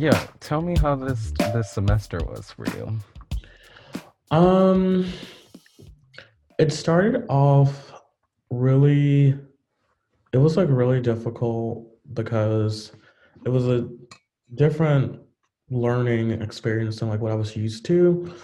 Yeah, 0.00 0.18
tell 0.40 0.62
me 0.62 0.78
how 0.78 0.94
this 0.94 1.30
this 1.52 1.72
semester 1.72 2.20
was 2.24 2.50
for 2.50 2.64
you. 2.74 2.98
Um, 4.30 5.12
it 6.58 6.72
started 6.72 7.26
off 7.28 7.92
really. 8.48 9.38
It 10.32 10.38
was 10.38 10.56
like 10.56 10.68
really 10.70 11.02
difficult 11.02 11.86
because 12.14 12.92
it 13.44 13.50
was 13.50 13.68
a 13.68 13.90
different 14.54 15.20
learning 15.68 16.30
experience 16.30 17.00
than 17.00 17.10
like 17.10 17.20
what 17.20 17.32
I 17.32 17.34
was 17.34 17.54
used 17.54 17.84
to. 17.84 18.34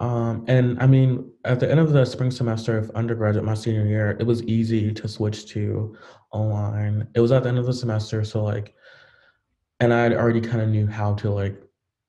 Um, 0.00 0.44
and 0.48 0.82
I 0.82 0.88
mean, 0.88 1.30
at 1.44 1.60
the 1.60 1.70
end 1.70 1.78
of 1.78 1.92
the 1.92 2.04
spring 2.04 2.32
semester 2.32 2.76
of 2.76 2.90
undergraduate, 2.96 3.44
my 3.44 3.54
senior 3.54 3.86
year, 3.86 4.16
it 4.18 4.26
was 4.26 4.42
easy 4.48 4.92
to 4.94 5.06
switch 5.06 5.46
to 5.50 5.96
online. 6.32 7.06
It 7.14 7.20
was 7.20 7.30
at 7.30 7.44
the 7.44 7.50
end 7.50 7.58
of 7.58 7.66
the 7.66 7.72
semester, 7.72 8.24
so 8.24 8.42
like, 8.42 8.74
and 9.82 9.92
I 9.92 10.14
already 10.14 10.40
kind 10.40 10.60
of 10.60 10.68
knew 10.68 10.86
how 10.86 11.14
to 11.14 11.30
like, 11.30 11.60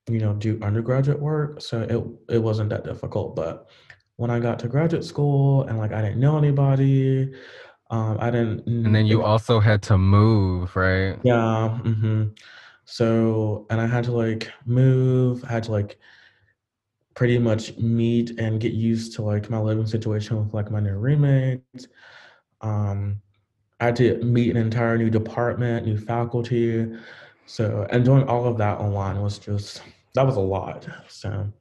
you 0.07 0.19
know, 0.19 0.33
do 0.33 0.59
undergraduate 0.61 1.19
work, 1.19 1.59
so 1.59 1.81
it 1.81 2.35
it 2.35 2.37
wasn't 2.37 2.69
that 2.69 2.83
difficult. 2.83 3.35
But 3.35 3.67
when 4.17 4.29
I 4.29 4.39
got 4.39 4.59
to 4.59 4.67
graduate 4.67 5.03
school 5.03 5.63
and 5.63 5.79
like 5.79 5.91
I 5.91 6.01
didn't 6.01 6.19
know 6.19 6.37
anybody, 6.37 7.33
um, 7.89 8.17
I 8.19 8.29
didn't. 8.29 8.67
And 8.67 8.93
then 8.93 9.07
you 9.07 9.23
also 9.23 9.59
had 9.59 9.81
to 9.83 9.97
move, 9.97 10.75
right? 10.75 11.17
Yeah. 11.23 11.79
Mm-hmm. 11.83 12.25
So, 12.85 13.65
and 13.71 13.81
I 13.81 13.87
had 13.87 14.03
to 14.03 14.11
like 14.11 14.51
move. 14.65 15.43
I 15.43 15.53
had 15.53 15.63
to 15.63 15.71
like 15.71 15.97
pretty 17.15 17.39
much 17.39 17.75
meet 17.77 18.39
and 18.39 18.59
get 18.59 18.73
used 18.73 19.15
to 19.15 19.23
like 19.23 19.49
my 19.49 19.59
living 19.59 19.87
situation 19.87 20.37
with 20.37 20.53
like 20.53 20.69
my 20.69 20.79
new 20.79 20.93
roommates. 20.93 21.87
Um, 22.61 23.19
I 23.79 23.85
had 23.85 23.95
to 23.95 24.23
meet 24.23 24.51
an 24.51 24.57
entire 24.57 24.95
new 24.95 25.09
department, 25.09 25.87
new 25.87 25.97
faculty. 25.97 26.87
So, 27.45 27.87
and 27.89 28.03
doing 28.05 28.27
all 28.27 28.45
of 28.45 28.57
that 28.57 28.79
online 28.79 29.21
was 29.21 29.37
just 29.37 29.81
that 30.15 30.25
was 30.25 30.35
a 30.35 30.41
lot. 30.41 30.87
So, 31.07 31.51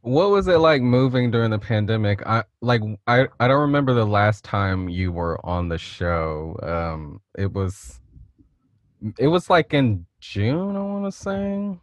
what 0.00 0.30
was 0.30 0.48
it 0.48 0.58
like 0.58 0.82
moving 0.82 1.30
during 1.30 1.50
the 1.50 1.58
pandemic? 1.58 2.26
I 2.26 2.44
like 2.60 2.82
I 3.06 3.28
I 3.40 3.48
don't 3.48 3.60
remember 3.60 3.94
the 3.94 4.06
last 4.06 4.44
time 4.44 4.88
you 4.88 5.12
were 5.12 5.44
on 5.44 5.68
the 5.68 5.78
show. 5.78 6.58
Um, 6.62 7.20
it 7.36 7.52
was 7.52 8.00
it 9.18 9.28
was 9.28 9.50
like 9.50 9.74
in 9.74 10.06
June, 10.20 10.76
I 10.76 10.80
want 10.80 11.04
to 11.04 11.12
say 11.12 11.78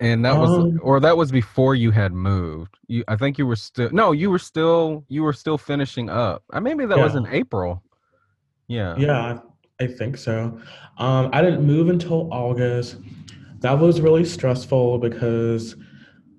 and 0.00 0.24
that 0.24 0.36
was 0.36 0.50
um, 0.50 0.80
or 0.82 0.98
that 0.98 1.16
was 1.16 1.30
before 1.30 1.74
you 1.74 1.90
had 1.90 2.12
moved 2.12 2.78
you 2.88 3.04
i 3.06 3.14
think 3.14 3.38
you 3.38 3.46
were 3.46 3.56
still 3.56 3.90
no 3.92 4.12
you 4.12 4.30
were 4.30 4.38
still 4.38 5.04
you 5.08 5.22
were 5.22 5.32
still 5.32 5.58
finishing 5.58 6.08
up 6.08 6.42
I 6.50 6.56
uh, 6.56 6.60
maybe 6.60 6.86
that 6.86 6.96
yeah. 6.96 7.04
was 7.04 7.14
in 7.14 7.26
april 7.26 7.82
yeah 8.66 8.96
yeah 8.96 9.38
i 9.80 9.86
think 9.86 10.16
so 10.16 10.58
um 10.98 11.28
i 11.32 11.42
didn't 11.42 11.64
move 11.66 11.88
until 11.88 12.32
august 12.32 12.96
that 13.60 13.78
was 13.78 14.00
really 14.00 14.24
stressful 14.24 14.98
because 14.98 15.76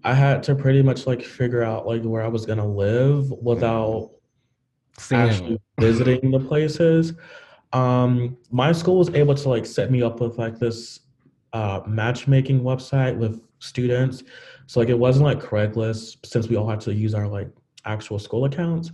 i 0.03 0.14
had 0.14 0.42
to 0.42 0.56
pretty 0.56 0.81
much 0.81 1.08
like 1.08 1.23
figure 1.23 1.64
out 1.64 1.86
like 1.86 2.03
where 2.03 2.23
i 2.23 2.28
was 2.28 2.45
gonna 2.45 2.66
live 2.66 3.30
without 3.42 4.12
actually 5.12 5.59
visiting 5.80 6.31
the 6.31 6.39
places 6.39 7.14
um 7.73 8.38
my 8.52 8.72
school 8.72 8.97
was 8.97 9.09
able 9.09 9.34
to 9.34 9.50
like 9.50 9.66
set 9.66 9.92
me 9.92 10.02
up 10.02 10.19
with 10.19 10.38
like 10.38 10.59
this 10.59 11.02
uh, 11.53 11.81
matchmaking 11.86 12.62
website 12.62 13.16
with 13.16 13.42
students. 13.59 14.23
So 14.67 14.80
like 14.80 14.89
it 14.89 14.97
wasn't 14.97 15.25
like 15.25 15.39
Craigslist 15.39 16.25
since 16.25 16.47
we 16.47 16.56
all 16.56 16.69
had 16.69 16.81
to 16.81 16.94
use 16.94 17.14
our 17.14 17.28
like 17.28 17.50
actual 17.86 18.19
school 18.19 18.45
accounts. 18.45 18.92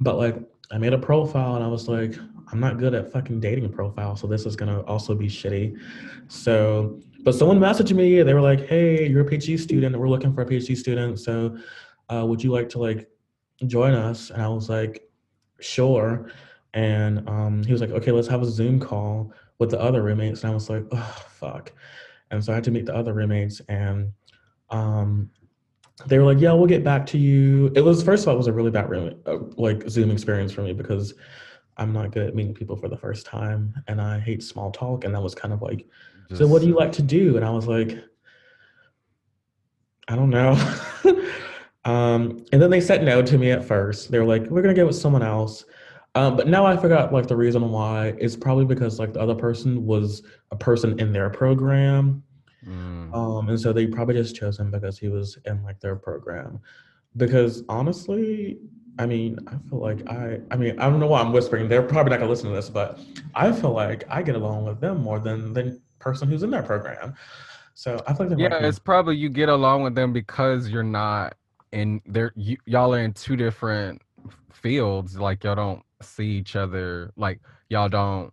But 0.00 0.16
like 0.16 0.36
I 0.70 0.78
made 0.78 0.92
a 0.92 0.98
profile 0.98 1.56
and 1.56 1.64
I 1.64 1.68
was 1.68 1.88
like, 1.88 2.14
I'm 2.52 2.60
not 2.60 2.78
good 2.78 2.94
at 2.94 3.10
fucking 3.10 3.40
dating 3.40 3.72
profile, 3.72 4.14
so 4.14 4.26
this 4.26 4.46
is 4.46 4.56
gonna 4.56 4.82
also 4.82 5.14
be 5.14 5.26
shitty. 5.26 5.78
So 6.28 7.00
but 7.24 7.34
someone 7.34 7.58
messaged 7.58 7.94
me, 7.94 8.22
they 8.22 8.34
were 8.34 8.40
like, 8.40 8.66
Hey, 8.66 9.08
you're 9.08 9.26
a 9.26 9.30
PhD 9.30 9.58
student, 9.58 9.96
we're 9.96 10.08
looking 10.08 10.34
for 10.34 10.42
a 10.42 10.46
PhD 10.46 10.76
student. 10.76 11.20
So 11.20 11.56
uh, 12.08 12.26
would 12.26 12.42
you 12.42 12.50
like 12.50 12.68
to 12.70 12.78
like 12.78 13.08
join 13.66 13.94
us? 13.94 14.30
And 14.30 14.42
I 14.42 14.48
was 14.48 14.68
like, 14.68 15.08
sure. 15.60 16.30
And 16.74 17.28
um, 17.28 17.62
he 17.62 17.72
was 17.72 17.80
like, 17.80 17.90
okay, 17.90 18.10
let's 18.10 18.28
have 18.28 18.42
a 18.42 18.46
Zoom 18.46 18.80
call 18.80 19.32
with 19.58 19.70
the 19.70 19.80
other 19.80 20.02
roommates. 20.02 20.42
And 20.42 20.50
I 20.50 20.54
was 20.54 20.68
like, 20.68 20.84
oh, 20.92 21.24
fuck. 21.28 21.72
And 22.30 22.42
so 22.42 22.52
I 22.52 22.56
had 22.56 22.64
to 22.64 22.70
meet 22.70 22.86
the 22.86 22.94
other 22.94 23.12
roommates 23.12 23.60
and 23.68 24.12
um, 24.70 25.30
they 26.06 26.18
were 26.18 26.24
like, 26.24 26.40
yeah, 26.40 26.52
we'll 26.52 26.66
get 26.66 26.82
back 26.82 27.06
to 27.06 27.18
you. 27.18 27.70
It 27.76 27.82
was, 27.82 28.02
first 28.02 28.24
of 28.24 28.28
all, 28.28 28.34
it 28.34 28.38
was 28.38 28.46
a 28.46 28.52
really 28.52 28.70
bad 28.70 28.88
room, 28.88 29.14
uh, 29.26 29.36
like 29.56 29.88
Zoom 29.88 30.10
experience 30.10 30.50
for 30.50 30.62
me 30.62 30.72
because 30.72 31.14
I'm 31.76 31.92
not 31.92 32.12
good 32.12 32.26
at 32.26 32.34
meeting 32.34 32.54
people 32.54 32.76
for 32.76 32.88
the 32.88 32.96
first 32.96 33.26
time 33.26 33.74
and 33.88 34.00
I 34.00 34.20
hate 34.20 34.42
small 34.42 34.70
talk. 34.70 35.04
And 35.04 35.14
that 35.14 35.22
was 35.22 35.34
kind 35.34 35.54
of 35.54 35.62
like, 35.62 35.86
Just, 36.28 36.40
so 36.40 36.46
what 36.46 36.62
do 36.62 36.68
you 36.68 36.74
like 36.74 36.92
to 36.92 37.02
do? 37.02 37.36
And 37.36 37.44
I 37.44 37.50
was 37.50 37.66
like, 37.66 37.98
I 40.08 40.16
don't 40.16 40.30
know. 40.30 40.52
um, 41.84 42.44
and 42.52 42.60
then 42.60 42.70
they 42.70 42.80
said 42.80 43.04
no 43.04 43.22
to 43.22 43.38
me 43.38 43.50
at 43.50 43.64
first. 43.64 44.10
They 44.10 44.18
were 44.18 44.26
like, 44.26 44.42
we're 44.46 44.62
going 44.62 44.74
to 44.74 44.78
get 44.78 44.86
with 44.86 44.96
someone 44.96 45.22
else. 45.22 45.64
Um, 46.14 46.36
but 46.36 46.46
now 46.46 46.66
I 46.66 46.76
forgot 46.76 47.12
like 47.12 47.26
the 47.26 47.36
reason 47.36 47.70
why. 47.70 48.14
It's 48.18 48.36
probably 48.36 48.66
because 48.66 48.98
like 48.98 49.14
the 49.14 49.20
other 49.20 49.34
person 49.34 49.86
was 49.86 50.22
a 50.50 50.56
person 50.56 50.98
in 51.00 51.12
their 51.12 51.30
program. 51.30 52.22
Mm. 52.66 53.14
Um, 53.14 53.48
and 53.48 53.58
so 53.58 53.72
they 53.72 53.86
probably 53.86 54.14
just 54.14 54.36
chose 54.36 54.58
him 54.58 54.70
because 54.70 54.98
he 54.98 55.08
was 55.08 55.38
in 55.46 55.62
like 55.62 55.80
their 55.80 55.96
program. 55.96 56.60
Because 57.16 57.62
honestly, 57.68 58.58
I 58.98 59.06
mean, 59.06 59.38
I 59.46 59.56
feel 59.68 59.78
like 59.78 60.08
I 60.08 60.40
I 60.50 60.56
mean, 60.56 60.78
I 60.78 60.88
don't 60.88 61.00
know 61.00 61.06
why 61.06 61.20
I'm 61.20 61.32
whispering. 61.32 61.68
They're 61.68 61.82
probably 61.82 62.10
not 62.10 62.18
gonna 62.18 62.30
listen 62.30 62.50
to 62.50 62.54
this, 62.54 62.68
but 62.68 63.00
I 63.34 63.52
feel 63.52 63.72
like 63.72 64.04
I 64.08 64.22
get 64.22 64.34
along 64.34 64.64
with 64.64 64.80
them 64.80 65.02
more 65.02 65.18
than 65.18 65.52
the 65.52 65.80
person 65.98 66.28
who's 66.28 66.42
in 66.42 66.50
their 66.50 66.62
program. 66.62 67.14
So 67.74 68.02
I 68.06 68.14
feel 68.14 68.28
like 68.28 68.38
Yeah, 68.38 68.58
it's 68.58 68.78
probably 68.78 69.16
you 69.16 69.28
get 69.28 69.48
along 69.48 69.82
with 69.82 69.94
them 69.94 70.12
because 70.12 70.68
you're 70.68 70.82
not 70.82 71.34
in 71.72 72.02
there 72.04 72.32
you, 72.36 72.58
y'all 72.66 72.94
are 72.94 73.00
in 73.00 73.12
two 73.14 73.36
different 73.36 74.02
fields. 74.52 75.18
Like 75.18 75.44
y'all 75.44 75.54
don't 75.54 75.82
see 76.02 76.26
each 76.26 76.56
other 76.56 77.12
like 77.16 77.40
y'all 77.68 77.88
don't 77.88 78.32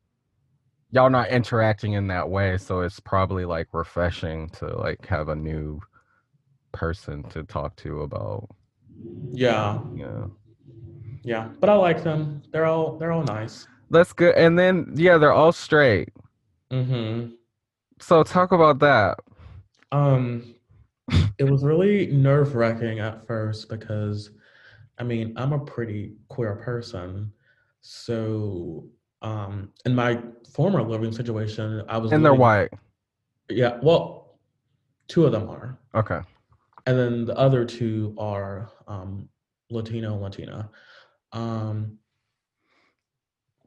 y'all 0.92 1.10
not 1.10 1.30
interacting 1.30 1.94
in 1.94 2.08
that 2.08 2.30
way 2.30 2.58
so 2.58 2.82
it's 2.82 3.00
probably 3.00 3.46
like 3.46 3.68
refreshing 3.74 4.50
to 4.50 4.66
like 4.78 5.06
have 5.06 5.30
a 5.30 5.36
new 5.36 5.80
person 6.72 7.24
to 7.24 7.44
talk 7.44 7.76
to 7.76 8.02
about 8.02 8.50
yeah 9.32 9.80
yeah 9.96 10.26
yeah 11.24 11.50
but 11.60 11.70
i 11.70 11.74
like 11.74 12.04
them. 12.04 12.42
They're 12.52 12.66
all 12.66 12.98
they're 12.98 13.12
all 13.12 13.24
nice. 13.24 13.68
That's 13.90 14.14
good. 14.14 14.36
And 14.36 14.58
then 14.58 14.94
yeah 14.96 15.18
they're 15.18 15.34
all 15.34 15.52
straight. 15.52 16.10
Mm-hmm. 16.72 17.32
So 18.00 18.24
talk 18.24 18.52
about 18.52 18.80
that. 18.80 19.20
Um 19.92 20.56
it 21.38 21.50
was 21.50 21.64
really 21.64 22.08
nerve-wracking 22.08 23.00
at 23.00 23.26
first 23.26 23.68
because 23.70 24.30
i 25.00 25.04
mean 25.04 25.34
i'm 25.38 25.54
a 25.54 25.60
pretty 25.60 26.14
queer 26.28 26.56
person. 26.56 27.32
So, 27.82 28.88
um, 29.22 29.72
in 29.86 29.96
my 29.96 30.22
former 30.54 30.84
living 30.84 31.12
situation, 31.12 31.84
I 31.88 31.98
was 31.98 32.12
and 32.12 32.24
they're 32.24 32.34
white. 32.34 32.70
Yeah, 33.50 33.80
well, 33.82 34.40
two 35.08 35.26
of 35.26 35.32
them 35.32 35.50
are. 35.50 35.78
Okay, 35.96 36.20
and 36.86 36.98
then 36.98 37.26
the 37.26 37.38
other 37.38 37.66
two 37.66 38.16
are 38.18 38.70
um, 38.88 39.30
Latino 39.70 40.18
Latina. 40.18 40.70
Um, 41.32 42.00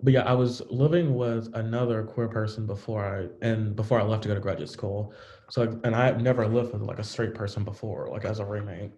but 0.02 0.12
yeah, 0.12 0.22
I 0.22 0.32
was 0.32 0.62
living 0.68 1.14
with 1.14 1.54
another 1.54 2.02
queer 2.02 2.28
person 2.28 2.66
before 2.66 3.04
I 3.04 3.46
and 3.46 3.76
before 3.76 4.00
I 4.00 4.02
left 4.02 4.22
to 4.24 4.28
go 4.28 4.34
to 4.34 4.40
graduate 4.40 4.68
school. 4.68 5.14
So, 5.48 5.80
and 5.84 5.94
I 5.94 6.06
had 6.06 6.20
never 6.20 6.46
lived 6.46 6.72
with 6.72 6.82
like 6.82 6.98
a 6.98 7.04
straight 7.04 7.34
person 7.34 7.62
before, 7.62 8.08
like 8.10 8.24
as 8.24 8.40
a 8.40 8.44
roommate. 8.44 8.92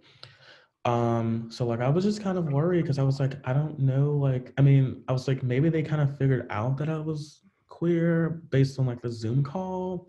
Um, 0.87 1.49
so 1.51 1.67
like 1.67 1.81
I 1.81 1.89
was 1.89 2.05
just 2.05 2.23
kind 2.23 2.39
of 2.39 2.47
worried 2.47 2.83
because 2.83 2.99
I 2.99 3.03
was 3.03 3.21
like, 3.21 3.37
I 3.45 3.53
don't 3.53 3.79
know, 3.79 4.13
like 4.13 4.53
I 4.57 4.63
mean, 4.63 5.03
I 5.09 5.13
was 5.13 5.29
like, 5.29 5.43
maybe 5.43 5.69
they 5.69 5.83
kind 5.83 6.01
of 6.01 6.17
figured 6.17 6.47
out 6.51 6.79
that 6.79 6.89
I 6.89 6.99
was 6.99 7.43
queer 7.69 8.43
based 8.51 8.79
on 8.79 8.87
like 8.87 9.03
the 9.03 9.11
Zoom 9.11 9.43
call. 9.43 10.09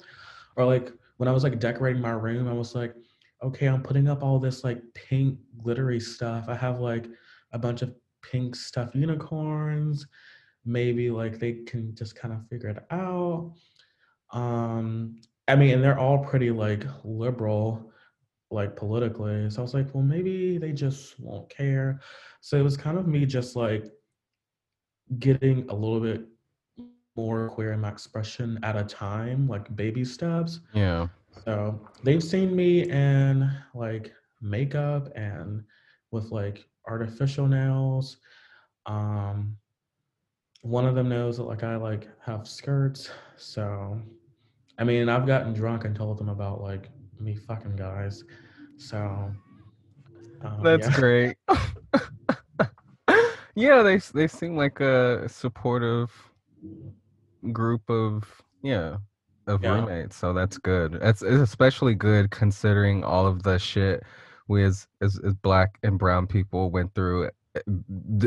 Or 0.55 0.65
like 0.65 0.93
when 1.17 1.27
I 1.27 1.33
was 1.33 1.43
like 1.43 1.59
decorating 1.59 2.01
my 2.01 2.11
room, 2.11 2.47
I 2.47 2.53
was 2.53 2.75
like, 2.75 2.93
okay, 3.43 3.67
I'm 3.67 3.83
putting 3.83 4.07
up 4.07 4.23
all 4.23 4.39
this 4.39 4.63
like 4.63 4.81
pink 4.93 5.39
glittery 5.61 5.99
stuff. 5.99 6.45
I 6.47 6.55
have 6.55 6.79
like 6.79 7.07
a 7.51 7.59
bunch 7.59 7.81
of 7.81 7.93
pink 8.31 8.55
stuffed 8.55 8.95
unicorns. 8.95 10.07
Maybe 10.65 11.09
like 11.11 11.39
they 11.39 11.53
can 11.65 11.93
just 11.95 12.15
kind 12.15 12.33
of 12.33 12.47
figure 12.49 12.69
it 12.69 12.85
out. 12.91 13.53
Um, 14.31 15.21
I 15.47 15.55
mean, 15.55 15.75
and 15.75 15.83
they're 15.83 15.99
all 15.99 16.19
pretty 16.19 16.51
like 16.51 16.85
liberal 17.03 17.91
like 18.51 18.75
politically. 18.75 19.49
So 19.49 19.59
I 19.59 19.63
was 19.63 19.73
like, 19.73 19.93
well, 19.93 20.03
maybe 20.03 20.57
they 20.57 20.71
just 20.71 21.19
won't 21.19 21.49
care. 21.49 21.99
So 22.41 22.57
it 22.57 22.63
was 22.63 22.77
kind 22.77 22.97
of 22.97 23.07
me 23.07 23.25
just 23.25 23.55
like 23.55 23.85
getting 25.19 25.69
a 25.69 25.73
little 25.73 25.99
bit 25.99 26.25
more 27.15 27.49
queer 27.49 27.73
in 27.73 27.81
my 27.81 27.89
expression 27.89 28.59
at 28.63 28.75
a 28.75 28.83
time, 28.83 29.47
like 29.47 29.73
baby 29.75 30.03
steps. 30.03 30.61
Yeah. 30.73 31.07
So 31.43 31.79
they've 32.03 32.23
seen 32.23 32.55
me 32.55 32.89
in 32.89 33.49
like 33.73 34.13
makeup 34.41 35.09
and 35.15 35.63
with 36.11 36.31
like 36.31 36.67
artificial 36.87 37.47
nails. 37.47 38.17
Um 38.85 39.57
one 40.61 40.85
of 40.87 40.95
them 40.95 41.09
knows 41.09 41.37
that 41.37 41.43
like 41.43 41.63
I 41.63 41.75
like 41.75 42.07
have 42.25 42.47
skirts. 42.47 43.09
So 43.37 44.01
I 44.77 44.83
mean, 44.83 45.07
I've 45.09 45.27
gotten 45.27 45.53
drunk 45.53 45.85
and 45.85 45.95
told 45.95 46.17
them 46.17 46.29
about 46.29 46.61
like 46.61 46.89
me 47.19 47.35
fucking 47.35 47.75
guys. 47.75 48.23
So 48.77 49.31
um, 50.41 50.59
That's 50.63 50.87
yeah. 50.87 50.95
great. 50.95 51.37
yeah, 53.55 53.83
they 53.83 53.97
they 53.97 54.27
seem 54.27 54.57
like 54.57 54.79
a 54.79 55.27
supportive 55.29 56.11
group 57.51 57.89
of 57.89 58.41
yeah 58.63 58.97
of 59.47 59.63
Yeah. 59.63 59.73
roommates, 59.73 60.15
so 60.15 60.33
that's 60.33 60.57
good. 60.57 60.97
It's 61.01 61.21
especially 61.21 61.93
good 61.93 62.31
considering 62.31 63.03
all 63.03 63.27
of 63.27 63.43
the 63.43 63.59
shit 63.59 64.03
we 64.47 64.63
as, 64.63 64.87
as 65.01 65.19
as 65.25 65.33
black 65.35 65.77
and 65.83 65.97
brown 65.99 66.27
people 66.27 66.69
went 66.71 66.93
through 66.93 67.25
at, 67.25 67.33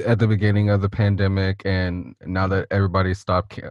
at 0.07 0.19
the 0.19 0.27
beginning 0.27 0.71
of 0.71 0.81
the 0.83 0.89
pandemic, 0.89 1.63
and 1.65 2.15
now 2.27 2.47
that 2.49 2.67
everybody 2.71 3.15
stopped. 3.15 3.51
Ca- 3.57 3.71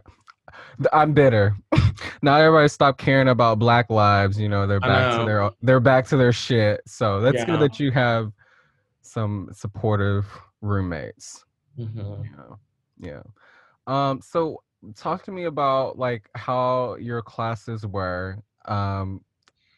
I'm 0.92 1.12
bitter. 1.12 1.56
now 2.22 2.36
everybody 2.36 2.68
stopped 2.68 2.98
caring 2.98 3.28
about 3.28 3.58
black 3.58 3.90
lives. 3.90 4.38
You 4.40 4.48
know, 4.48 4.66
they're 4.66 4.80
back 4.80 5.18
to 5.18 5.24
their 5.24 5.50
they're 5.62 5.80
back 5.80 6.06
to 6.08 6.16
their 6.16 6.32
shit. 6.32 6.80
So 6.86 7.20
that's 7.20 7.44
good 7.44 7.54
Yeah. 7.54 7.56
that 7.58 7.80
you 7.80 7.90
have 7.92 8.32
some 9.02 9.48
supportive 9.52 10.26
roommates. 10.60 11.44
Mhm. 11.78 12.24
Yeah. 12.24 12.56
Yeah. 12.98 13.22
Um, 13.86 14.20
so 14.20 14.62
talk 14.96 15.22
to 15.24 15.32
me 15.32 15.44
about 15.44 15.98
like 15.98 16.28
how 16.34 16.96
your 16.96 17.22
classes 17.22 17.86
were. 17.86 18.38
Um, 18.66 19.22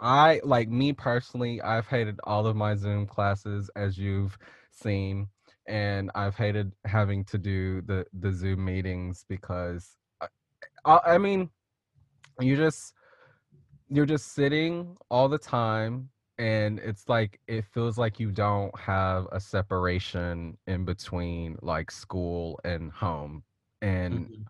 I 0.00 0.40
like 0.44 0.68
me 0.68 0.92
personally, 0.92 1.60
I've 1.60 1.86
hated 1.86 2.18
all 2.24 2.46
of 2.46 2.56
my 2.56 2.74
Zoom 2.74 3.06
classes 3.06 3.70
as 3.76 3.98
you've 3.98 4.36
seen, 4.70 5.28
and 5.68 6.10
I've 6.14 6.36
hated 6.36 6.72
having 6.86 7.24
to 7.26 7.38
do 7.38 7.82
the 7.82 8.06
the 8.18 8.32
Zoom 8.32 8.64
meetings 8.64 9.24
because 9.28 9.96
I, 10.20 10.26
I 10.84 10.98
I 11.14 11.18
mean, 11.18 11.50
you 12.40 12.56
just 12.56 12.94
you're 13.88 14.06
just 14.06 14.32
sitting 14.34 14.96
all 15.10 15.28
the 15.28 15.38
time 15.38 16.08
and 16.38 16.78
it's 16.78 17.08
like 17.08 17.40
it 17.48 17.64
feels 17.66 17.98
like 17.98 18.18
you 18.18 18.30
don't 18.30 18.76
have 18.78 19.26
a 19.32 19.40
separation 19.40 20.56
in 20.66 20.84
between 20.84 21.58
like 21.60 21.90
school 21.90 22.58
and 22.64 22.90
home 22.92 23.42
and 23.82 24.28
Mhm. 24.28 24.44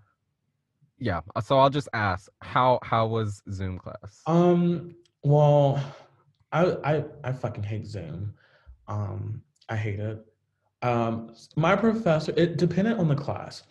yeah 0.98 1.20
so 1.42 1.58
i'll 1.58 1.70
just 1.70 1.88
ask 1.94 2.30
how 2.42 2.78
how 2.82 3.06
was 3.06 3.42
zoom 3.50 3.78
class 3.78 4.22
Um. 4.26 4.94
Well, 5.22 5.82
I 6.52 6.64
I 6.84 7.04
I 7.24 7.32
fucking 7.32 7.62
hate 7.64 7.86
Zoom. 7.86 8.34
Um. 8.88 9.42
I 9.68 9.76
hate 9.76 10.00
it. 10.00 10.24
Um. 10.82 11.34
My 11.56 11.76
professor. 11.76 12.32
It 12.36 12.56
depended 12.56 12.98
on 12.98 13.08
the 13.08 13.14
class. 13.14 13.62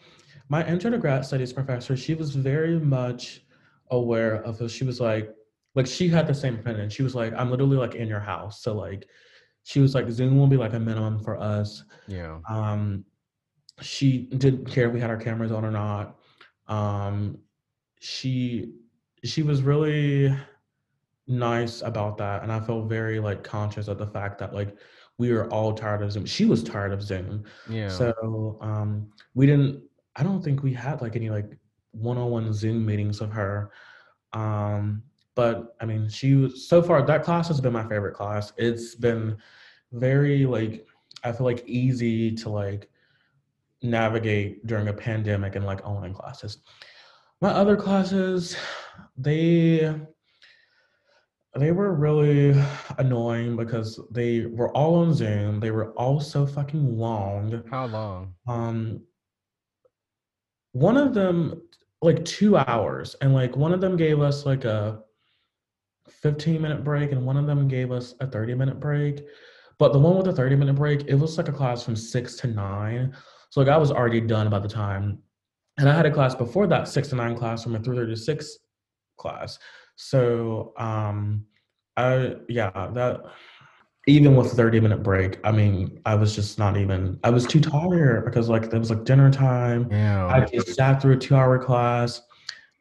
My 0.50 0.66
intro 0.68 0.90
to 0.92 0.98
grad 0.98 1.26
studies 1.26 1.54
professor. 1.54 1.96
She 1.96 2.16
was 2.16 2.36
very 2.36 2.80
much 2.80 3.44
aware 3.92 4.36
of 4.44 4.62
it. 4.62 4.70
She 4.70 4.84
was 4.84 5.00
like, 5.00 5.30
like 5.76 5.86
she 5.88 6.08
had 6.08 6.28
the 6.28 6.34
same 6.34 6.56
opinion. 6.56 6.90
She 6.90 7.04
was 7.04 7.14
like, 7.16 7.34
I'm 7.34 7.52
literally 7.52 7.78
like 7.78 7.96
in 7.96 8.08
your 8.08 8.20
house. 8.20 8.64
So 8.64 8.74
like, 8.74 9.08
she 9.64 9.80
was 9.80 9.94
like, 9.94 10.10
Zoom 10.10 10.38
will 10.40 10.48
be 10.48 10.58
like 10.58 10.74
a 10.74 10.80
minimum 10.80 11.20
for 11.20 11.40
us. 11.40 11.84
yeah 12.08 12.40
Um. 12.50 13.06
She 13.82 14.28
didn't 14.38 14.66
care 14.66 14.88
if 14.88 14.94
we 14.94 15.00
had 15.00 15.10
our 15.10 15.18
cameras 15.18 15.52
on 15.52 15.66
or 15.66 15.72
not. 15.72 16.18
Um. 16.68 17.40
She 18.00 18.72
she 19.24 19.44
was 19.44 19.62
really 19.62 20.34
nice 21.30 21.82
about 21.82 22.18
that 22.18 22.42
and 22.42 22.52
i 22.52 22.60
felt 22.60 22.90
very 22.90 23.20
like 23.20 23.44
conscious 23.44 23.88
of 23.88 23.98
the 23.98 24.08
fact 24.08 24.40
that 24.40 24.54
like 24.54 24.76
we 25.20 25.34
were 25.34 25.48
all 25.50 25.74
tired 25.74 26.02
of 26.02 26.12
zoom. 26.12 26.26
She 26.26 26.46
was 26.46 26.64
tired 26.64 26.94
of 26.94 27.04
zoom. 27.04 27.44
Yeah. 27.70 27.90
So 27.90 28.58
um 28.62 29.12
we 29.36 29.46
didn't 29.46 29.84
i 30.16 30.24
don't 30.24 30.42
think 30.42 30.64
we 30.64 30.74
had 30.74 31.02
like 31.02 31.16
any 31.16 31.30
like 31.30 31.56
one-on-one 31.92 32.54
zoom 32.54 32.86
meetings 32.86 33.22
of 33.22 33.32
her. 33.32 33.72
Um 34.34 35.04
but 35.36 35.76
i 35.80 35.86
mean 35.86 36.10
she 36.10 36.34
was 36.34 36.68
so 36.68 36.82
far 36.82 37.06
that 37.06 37.24
class 37.24 37.48
has 37.50 37.62
been 37.62 37.74
my 37.74 37.88
favorite 37.88 38.16
class. 38.16 38.54
It's 38.58 38.96
been 38.96 39.38
very 39.92 40.46
like 40.46 40.88
i 41.24 41.32
feel 41.32 41.46
like 41.46 41.64
easy 41.68 42.32
to 42.32 42.50
like 42.50 42.90
navigate 43.82 44.66
during 44.68 44.88
a 44.88 44.94
pandemic 44.94 45.56
and 45.56 45.66
like 45.66 45.86
online 45.86 46.14
classes. 46.14 46.60
My 47.42 47.50
other 47.50 47.76
classes 47.76 48.56
they 49.18 49.94
they 51.60 51.72
were 51.72 51.94
really 51.94 52.60
annoying 52.98 53.56
because 53.56 54.00
they 54.12 54.46
were 54.46 54.76
all 54.76 54.96
on 54.96 55.14
Zoom. 55.14 55.60
They 55.60 55.72
were 55.72 55.92
all 55.92 56.20
so 56.20 56.46
fucking 56.46 56.98
long. 56.98 57.64
how 57.70 57.86
long 57.88 58.34
Um, 58.48 59.02
one 60.72 60.98
of 60.98 61.14
them 61.14 61.62
like 62.02 62.24
two 62.24 62.58
hours, 62.58 63.16
and 63.22 63.34
like 63.34 63.56
one 63.58 63.74
of 63.74 63.82
them 63.82 63.98
gave 63.98 64.22
us 64.22 64.46
like 64.46 64.66
a 64.66 65.02
15 66.10 66.62
minute 66.62 66.84
break, 66.84 67.12
and 67.12 67.26
one 67.26 67.38
of 67.38 67.46
them 67.46 67.68
gave 67.68 67.92
us 67.92 68.16
a 68.22 68.28
30 68.28 68.56
minute 68.56 68.80
break. 68.80 69.22
But 69.78 69.94
the 69.94 70.00
one 70.00 70.16
with 70.18 70.26
the 70.26 70.34
30 70.34 70.56
minute 70.56 70.76
break, 70.76 71.06
it 71.08 71.16
was 71.16 71.38
like 71.38 71.48
a 71.48 71.54
class 71.54 71.84
from 71.84 71.96
six 71.96 72.36
to 72.38 72.48
nine. 72.48 73.16
So 73.50 73.62
like 73.62 73.70
I 73.70 73.78
was 73.78 73.92
already 73.92 74.22
done 74.22 74.50
by 74.50 74.60
the 74.60 74.68
time. 74.68 75.20
And 75.78 75.88
I 75.88 75.96
had 75.96 76.06
a 76.06 76.12
class 76.12 76.36
before 76.36 76.68
that 76.68 76.88
six 76.88 77.08
to 77.10 77.16
nine 77.16 77.38
class 77.38 77.64
from 77.64 77.76
a 77.76 77.80
3:30 77.80 78.10
to 78.10 78.18
6 78.18 78.58
class. 79.18 79.60
So 79.96 80.74
um 80.78 81.46
I 82.00 82.36
yeah, 82.48 82.72
that 82.94 83.22
even 84.08 84.36
with 84.36 84.52
30 84.52 84.80
minute 84.80 85.04
break, 85.04 85.40
I 85.44 85.52
mean, 85.52 86.00
I 86.06 86.16
was 86.16 86.34
just 86.34 86.58
not 86.58 86.78
even 86.78 87.20
I 87.24 87.30
was 87.30 87.46
too 87.46 87.60
tired 87.60 88.26
because 88.26 88.50
like 88.50 88.64
it 88.64 88.74
was 88.78 88.90
like 88.90 89.04
dinner 89.04 89.30
time. 89.30 89.88
I 90.28 90.46
just 90.46 90.76
sat 90.76 91.02
through 91.02 91.16
a 91.16 91.18
two 91.18 91.36
hour 91.36 91.58
class. 91.60 92.22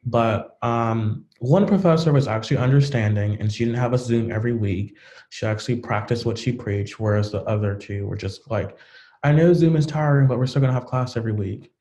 But 0.05 0.57
um 0.61 1.25
one 1.39 1.65
professor 1.67 2.13
was 2.13 2.27
actually 2.27 2.57
understanding 2.57 3.37
and 3.39 3.51
she 3.51 3.65
didn't 3.65 3.79
have 3.79 3.93
a 3.93 3.97
Zoom 3.97 4.31
every 4.31 4.53
week. 4.53 4.97
She 5.29 5.45
actually 5.45 5.77
practiced 5.77 6.25
what 6.25 6.37
she 6.37 6.51
preached, 6.51 6.99
whereas 6.99 7.31
the 7.31 7.43
other 7.43 7.75
two 7.75 8.07
were 8.07 8.17
just 8.17 8.49
like, 8.49 8.77
I 9.23 9.31
know 9.33 9.53
Zoom 9.53 9.75
is 9.75 9.85
tiring, 9.85 10.27
but 10.27 10.37
we're 10.37 10.47
still 10.47 10.61
gonna 10.61 10.73
have 10.73 10.85
class 10.85 11.17
every 11.17 11.33
week. 11.33 11.71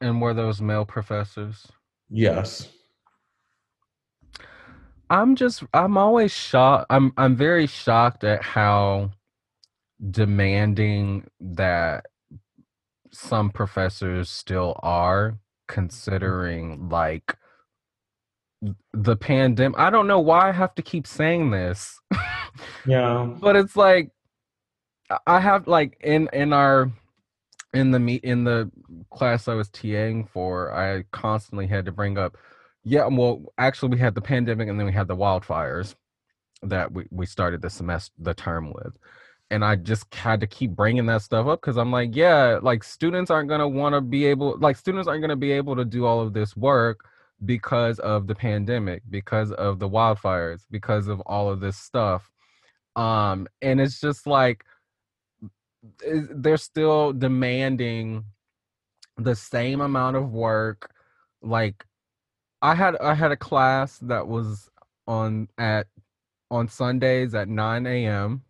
and 0.00 0.20
were 0.20 0.34
those 0.34 0.60
male 0.60 0.84
professors 0.84 1.66
Yes. 2.10 2.68
I'm 5.10 5.34
just 5.34 5.64
i'm 5.74 5.96
always 5.98 6.32
shocked 6.32 6.86
i'm 6.90 7.12
i'm 7.16 7.36
very 7.36 7.66
shocked 7.66 8.24
at 8.24 8.42
how 8.42 9.10
demanding 10.10 11.26
that 11.40 12.06
some 13.12 13.50
professors 13.50 14.30
still 14.30 14.78
are 14.82 15.30
mm-hmm. 15.30 15.36
considering 15.68 16.88
like 16.88 17.36
the 18.92 19.16
pandemic 19.16 19.78
i 19.78 19.90
don't 19.90 20.06
know 20.06 20.20
why 20.20 20.48
i 20.48 20.52
have 20.52 20.74
to 20.74 20.82
keep 20.82 21.06
saying 21.06 21.50
this 21.50 21.98
Yeah. 22.86 23.34
but 23.40 23.56
it's 23.56 23.76
like 23.76 24.10
I- 25.10 25.18
i 25.26 25.40
have 25.40 25.66
like 25.66 25.96
in 26.02 26.28
in 26.32 26.52
our 26.52 26.90
in 27.72 27.90
the 27.90 27.98
meet 27.98 28.24
in 28.24 28.44
the 28.44 28.70
class 29.10 29.48
i 29.48 29.54
was 29.54 29.70
taing 29.70 30.28
for 30.28 30.72
i 30.74 31.04
constantly 31.12 31.66
had 31.66 31.84
to 31.86 31.92
bring 31.92 32.18
up 32.18 32.36
yeah 32.84 33.06
well 33.06 33.42
actually 33.58 33.90
we 33.90 33.98
had 33.98 34.14
the 34.14 34.20
pandemic 34.20 34.68
and 34.68 34.78
then 34.78 34.86
we 34.86 34.92
had 34.92 35.08
the 35.08 35.16
wildfires 35.16 35.94
that 36.62 36.92
we, 36.92 37.06
we 37.10 37.26
started 37.26 37.62
the 37.62 37.70
semester 37.70 38.12
the 38.18 38.34
term 38.34 38.72
with 38.72 38.96
and 39.50 39.64
i 39.64 39.76
just 39.76 40.12
had 40.14 40.40
to 40.40 40.46
keep 40.46 40.70
bringing 40.70 41.06
that 41.06 41.22
stuff 41.22 41.46
up 41.46 41.60
because 41.60 41.76
i'm 41.76 41.90
like 41.90 42.14
yeah 42.14 42.58
like 42.62 42.82
students 42.82 43.30
aren't 43.30 43.48
going 43.48 43.60
to 43.60 43.68
want 43.68 43.94
to 43.94 44.00
be 44.00 44.24
able 44.24 44.56
like 44.58 44.76
students 44.76 45.08
aren't 45.08 45.20
going 45.20 45.30
to 45.30 45.36
be 45.36 45.52
able 45.52 45.76
to 45.76 45.84
do 45.84 46.06
all 46.06 46.20
of 46.20 46.32
this 46.32 46.56
work 46.56 47.04
because 47.44 47.98
of 48.00 48.26
the 48.26 48.34
pandemic 48.34 49.02
because 49.08 49.50
of 49.52 49.78
the 49.78 49.88
wildfires 49.88 50.62
because 50.70 51.08
of 51.08 51.20
all 51.20 51.48
of 51.48 51.60
this 51.60 51.76
stuff 51.76 52.30
um 52.96 53.46
and 53.62 53.80
it's 53.80 54.00
just 54.00 54.26
like 54.26 54.64
they're 56.34 56.58
still 56.58 57.12
demanding 57.12 58.24
the 59.16 59.34
same 59.34 59.80
amount 59.80 60.16
of 60.16 60.30
work 60.30 60.92
like 61.42 61.84
i 62.62 62.74
had 62.74 62.96
i 62.98 63.14
had 63.14 63.32
a 63.32 63.36
class 63.36 63.98
that 63.98 64.26
was 64.26 64.68
on 65.06 65.48
at 65.58 65.86
on 66.50 66.68
sundays 66.68 67.34
at 67.34 67.48
9 67.48 67.86
a.m 67.86 68.42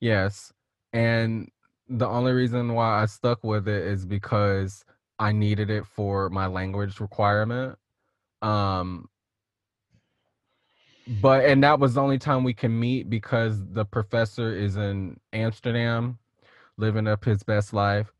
yes 0.00 0.52
and 0.92 1.50
the 1.88 2.06
only 2.06 2.32
reason 2.32 2.74
why 2.74 3.02
i 3.02 3.06
stuck 3.06 3.42
with 3.44 3.68
it 3.68 3.82
is 3.86 4.04
because 4.04 4.84
i 5.18 5.32
needed 5.32 5.70
it 5.70 5.86
for 5.86 6.28
my 6.30 6.46
language 6.46 7.00
requirement 7.00 7.78
um 8.42 9.08
but 11.20 11.44
and 11.44 11.62
that 11.64 11.78
was 11.80 11.94
the 11.94 12.02
only 12.02 12.18
time 12.18 12.44
we 12.44 12.54
can 12.54 12.78
meet 12.78 13.10
because 13.10 13.64
the 13.72 13.84
professor 13.84 14.54
is 14.54 14.76
in 14.76 15.18
amsterdam 15.32 16.18
living 16.76 17.06
up 17.06 17.24
his 17.24 17.42
best 17.42 17.72
life 17.72 18.12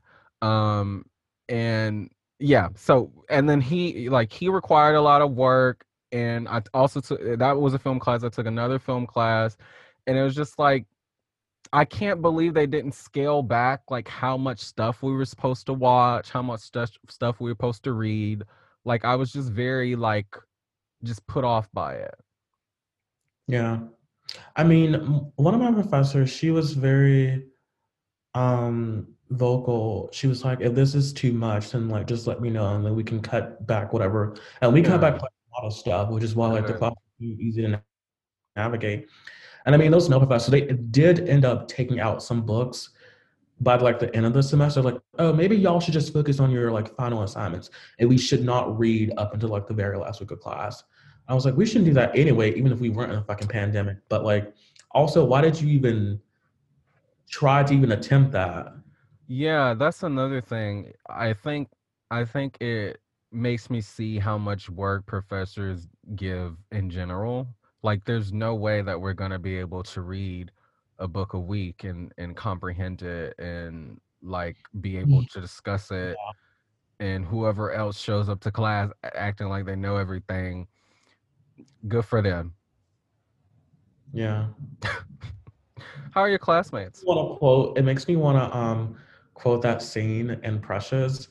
um 0.43 1.05
and 1.49 2.11
yeah 2.41 2.69
so 2.75 3.13
and 3.29 3.49
then 3.49 3.61
he 3.61 4.09
like 4.09 4.33
he 4.33 4.49
required 4.49 4.95
a 4.95 5.01
lot 5.01 5.23
of 5.23 5.33
work 5.33 5.85
and 6.13 6.49
i 6.49 6.61
also 6.75 7.01
took 7.01 7.21
that 7.39 7.57
was 7.57 7.75
a 7.75 7.79
film 7.79 8.01
class 8.01 8.25
i 8.25 8.29
took 8.29 8.47
another 8.47 8.79
film 8.79 9.07
class 9.07 9.57
and 10.07 10.17
it 10.17 10.23
was 10.23 10.35
just 10.35 10.59
like 10.59 10.87
i 11.73 11.85
can't 11.85 12.23
believe 12.23 12.55
they 12.55 12.67
didn't 12.67 12.95
scale 12.95 13.43
back 13.43 13.83
like 13.91 14.09
how 14.09 14.37
much 14.37 14.59
stuff 14.59 15.03
we 15.03 15.13
were 15.13 15.25
supposed 15.25 15.67
to 15.67 15.73
watch 15.73 16.31
how 16.31 16.43
much 16.43 16.61
stuff 16.61 16.91
stuff 17.09 17.41
we 17.41 17.51
were 17.51 17.55
supposed 17.55 17.85
to 17.85 17.93
read 17.93 18.43
like 18.85 19.05
i 19.05 19.15
was 19.15 19.33
just 19.33 19.51
very 19.51 19.95
like 19.95 20.35
just 21.03 21.27
put 21.27 21.45
off 21.45 21.69
by 21.73 21.95
it. 21.95 22.15
Yeah. 23.47 23.81
I 24.57 24.65
mean, 24.65 24.95
one 25.37 25.55
of 25.55 25.61
my 25.61 25.73
professors, 25.73 26.31
she 26.31 26.51
was 26.51 26.73
very 26.73 27.47
um 28.35 29.09
vocal. 29.31 30.09
She 30.13 30.27
was 30.27 30.45
like, 30.45 30.61
if 30.61 30.75
this 30.75 30.95
is 30.95 31.13
too 31.13 31.33
much, 31.33 31.71
then 31.71 31.89
like 31.89 32.07
just 32.07 32.27
let 32.27 32.41
me 32.41 32.51
know 32.51 32.75
and 32.75 32.85
then 32.85 32.95
we 32.95 33.05
can 33.05 33.21
cut 33.21 33.67
back 33.67 33.93
whatever. 33.93 34.37
And 34.61 34.73
we 34.73 34.83
yeah. 34.83 34.89
cut 34.89 35.01
back 35.01 35.15
like, 35.15 35.23
a 35.23 35.61
lot 35.61 35.67
of 35.67 35.73
stuff, 35.73 36.11
which 36.11 36.25
is 36.25 36.35
why 36.35 36.49
like 36.49 36.67
the 36.67 36.75
class 36.75 36.95
easy 37.21 37.63
to 37.63 37.83
navigate. 38.57 39.09
And 39.67 39.75
I 39.75 39.79
mean, 39.79 39.91
those 39.91 40.09
no 40.09 40.19
professors, 40.19 40.51
they 40.51 40.63
did 40.63 41.29
end 41.29 41.45
up 41.45 41.69
taking 41.69 42.01
out 42.01 42.23
some 42.23 42.43
books 42.43 42.91
by 43.61 43.77
like 43.77 43.99
the 43.99 44.15
end 44.17 44.25
of 44.25 44.33
the 44.33 44.43
semester, 44.43 44.81
like, 44.81 44.99
oh, 45.19 45.33
maybe 45.33 45.55
y'all 45.55 45.81
should 45.81 45.93
just 45.93 46.13
focus 46.13 46.41
on 46.41 46.51
your 46.51 46.73
like 46.73 46.95
final 46.97 47.23
assignments, 47.23 47.71
and 47.99 48.09
we 48.09 48.17
should 48.17 48.43
not 48.43 48.79
read 48.79 49.13
up 49.19 49.35
until 49.35 49.51
like 49.51 49.67
the 49.67 49.75
very 49.75 49.99
last 49.99 50.19
week 50.21 50.31
of 50.31 50.41
class. 50.41 50.83
I 51.29 51.35
was 51.35 51.45
like, 51.45 51.57
we 51.57 51.67
shouldn't 51.67 51.85
do 51.85 51.93
that 51.93 52.17
anyway, 52.19 52.55
even 52.55 52.73
if 52.73 52.81
we 52.81 52.89
weren't 52.89 53.13
in 53.13 53.19
a 53.19 53.25
fucking 53.25 53.49
pandemic. 53.49 53.99
But 54.09 54.25
like, 54.25 54.53
also, 54.93 55.25
why 55.25 55.43
did 55.43 55.61
you 55.61 55.69
even 55.69 56.21
try 57.29 57.63
to 57.63 57.75
even 57.75 57.93
attempt 57.93 58.33
that? 58.33 58.73
Yeah, 59.33 59.75
that's 59.75 60.03
another 60.03 60.41
thing. 60.41 60.93
I 61.09 61.35
think 61.35 61.69
I 62.11 62.25
think 62.25 62.61
it 62.61 63.01
makes 63.31 63.71
me 63.71 63.81
see 63.81 64.19
how 64.19 64.37
much 64.37 64.69
work 64.69 65.07
professors 65.07 65.87
give 66.17 66.57
in 66.73 66.91
general. 66.91 67.47
Like 67.85 68.05
there's 68.05 68.33
no 68.33 68.57
way 68.57 68.83
that 68.83 69.01
we're 69.01 69.13
going 69.13 69.31
to 69.31 69.39
be 69.39 69.57
able 69.57 69.85
to 69.85 70.01
read 70.01 70.51
a 70.99 71.07
book 71.07 71.35
a 71.35 71.39
week 71.39 71.85
and 71.85 72.13
and 72.19 72.37
comprehend 72.37 73.03
it 73.03 73.39
and 73.39 74.01
like 74.21 74.57
be 74.81 74.97
able 74.97 75.25
to 75.31 75.41
discuss 75.41 75.93
it 75.93 76.17
yeah. 76.19 77.07
and 77.07 77.25
whoever 77.25 77.73
else 77.73 77.99
shows 78.01 78.29
up 78.29 78.41
to 78.41 78.51
class 78.51 78.91
acting 79.15 79.49
like 79.49 79.65
they 79.65 79.77
know 79.77 79.97
everything 79.97 80.67
good 81.89 82.05
for 82.05 82.21
them 82.21 82.53
yeah 84.13 84.49
how 86.11 86.21
are 86.21 86.29
your 86.29 86.39
classmates 86.39 87.03
want 87.07 87.33
to 87.33 87.39
quote 87.39 87.79
it 87.79 87.83
makes 87.83 88.07
me 88.07 88.15
want 88.15 88.37
to 88.37 88.55
um 88.55 88.95
quote 89.41 89.63
that 89.63 89.81
scene 89.81 90.39
in 90.43 90.61
precious 90.61 91.29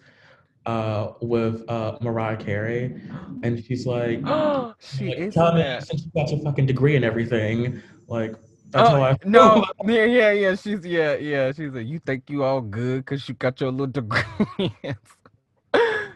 uh, 0.66 1.14
with 1.22 1.64
uh, 1.70 1.98
Mariah 2.02 2.38
Carey, 2.38 3.02
and 3.44 3.64
she's 3.64 3.86
like, 3.86 4.20
"She 4.80 5.10
like, 5.10 5.18
is 5.18 5.36
me 5.36 5.80
since 5.82 6.06
you 6.06 6.12
got 6.16 6.32
your 6.32 6.42
fucking 6.42 6.66
degree 6.66 6.96
and 6.96 7.06
everything." 7.06 7.82
Like, 8.08 8.34
that's 8.72 8.90
oh, 8.90 8.96
how 8.96 9.04
I 9.04 9.18
no, 9.26 9.66
yeah, 9.86 10.06
yeah, 10.06 10.32
yeah. 10.32 10.56
She's 10.56 10.86
yeah, 10.86 11.16
yeah. 11.16 11.52
She's 11.52 11.72
like, 11.72 11.88
you 11.88 12.00
think 12.00 12.30
you 12.30 12.44
all 12.44 12.62
good 12.62 13.06
because 13.06 13.28
you 13.30 13.36
got 13.36 13.62
your 13.62 13.72
little 13.72 13.88
degree. 14.02 14.74
yes. 14.84 14.98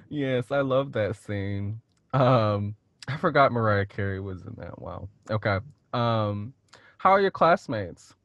yes, 0.09 0.51
I 0.51 0.61
love 0.61 0.91
that 0.93 1.15
scene. 1.15 1.79
Um, 2.13 2.75
I 3.07 3.17
forgot 3.17 3.51
Mariah 3.51 3.85
Carey 3.85 4.19
was 4.19 4.41
in 4.43 4.55
that. 4.57 4.81
Wow. 4.81 5.09
Okay. 5.29 5.59
Um, 5.93 6.53
how 6.97 7.11
are 7.11 7.21
your 7.21 7.31
classmates? 7.31 8.15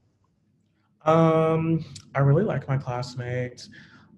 Um, 1.04 1.84
I 2.14 2.20
really 2.20 2.44
like 2.44 2.68
my 2.68 2.76
classmates. 2.76 3.70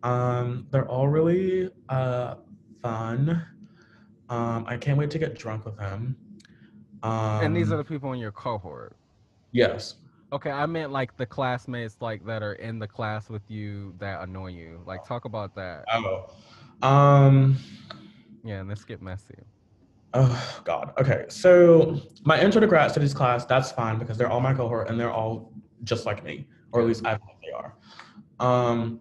Um, 0.02 0.66
they're 0.70 0.88
all 0.88 1.08
really 1.08 1.70
uh 1.88 2.36
fun. 2.82 3.44
Um, 4.28 4.64
I 4.66 4.76
can't 4.76 4.96
wait 4.96 5.10
to 5.10 5.18
get 5.18 5.38
drunk 5.38 5.64
with 5.64 5.76
them. 5.76 6.16
Um, 7.02 7.44
and 7.44 7.56
these 7.56 7.70
are 7.70 7.74
um, 7.74 7.78
the 7.78 7.84
people 7.84 8.12
in 8.12 8.18
your 8.18 8.32
cohort. 8.32 8.96
Yes. 9.52 9.96
Okay, 10.32 10.50
I 10.50 10.64
meant 10.66 10.92
like 10.92 11.16
the 11.16 11.26
classmates 11.26 11.96
like 12.00 12.24
that 12.26 12.42
are 12.42 12.52
in 12.54 12.78
the 12.78 12.86
class 12.86 13.28
with 13.28 13.42
you 13.48 13.94
that 13.98 14.22
annoy 14.22 14.48
you. 14.48 14.80
Like 14.86 15.04
talk 15.04 15.24
about 15.24 15.54
that. 15.56 15.84
Oh. 15.92 16.30
Um 16.86 17.58
yeah, 18.44 18.60
and 18.60 18.68
let's 18.68 18.84
get 18.84 19.02
messy. 19.02 19.34
Oh 20.14 20.60
God. 20.64 20.92
Okay. 20.98 21.24
So 21.28 22.00
my 22.24 22.40
intro 22.40 22.60
to 22.60 22.66
grad 22.66 22.92
studies 22.92 23.12
class, 23.12 23.44
that's 23.44 23.72
fine 23.72 23.98
because 23.98 24.16
they're 24.16 24.30
all 24.30 24.40
my 24.40 24.54
cohort 24.54 24.88
and 24.88 24.98
they're 24.98 25.12
all 25.12 25.52
just 25.82 26.06
like 26.06 26.22
me, 26.24 26.46
or 26.72 26.80
at 26.80 26.86
least 26.86 27.06
I 27.06 27.16
think 27.16 27.38
they 27.44 27.52
are. 27.52 27.74
Um 28.38 29.00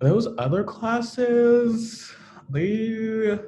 those 0.00 0.28
other 0.38 0.62
classes, 0.62 2.12
they 2.48 3.38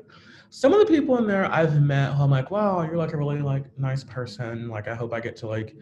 some 0.52 0.72
of 0.72 0.80
the 0.80 0.86
people 0.86 1.16
in 1.18 1.26
there 1.26 1.50
I've 1.50 1.80
met 1.80 2.14
who 2.14 2.24
I'm 2.24 2.30
like, 2.30 2.50
wow, 2.50 2.82
you're 2.82 2.96
like 2.96 3.12
a 3.12 3.16
really 3.16 3.40
like 3.40 3.78
nice 3.78 4.02
person. 4.02 4.68
Like 4.68 4.88
I 4.88 4.94
hope 4.94 5.12
I 5.12 5.20
get 5.20 5.36
to 5.36 5.46
like 5.46 5.76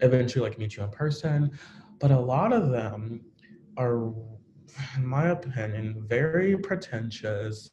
eventually 0.00 0.48
like 0.48 0.58
meet 0.58 0.76
you 0.76 0.82
in 0.82 0.90
person. 0.90 1.50
But 2.00 2.10
a 2.10 2.18
lot 2.18 2.52
of 2.52 2.70
them 2.70 3.20
are, 3.76 4.12
in 4.96 5.06
my 5.06 5.28
opinion, 5.28 6.04
very 6.08 6.56
pretentious, 6.56 7.70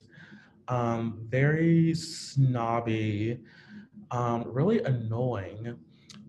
um, 0.68 1.26
very 1.30 1.94
snobby, 1.94 3.40
um, 4.12 4.44
really 4.46 4.84
annoying. 4.84 5.78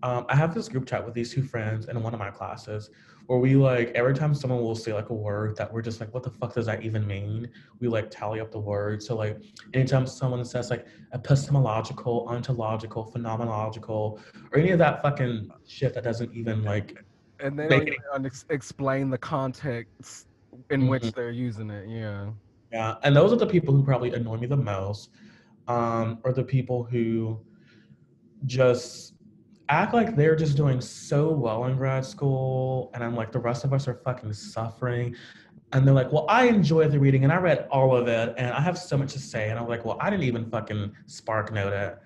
Um, 0.03 0.25
I 0.29 0.35
have 0.35 0.53
this 0.53 0.67
group 0.67 0.85
chat 0.85 1.05
with 1.05 1.13
these 1.13 1.33
two 1.33 1.43
friends 1.43 1.87
in 1.87 2.01
one 2.01 2.13
of 2.13 2.19
my 2.19 2.31
classes 2.31 2.89
where 3.27 3.39
we 3.39 3.55
like 3.55 3.91
every 3.95 4.13
time 4.13 4.35
someone 4.35 4.61
will 4.61 4.75
say 4.75 4.93
like 4.93 5.09
a 5.09 5.13
word 5.13 5.55
that 5.57 5.71
we're 5.71 5.81
just 5.81 5.99
like, 5.99 6.13
what 6.13 6.23
the 6.23 6.29
fuck 6.29 6.53
does 6.53 6.65
that 6.65 6.83
even 6.83 7.05
mean? 7.07 7.49
We 7.79 7.87
like 7.87 8.09
tally 8.11 8.39
up 8.39 8.51
the 8.51 8.59
words. 8.59 9.07
So 9.07 9.15
like 9.15 9.41
anytime 9.73 10.05
someone 10.05 10.43
says 10.43 10.69
like 10.69 10.85
epistemological, 11.13 12.27
ontological, 12.27 13.11
phenomenological, 13.15 14.19
or 14.51 14.59
any 14.59 14.71
of 14.71 14.79
that 14.79 15.01
fucking 15.01 15.49
shit 15.65 15.93
that 15.93 16.03
doesn't 16.03 16.33
even 16.33 16.63
like 16.63 17.03
and 17.39 17.57
then 17.57 17.67
they 17.67 17.77
don't 17.77 17.87
even 17.87 18.31
explain 18.49 19.09
the 19.09 19.17
context 19.17 20.27
in 20.69 20.81
mm-hmm. 20.81 20.89
which 20.89 21.11
they're 21.11 21.31
using 21.31 21.69
it. 21.69 21.87
Yeah. 21.89 22.29
Yeah, 22.71 22.95
and 23.03 23.15
those 23.15 23.31
are 23.31 23.35
the 23.35 23.45
people 23.45 23.73
who 23.73 23.83
probably 23.83 24.11
annoy 24.13 24.37
me 24.37 24.47
the 24.47 24.57
most, 24.57 25.11
um, 25.67 26.17
or 26.23 26.33
the 26.33 26.43
people 26.43 26.83
who 26.83 27.39
just 28.45 29.12
act 29.69 29.93
like 29.93 30.15
they're 30.15 30.35
just 30.35 30.57
doing 30.57 30.81
so 30.81 31.31
well 31.31 31.65
in 31.65 31.77
grad 31.77 32.05
school 32.05 32.91
and 32.93 33.03
i'm 33.03 33.15
like 33.15 33.31
the 33.31 33.39
rest 33.39 33.63
of 33.63 33.73
us 33.73 33.87
are 33.87 33.95
fucking 33.95 34.33
suffering. 34.33 35.15
And 35.71 35.87
they're 35.87 35.93
like 35.93 36.11
well 36.11 36.25
i 36.29 36.45
enjoyed 36.47 36.91
the 36.91 36.99
reading 36.99 37.23
and 37.23 37.33
i 37.33 37.37
read 37.37 37.67
all 37.71 37.95
of 37.95 38.07
it 38.07 38.35
and 38.37 38.53
i 38.53 38.61
have 38.61 38.77
so 38.77 38.97
much 38.97 39.13
to 39.13 39.19
say. 39.19 39.49
And 39.49 39.57
i'm 39.57 39.67
like 39.67 39.85
well 39.85 39.97
i 39.99 40.09
didn't 40.09 40.25
even 40.25 40.49
fucking 40.49 40.93
spark 41.07 41.51
note 41.51 41.73
it. 41.73 41.97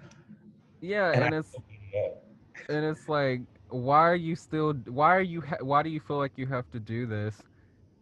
Yeah 0.80 1.12
and, 1.12 1.24
and 1.26 1.36
it's 1.36 1.54
it. 1.92 2.24
and 2.70 2.86
it's 2.86 3.10
like 3.10 3.42
why 3.70 4.00
are 4.00 4.16
you 4.16 4.36
still 4.36 4.74
why 4.86 5.16
are 5.16 5.22
you 5.22 5.42
ha- 5.42 5.62
why 5.62 5.84
do 5.84 5.90
you 5.90 6.00
feel 6.00 6.18
like 6.18 6.32
you 6.38 6.46
have 6.48 6.70
to 6.72 6.80
do 6.80 7.06
this 7.06 7.42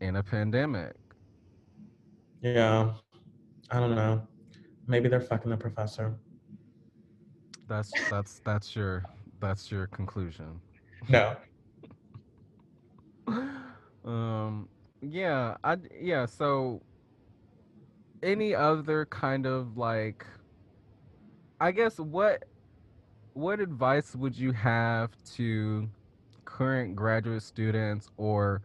in 0.01 0.17
a 0.17 0.23
pandemic? 0.23 0.93
Yeah. 2.41 2.93
I 3.71 3.79
don't 3.79 3.95
know. 3.95 4.27
Maybe 4.87 5.09
they're 5.09 5.21
fucking 5.21 5.49
the 5.49 5.57
professor. 5.57 6.15
That's 7.67 7.91
that's 8.09 8.41
that's 8.45 8.75
your 8.75 9.03
that's 9.39 9.71
your 9.71 9.87
conclusion. 9.87 10.59
No. 11.09 11.35
um. 14.05 14.67
Yeah. 15.01 15.57
I. 15.63 15.77
Yeah. 16.01 16.25
So. 16.25 16.81
Any 18.23 18.55
other 18.55 19.05
kind 19.05 19.45
of 19.45 19.77
like. 19.77 20.25
I 21.59 21.71
guess 21.71 21.99
what. 21.99 22.45
What 23.33 23.59
advice 23.59 24.15
would 24.15 24.37
you 24.37 24.53
have 24.53 25.11
to 25.33 25.89
current 26.45 26.95
graduate 26.95 27.43
students 27.43 28.09
or 28.15 28.61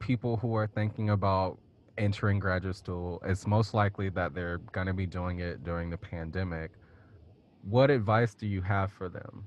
people 0.00 0.36
who 0.36 0.56
are 0.56 0.66
thinking 0.66 1.10
about 1.10 1.58
entering 1.98 2.40
graduate 2.40 2.74
school? 2.74 3.22
It's 3.24 3.46
most 3.46 3.74
likely 3.74 4.08
that 4.10 4.34
they're 4.34 4.58
going 4.72 4.88
to 4.88 4.92
be 4.92 5.06
doing 5.06 5.38
it 5.38 5.62
during 5.62 5.88
the 5.88 5.96
pandemic. 5.96 6.72
What 7.62 7.90
advice 7.90 8.34
do 8.34 8.48
you 8.48 8.60
have 8.62 8.92
for 8.92 9.08
them? 9.08 9.44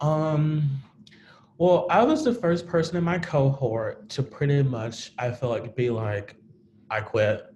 Um, 0.00 0.82
well, 1.58 1.86
I 1.88 2.02
was 2.02 2.24
the 2.24 2.34
first 2.34 2.66
person 2.66 2.96
in 2.96 3.04
my 3.04 3.18
cohort 3.18 4.08
to 4.10 4.22
pretty 4.22 4.62
much, 4.62 5.12
I 5.18 5.30
feel 5.30 5.48
like, 5.48 5.76
be 5.76 5.90
like, 5.90 6.36
I 6.90 7.00
quit. 7.00 7.46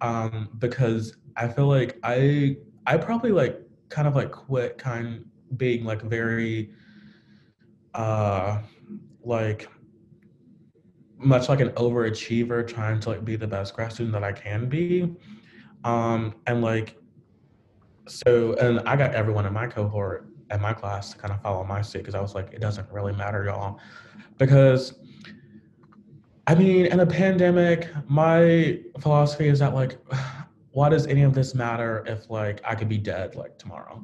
Um, 0.00 0.48
because 0.58 1.16
I 1.36 1.48
feel 1.48 1.66
like 1.66 1.98
I, 2.02 2.56
I 2.86 2.96
probably 2.96 3.32
like 3.32 3.60
kind 3.88 4.08
of 4.08 4.14
like 4.14 4.30
quit, 4.30 4.78
kind 4.78 5.24
being 5.56 5.84
like 5.84 6.02
very, 6.02 6.70
uh, 7.94 8.62
like 9.22 9.68
much 11.18 11.48
like 11.48 11.60
an 11.60 11.70
overachiever, 11.70 12.66
trying 12.66 13.00
to 13.00 13.08
like 13.10 13.24
be 13.24 13.36
the 13.36 13.46
best 13.46 13.74
grad 13.74 13.92
student 13.92 14.12
that 14.12 14.24
I 14.24 14.32
can 14.32 14.68
be. 14.68 15.14
Um, 15.84 16.34
and 16.46 16.62
like, 16.62 16.96
so, 18.08 18.54
and 18.54 18.80
I 18.88 18.96
got 18.96 19.14
everyone 19.14 19.46
in 19.46 19.52
my 19.52 19.66
cohort 19.66 20.31
at 20.52 20.60
my 20.60 20.72
class 20.72 21.12
to 21.12 21.18
kind 21.18 21.32
of 21.32 21.40
follow 21.40 21.64
my 21.64 21.80
suit 21.80 22.00
because 22.00 22.14
I 22.14 22.20
was 22.20 22.34
like, 22.34 22.52
it 22.52 22.60
doesn't 22.60 22.90
really 22.92 23.14
matter, 23.14 23.44
y'all. 23.44 23.80
Because 24.38 24.94
I 26.46 26.54
mean, 26.54 26.86
in 26.86 27.00
a 27.00 27.06
pandemic, 27.06 27.88
my 28.06 28.80
philosophy 29.00 29.48
is 29.48 29.60
that 29.60 29.74
like, 29.74 29.98
why 30.72 30.88
does 30.88 31.06
any 31.06 31.22
of 31.22 31.34
this 31.34 31.54
matter 31.54 32.04
if 32.06 32.30
like 32.30 32.60
I 32.64 32.74
could 32.74 32.88
be 32.88 32.98
dead 32.98 33.34
like 33.34 33.58
tomorrow? 33.58 34.02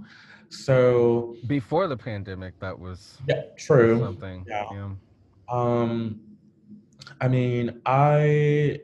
So 0.49 1.37
before 1.47 1.87
the 1.87 1.97
pandemic, 1.97 2.59
that 2.61 2.78
was 2.78 3.19
yeah, 3.28 3.43
true. 3.59 3.99
Something. 4.00 4.47
Yeah. 4.49 4.64
yeah. 4.73 4.90
Um, 5.50 6.21
I 7.21 7.28
mean, 7.28 7.83
I 7.85 8.81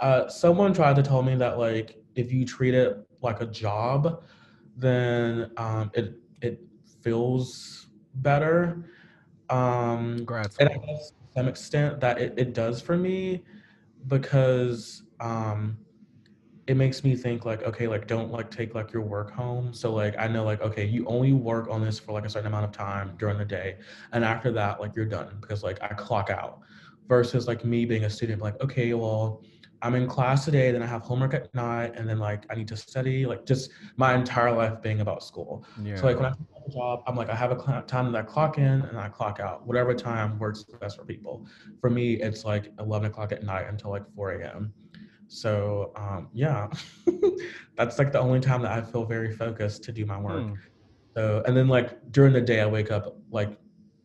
uh, 0.00 0.28
someone 0.28 0.72
tried 0.72 0.96
to 0.96 1.02
tell 1.02 1.22
me 1.22 1.34
that 1.36 1.58
like 1.58 1.96
if 2.14 2.32
you 2.32 2.44
treat 2.44 2.74
it 2.74 3.04
like 3.22 3.40
a 3.40 3.46
job, 3.46 4.22
then 4.76 5.50
um, 5.56 5.90
it 5.94 6.04
it 6.04 6.25
feels 7.06 7.86
better. 8.16 8.84
Um, 9.48 10.16
Congrats. 10.16 10.56
and 10.58 10.68
I 10.68 10.74
guess 10.74 11.10
to 11.10 11.32
some 11.36 11.46
extent 11.46 12.00
that 12.00 12.18
it, 12.18 12.34
it 12.36 12.52
does 12.52 12.82
for 12.82 12.96
me 12.96 13.44
because 14.08 15.04
um, 15.20 15.78
it 16.66 16.76
makes 16.76 17.04
me 17.04 17.14
think 17.14 17.44
like 17.44 17.62
okay 17.62 17.86
like 17.86 18.08
don't 18.08 18.32
like 18.32 18.50
take 18.50 18.74
like 18.74 18.92
your 18.92 19.02
work 19.02 19.30
home 19.30 19.72
so 19.72 19.94
like 19.94 20.16
i 20.18 20.26
know 20.26 20.42
like 20.42 20.60
okay 20.62 20.84
you 20.84 21.06
only 21.06 21.32
work 21.32 21.68
on 21.70 21.80
this 21.80 21.96
for 21.96 22.10
like 22.10 22.24
a 22.24 22.28
certain 22.28 22.48
amount 22.48 22.64
of 22.64 22.72
time 22.72 23.14
during 23.18 23.38
the 23.38 23.44
day 23.44 23.76
and 24.12 24.24
after 24.24 24.50
that 24.50 24.80
like 24.80 24.90
you're 24.96 25.04
done 25.04 25.38
because 25.40 25.62
like 25.62 25.80
i 25.80 25.88
clock 25.88 26.28
out 26.28 26.58
versus 27.06 27.46
like 27.46 27.64
me 27.64 27.84
being 27.84 28.02
a 28.02 28.10
student 28.10 28.42
like 28.42 28.60
okay 28.60 28.94
well 28.94 29.44
i'm 29.82 29.94
in 29.94 30.06
class 30.06 30.44
today 30.44 30.70
then 30.70 30.82
i 30.82 30.86
have 30.86 31.02
homework 31.02 31.34
at 31.34 31.54
night 31.54 31.92
and 31.96 32.08
then 32.08 32.18
like 32.18 32.44
i 32.50 32.54
need 32.54 32.68
to 32.68 32.76
study 32.76 33.26
like 33.26 33.44
just 33.46 33.70
my 33.96 34.14
entire 34.14 34.52
life 34.52 34.80
being 34.82 35.00
about 35.00 35.22
school 35.22 35.64
Yeah. 35.82 35.96
so 35.96 36.06
like 36.06 36.16
when 36.16 36.26
i 36.26 36.30
take 36.30 36.46
a 36.66 36.70
job 36.70 37.02
i'm 37.06 37.16
like 37.16 37.28
i 37.30 37.34
have 37.34 37.50
a 37.52 37.82
time 37.86 38.12
that 38.12 38.18
i 38.18 38.22
clock 38.22 38.58
in 38.58 38.82
and 38.82 38.98
i 38.98 39.08
clock 39.08 39.40
out 39.40 39.66
whatever 39.66 39.94
time 39.94 40.38
works 40.38 40.64
best 40.80 40.96
for 40.98 41.04
people 41.04 41.46
for 41.80 41.90
me 41.90 42.14
it's 42.14 42.44
like 42.44 42.72
11 42.78 43.08
o'clock 43.08 43.32
at 43.32 43.42
night 43.44 43.66
until 43.68 43.90
like 43.90 44.04
4 44.14 44.32
a.m 44.40 44.72
so 45.28 45.92
um, 45.96 46.28
yeah, 46.32 46.68
that's 47.76 47.98
like 47.98 48.12
the 48.12 48.20
only 48.20 48.40
time 48.40 48.62
that 48.62 48.72
I 48.72 48.80
feel 48.80 49.04
very 49.04 49.34
focused 49.34 49.82
to 49.84 49.92
do 49.92 50.06
my 50.06 50.18
work. 50.18 50.46
Hmm. 50.46 50.54
So 51.16 51.42
and 51.46 51.56
then 51.56 51.68
like 51.68 52.12
during 52.12 52.32
the 52.32 52.40
day, 52.40 52.60
I 52.60 52.66
wake 52.66 52.90
up 52.90 53.16
like 53.30 53.58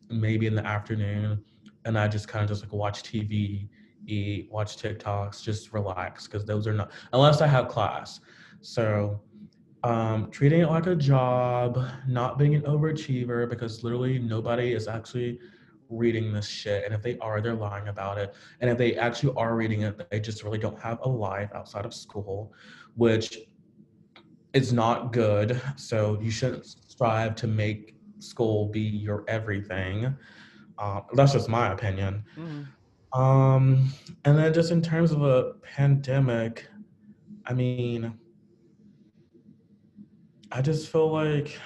maybe 0.08 0.46
in 0.46 0.54
the 0.54 0.66
afternoon, 0.66 1.44
and 1.84 1.98
I 1.98 2.08
just 2.08 2.28
kind 2.28 2.42
of 2.42 2.48
just 2.48 2.62
like 2.62 2.72
watch 2.72 3.02
TV, 3.02 3.68
eat, 4.06 4.48
watch 4.50 4.76
TikToks, 4.76 5.42
just 5.42 5.72
relax 5.72 6.26
because 6.26 6.44
those 6.44 6.66
are 6.66 6.72
not 6.72 6.90
unless 7.12 7.40
I 7.40 7.46
have 7.46 7.68
class. 7.68 8.20
So 8.60 9.20
um, 9.84 10.30
treating 10.30 10.60
it 10.60 10.68
like 10.68 10.86
a 10.86 10.94
job, 10.94 11.78
not 12.06 12.38
being 12.38 12.54
an 12.54 12.62
overachiever 12.62 13.48
because 13.48 13.82
literally 13.82 14.18
nobody 14.18 14.72
is 14.72 14.86
actually 14.86 15.38
reading 15.88 16.32
this 16.32 16.48
shit. 16.48 16.84
And 16.84 16.94
if 16.94 17.02
they 17.02 17.18
are, 17.18 17.40
they're 17.40 17.54
lying 17.54 17.88
about 17.88 18.18
it. 18.18 18.34
And 18.60 18.70
if 18.70 18.78
they 18.78 18.96
actually 18.96 19.34
are 19.36 19.56
reading 19.56 19.82
it, 19.82 20.08
they 20.10 20.20
just 20.20 20.42
really 20.44 20.58
don't 20.58 20.80
have 20.80 20.98
a 21.02 21.08
life 21.08 21.50
outside 21.54 21.84
of 21.84 21.92
school, 21.92 22.52
which 22.94 23.38
is 24.52 24.72
not 24.72 25.12
good. 25.12 25.60
So 25.76 26.18
you 26.20 26.30
shouldn't 26.30 26.66
strive 26.66 27.34
to 27.36 27.46
make 27.46 27.96
school 28.18 28.66
be 28.68 28.80
your 28.80 29.24
everything. 29.28 30.16
Uh, 30.78 31.00
that's 31.14 31.32
just 31.32 31.48
my 31.48 31.72
opinion. 31.72 32.24
Mhm. 32.36 32.66
Um, 33.12 33.92
and 34.24 34.38
then 34.38 34.52
just 34.54 34.70
in 34.70 34.80
terms 34.80 35.12
of 35.12 35.22
a 35.22 35.54
pandemic, 35.62 36.66
I 37.46 37.52
mean, 37.52 38.18
I 40.50 40.62
just 40.62 40.90
feel 40.90 41.12
like 41.12 41.58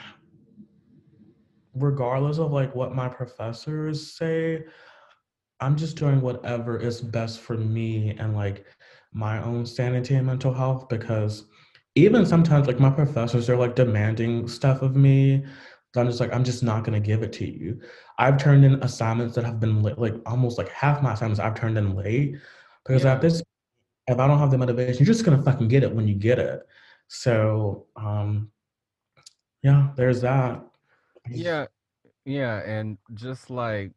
regardless 1.75 2.39
of 2.39 2.53
like 2.53 2.75
what 2.75 2.95
my 2.95 3.09
professors 3.09 4.13
say, 4.17 4.65
I'm 5.61 5.77
just 5.77 5.97
doing 5.97 6.21
whatever 6.21 6.79
is 6.79 7.01
best 7.01 7.41
for 7.41 7.57
me 7.57 8.15
and 8.19 8.35
like 8.35 8.67
my 9.13 9.43
own 9.43 9.65
sanity 9.65 10.15
and 10.15 10.27
mental 10.27 10.53
health 10.53 10.89
because 10.89 11.45
even 11.95 12.27
sometimes 12.27 12.67
like 12.67 12.79
my 12.79 12.91
professors 12.91 13.49
are 13.49 13.57
like 13.57 13.75
demanding 13.75 14.49
stuff 14.49 14.83
of 14.83 14.97
me. 14.97 15.45
So 15.97 16.03
I'm 16.03 16.09
just 16.09 16.21
like, 16.21 16.31
I'm 16.35 16.45
just 16.45 16.63
not 16.63 16.85
gonna 16.85 17.01
give 17.01 17.23
it 17.23 17.33
to 17.33 17.47
you. 17.51 17.81
I've 18.19 18.37
turned 18.37 18.67
in 18.67 18.75
assignments 18.83 19.35
that 19.35 19.47
have 19.47 19.59
been 19.59 19.83
late, 19.83 19.97
like 19.97 20.13
almost 20.27 20.59
like 20.59 20.69
half 20.69 21.01
my 21.01 21.15
assignments 21.15 21.41
I've 21.41 21.55
turned 21.55 21.79
in 21.79 21.95
late 21.97 22.37
because 22.85 23.05
Yeah. 23.05 23.15
at 23.15 23.23
this 23.23 23.43
if 24.07 24.19
I 24.19 24.27
don't 24.29 24.39
have 24.39 24.51
the 24.51 24.59
motivation, 24.59 25.07
you're 25.07 25.15
just 25.15 25.25
gonna 25.25 25.43
fucking 25.43 25.69
get 25.69 25.85
it 25.85 25.95
when 25.95 26.07
you 26.07 26.15
get 26.15 26.39
it. 26.39 26.61
So 27.09 27.87
um 27.97 28.51
yeah, 29.63 29.93
there's 29.97 30.21
that. 30.21 30.63
Yeah, 31.31 31.65
yeah, 32.27 32.59
and 32.59 32.99
just 33.15 33.49
like 33.49 33.93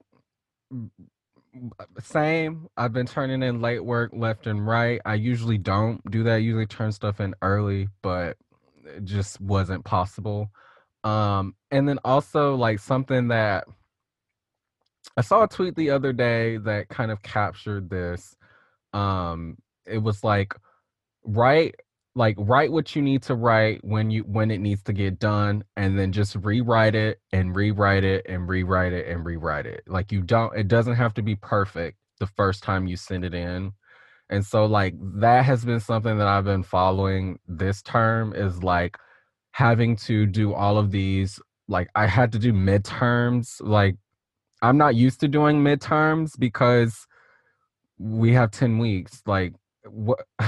same, 2.01 2.69
I've 2.77 2.93
been 2.93 3.07
turning 3.07 3.43
in 3.43 3.59
late 3.59 3.83
work 3.83 4.11
left 4.13 4.47
and 4.47 4.65
right. 4.65 5.01
I 5.05 5.15
usually 5.15 5.57
don't 5.57 5.99
do 6.09 6.23
that. 6.23 6.35
I 6.35 6.37
usually 6.37 6.65
turn 6.65 6.93
stuff 6.93 7.19
in 7.19 7.35
early, 7.41 7.89
but 8.01 8.37
it 8.85 9.03
just 9.03 9.41
wasn't 9.41 9.83
possible. 9.83 10.49
Um, 11.03 11.55
and 11.71 11.87
then 11.87 11.99
also 12.03 12.55
like 12.55 12.79
something 12.79 13.29
that 13.29 13.65
I 15.17 15.21
saw 15.21 15.43
a 15.43 15.47
tweet 15.47 15.75
the 15.75 15.91
other 15.91 16.13
day 16.13 16.57
that 16.57 16.89
kind 16.89 17.11
of 17.11 17.21
captured 17.21 17.89
this. 17.89 18.35
Um, 18.93 19.57
it 19.85 19.99
was 19.99 20.23
like 20.23 20.53
write 21.23 21.75
like 22.15 22.35
write 22.39 22.71
what 22.71 22.95
you 22.95 23.01
need 23.01 23.21
to 23.23 23.35
write 23.35 23.83
when 23.83 24.09
you 24.09 24.23
when 24.23 24.51
it 24.51 24.59
needs 24.59 24.81
to 24.83 24.93
get 24.93 25.19
done 25.19 25.63
and 25.77 25.97
then 25.97 26.11
just 26.11 26.35
rewrite 26.35 26.95
it 26.95 27.19
and 27.31 27.55
rewrite 27.55 28.03
it 28.03 28.25
and 28.27 28.47
rewrite 28.47 28.93
it 28.93 29.07
and 29.07 29.25
rewrite 29.25 29.65
it 29.65 29.83
like 29.87 30.11
you 30.11 30.21
don't 30.21 30.57
it 30.57 30.67
doesn't 30.67 30.95
have 30.95 31.13
to 31.13 31.21
be 31.21 31.35
perfect 31.35 31.97
the 32.19 32.27
first 32.27 32.63
time 32.63 32.87
you 32.87 32.97
send 32.97 33.23
it 33.23 33.33
in 33.33 33.71
and 34.29 34.45
so 34.45 34.65
like 34.65 34.95
that 34.99 35.45
has 35.45 35.63
been 35.63 35.79
something 35.79 36.17
that 36.17 36.27
i've 36.27 36.45
been 36.45 36.63
following 36.63 37.37
this 37.47 37.81
term 37.83 38.33
is 38.33 38.63
like 38.63 38.97
having 39.51 39.95
to 39.95 40.25
do 40.25 40.53
all 40.53 40.77
of 40.77 40.91
these 40.91 41.39
like 41.67 41.89
i 41.95 42.05
had 42.05 42.31
to 42.31 42.39
do 42.39 42.53
midterms 42.53 43.61
like 43.61 43.95
i'm 44.61 44.77
not 44.77 44.95
used 44.95 45.19
to 45.19 45.27
doing 45.27 45.57
midterms 45.57 46.37
because 46.37 47.07
we 47.97 48.33
have 48.33 48.51
10 48.51 48.77
weeks 48.77 49.21
like 49.25 49.53
what 49.85 50.19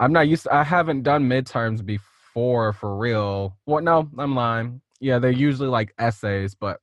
i'm 0.00 0.12
not 0.12 0.28
used 0.28 0.44
to, 0.44 0.54
i 0.54 0.62
haven't 0.62 1.02
done 1.02 1.28
midterms 1.28 1.84
before 1.84 2.72
for 2.72 2.96
real. 2.96 3.56
Well 3.66 3.82
no 3.82 4.08
i'm 4.16 4.34
lying. 4.34 4.80
Yeah 5.00 5.18
they're 5.18 5.30
usually 5.30 5.68
like 5.68 5.92
essays 5.98 6.54
but 6.54 6.80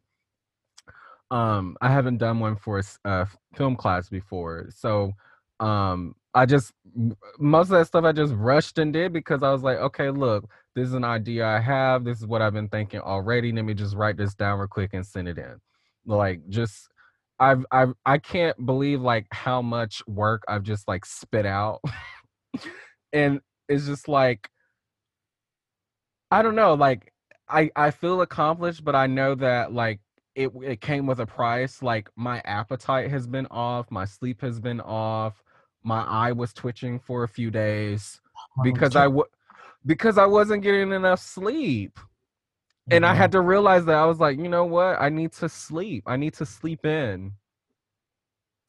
um 1.32 1.78
i 1.82 1.90
haven't 1.90 2.18
done 2.18 2.40
one 2.40 2.58
for 2.58 2.80
a 2.80 2.84
f- 3.06 3.38
film 3.56 3.76
class 3.76 4.10
before. 4.10 4.68
So 4.70 5.14
um 5.62 6.16
i 6.36 6.46
just 6.46 6.74
most 7.40 7.66
of 7.66 7.72
that 7.72 7.88
stuff 7.88 8.06
i 8.06 8.12
just 8.12 8.34
rushed 8.36 8.78
and 8.78 8.94
did 8.94 9.12
because 9.14 9.44
i 9.44 9.52
was 9.52 9.64
like 9.64 9.78
okay 9.78 10.10
look 10.10 10.46
this 10.76 10.88
is 10.88 10.94
an 10.94 11.04
idea 11.04 11.46
i 11.46 11.60
have 11.60 12.04
this 12.04 12.20
is 12.20 12.28
what 12.28 12.42
i've 12.42 12.54
been 12.54 12.70
thinking 12.70 13.00
already 13.00 13.52
let 13.52 13.66
me 13.66 13.74
just 13.74 13.96
write 13.96 14.18
this 14.18 14.36
down 14.36 14.60
real 14.60 14.68
quick 14.68 14.92
and 14.94 15.06
send 15.06 15.28
it 15.28 15.38
in 15.38 15.56
like 16.06 16.42
just 16.50 16.90
I've 17.40 17.66
I've 17.72 17.94
I 18.06 18.18
can't 18.18 18.66
believe 18.66 19.02
like 19.02 19.28
how 19.32 19.62
much 19.62 20.02
work 20.08 20.44
I've 20.48 20.64
just 20.64 20.88
like 20.88 21.06
spit 21.06 21.46
out. 21.46 21.82
and 23.14 23.42
it's 23.68 23.86
just 23.86 24.08
like 24.08 24.50
I 26.32 26.42
don't 26.42 26.56
know, 26.56 26.74
like 26.74 27.14
I 27.50 27.70
I 27.76 27.92
feel 27.92 28.22
accomplished, 28.22 28.84
but 28.84 28.96
I 28.96 29.08
know 29.08 29.36
that 29.36 29.74
like 29.74 30.00
it 30.36 30.52
it 30.64 30.82
came 30.82 31.08
with 31.08 31.20
a 31.20 31.26
price. 31.26 31.82
Like 31.84 32.10
my 32.16 32.42
appetite 32.46 33.10
has 33.12 33.28
been 33.28 33.48
off, 33.52 33.92
my 33.92 34.06
sleep 34.06 34.42
has 34.42 34.60
been 34.60 34.82
off, 34.82 35.44
my 35.86 36.02
eye 36.02 36.32
was 36.32 36.52
twitching 36.52 37.00
for 37.00 37.24
a 37.24 37.28
few 37.28 37.52
days 37.52 38.20
because 38.64 38.96
I 38.96 39.04
w- 39.04 39.30
because 39.86 40.18
I 40.18 40.26
wasn't 40.26 40.64
getting 40.64 40.92
enough 40.92 41.20
sleep. 41.20 42.00
And 42.92 43.06
I 43.06 43.14
had 43.16 43.32
to 43.32 43.42
realize 43.42 43.86
that 43.86 43.96
I 43.96 44.06
was 44.06 44.20
like, 44.20 44.38
you 44.38 44.50
know 44.50 44.66
what? 44.66 45.02
I 45.02 45.10
need 45.10 45.32
to 45.34 45.50
sleep. 45.50 46.04
I 46.06 46.18
need 46.18 46.34
to 46.36 46.46
sleep 46.46 46.86
in. 46.86 47.32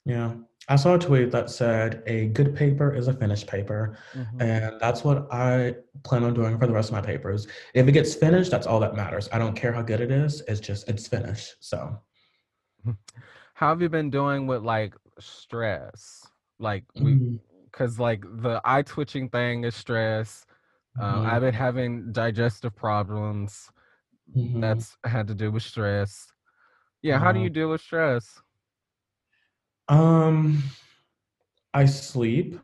Yeah. 0.04 0.34
I 0.68 0.76
saw 0.76 0.94
a 0.94 0.98
tweet 0.98 1.30
that 1.32 1.50
said 1.50 2.02
a 2.06 2.26
good 2.28 2.54
paper 2.56 2.94
is 2.94 3.08
a 3.08 3.12
finished 3.12 3.46
paper. 3.46 3.98
Mhm. 4.14 4.40
And 4.40 4.80
that's 4.80 5.04
what 5.04 5.26
I 5.30 5.76
plan 6.02 6.24
on 6.24 6.34
doing 6.34 6.58
for 6.58 6.66
the 6.66 6.72
rest 6.72 6.88
of 6.88 6.94
my 6.94 7.02
papers. 7.02 7.46
If 7.74 7.86
it 7.88 7.92
gets 7.92 8.14
finished, 8.14 8.50
that's 8.50 8.66
all 8.66 8.80
that 8.80 8.94
matters. 8.96 9.28
I 9.32 9.38
don't 9.38 9.54
care 9.54 9.72
how 9.72 9.82
good 9.82 10.00
it 10.00 10.10
is. 10.10 10.42
It's 10.48 10.60
just 10.60 10.88
it's 10.88 11.06
finished. 11.06 11.56
So 11.60 11.98
How 13.54 13.68
have 13.68 13.80
you 13.82 13.88
been 13.88 14.10
doing 14.10 14.46
with 14.46 14.62
like 14.62 14.94
stress? 15.18 16.26
Like 16.58 16.84
we 16.94 17.12
Mhm. 17.12 17.40
because 17.64 17.98
like 17.98 18.22
the 18.22 18.60
eye 18.64 18.82
twitching 18.82 19.28
thing 19.28 19.64
is 19.64 19.74
stress. 19.76 20.46
Um, 20.98 21.24
Mhm. 21.24 21.26
I've 21.26 21.42
been 21.42 21.54
having 21.54 22.12
digestive 22.12 22.74
problems. 22.74 23.70
Mhm. 24.34 24.60
That's 24.60 24.96
had 25.04 25.28
to 25.28 25.34
do 25.34 25.52
with 25.52 25.62
stress. 25.62 26.32
Yeah, 27.02 27.18
how 27.18 27.32
do 27.32 27.40
you 27.40 27.50
deal 27.50 27.70
with 27.70 27.80
stress? 27.82 28.40
um 29.88 30.62
I 31.74 31.84
sleep. 31.84 32.58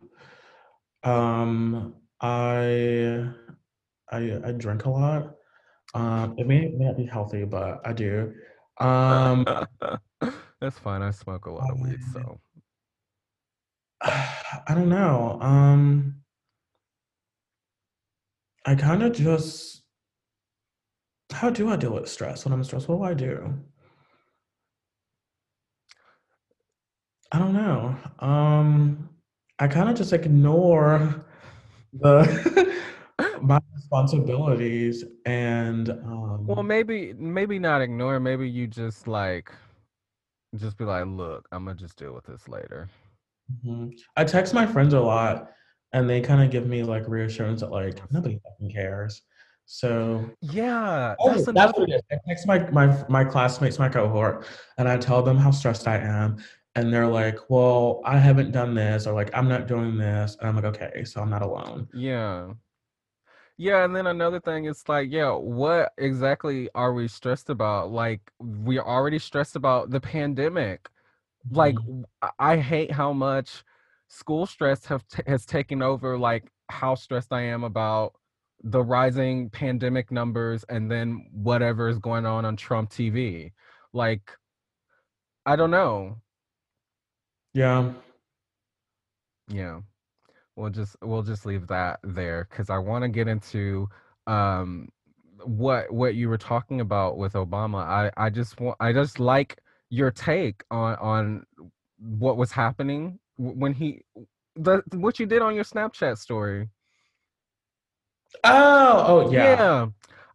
Um 1.05 1.95
I 2.21 3.29
I 4.11 4.41
I 4.45 4.53
drink 4.53 4.85
a 4.87 4.91
lot. 4.91 5.37
Um 5.95 6.35
it 6.39 6.47
may, 6.47 6.69
may 6.71 6.87
not 6.87 6.97
be 6.97 7.07
healthy, 7.07 7.45
but 7.45 7.81
I 7.87 7.93
do. 7.93 8.35
Um 8.81 9.45
That's 10.61 10.79
fine. 10.79 11.03
I 11.03 11.11
smoke 11.11 11.47
a 11.47 11.51
lot 11.53 11.71
of 11.71 11.79
weed, 11.81 12.01
so 12.13 12.41
I 14.69 14.75
don't 14.75 14.89
know. 14.89 15.39
Um 15.41 16.23
I 18.65 18.75
kind 18.75 19.03
of 19.03 19.13
just 19.13 19.83
how 21.33 21.51
do 21.51 21.69
I 21.71 21.77
deal 21.77 21.95
with 21.95 22.09
stress 22.09 22.45
when 22.45 22.53
I'm 22.53 22.63
stressed? 22.65 22.89
What 22.89 22.99
do 22.99 23.05
I 23.05 23.15
do? 23.15 23.55
I 27.33 27.39
don't 27.39 27.55
know. 27.55 27.97
Um, 28.19 29.09
I 29.59 29.69
kind 29.69 29.89
of 29.89 29.97
just 29.97 30.13
ignore 30.13 31.25
the 31.93 32.79
my 33.43 33.61
responsibilities 33.75 35.05
and 35.27 35.91
um 35.91 36.47
well, 36.47 36.63
maybe 36.63 37.13
maybe 37.15 37.59
not 37.59 37.81
ignore. 37.83 38.21
Maybe 38.21 38.49
you 38.49 38.67
just 38.67 39.07
like 39.09 39.53
just 40.57 40.77
be 40.77 40.85
like, 40.85 41.07
look, 41.07 41.49
I'm 41.53 41.65
gonna 41.65 41.77
just 41.79 41.97
deal 41.97 42.15
with 42.15 42.25
this 42.27 42.49
later. 42.49 42.89
Mhm. 43.65 43.93
I 44.17 44.25
text 44.25 44.55
my 44.55 44.67
friends 44.67 44.95
a 44.95 45.01
lot 45.01 45.51
and 45.93 46.09
they 46.09 46.21
kind 46.21 46.43
of 46.43 46.51
give 46.51 46.67
me 46.67 46.83
like 46.83 47.09
reassurance 47.09 47.61
that 47.61 47.71
like 47.71 48.01
nobody 48.13 48.39
fucking 48.43 48.71
cares. 48.71 49.23
So 49.67 50.29
Yeah, 50.41 51.15
oh, 51.19 51.35
that's 51.35 51.47
that's 51.53 51.79
what 51.79 51.89
it 51.89 51.95
is. 51.95 52.03
I 52.11 52.17
text 52.27 52.47
my 52.47 52.71
my 52.71 53.05
my 53.09 53.25
classmates, 53.25 53.79
my 53.79 53.89
cohort, 53.89 54.47
and 54.79 54.89
I 54.89 54.97
tell 54.99 55.23
them 55.23 55.37
how 55.37 55.51
stressed 55.51 55.87
I 55.89 55.99
am. 55.99 56.43
And 56.75 56.93
they're 56.93 57.07
like, 57.07 57.39
well, 57.51 58.01
I 58.05 58.17
haven't 58.17 58.53
done 58.53 58.75
this, 58.75 59.07
or 59.07 59.13
like, 59.13 59.31
I'm 59.35 59.47
not 59.47 59.69
doing 59.69 59.99
this. 59.99 60.37
And 60.41 60.49
I'm 60.49 60.57
like, 60.57 60.65
okay, 60.65 61.05
so 61.05 61.21
I'm 61.21 61.29
not 61.31 61.43
alone. 61.43 61.89
yeah. 61.93 62.53
Yeah, 63.59 63.85
and 63.85 63.95
then 63.95 64.07
another 64.07 64.41
thing 64.41 64.65
is 64.65 64.83
like, 64.89 65.13
yeah, 65.13 65.31
what 65.33 65.93
exactly 65.99 66.69
are 66.75 66.93
we 66.95 67.07
stressed 67.07 67.51
about? 67.51 67.93
Like, 67.93 68.21
we're 68.41 68.83
already 68.83 69.19
stressed 69.19 69.57
about 69.57 69.91
the 69.91 70.01
pandemic. 70.01 70.89
Like, 71.51 71.77
Mhm. 71.77 72.05
I 72.23 72.31
I 72.39 72.57
hate 72.59 72.91
how 72.93 73.13
much 73.13 73.65
school 74.09 74.47
stress 74.47 74.87
have 74.87 75.07
t 75.09 75.23
has 75.27 75.45
taken 75.47 75.83
over, 75.83 76.19
like 76.19 76.51
how 76.71 76.95
stressed 76.95 77.33
I 77.33 77.43
am 77.43 77.65
about 77.65 78.15
the 78.63 78.83
rising 78.85 79.51
pandemic 79.51 80.11
numbers 80.13 80.65
and 80.69 80.91
then 80.91 81.29
whatever 81.33 81.89
is 81.89 81.99
going 81.99 82.27
on 82.27 82.45
on 82.45 82.57
Trump 82.57 82.91
TV. 82.91 83.53
Like, 83.93 84.31
I 85.47 85.57
don't 85.57 85.71
know. 85.71 86.21
Yeah. 87.55 87.93
Yeah. 89.49 89.81
We'll 90.57 90.71
just 90.71 90.97
we'll 91.03 91.23
just 91.25 91.47
leave 91.47 91.69
that 91.69 92.01
there 92.05 92.49
because 92.51 92.71
I 92.71 92.79
want 92.79 93.05
to 93.05 93.11
get 93.11 93.29
into 93.29 93.89
um 94.29 94.89
what 95.45 95.93
what 95.93 96.17
you 96.17 96.31
were 96.31 96.39
talking 96.39 96.81
about 96.83 97.19
with 97.19 97.35
Obama. 97.35 97.79
I 97.85 98.13
I 98.19 98.31
just 98.31 98.61
want 98.61 98.79
I 98.81 98.93
just 98.93 99.21
like 99.21 99.62
your 99.93 100.11
take 100.11 100.65
on 100.71 100.97
on 100.97 101.47
what 101.99 102.39
was 102.39 102.51
happening 102.51 103.19
when 103.37 103.75
he 103.75 104.01
the 104.57 104.83
what 104.95 105.21
you 105.21 105.27
did 105.27 105.43
on 105.43 105.55
your 105.55 105.65
Snapchat 105.65 106.17
story. 106.17 106.71
Oh, 108.43 109.05
oh 109.07 109.33
yeah. 109.33 109.57
Yeah. 109.57 109.87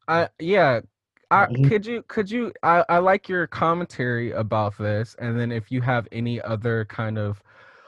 I 0.08 0.30
yeah. 0.40 0.82
I 1.32 1.48
Mhm. 1.48 1.68
could 1.68 1.86
you 1.86 2.04
could 2.08 2.30
you 2.30 2.54
I 2.62 2.86
I 2.88 3.00
like 3.00 3.28
your 3.28 3.48
commentary 3.48 4.32
about 4.32 4.78
this 4.78 5.16
and 5.20 5.38
then 5.40 5.52
if 5.52 5.72
you 5.72 5.82
have 5.82 6.08
any 6.12 6.40
other 6.42 6.86
kind 6.86 7.18
of 7.18 7.42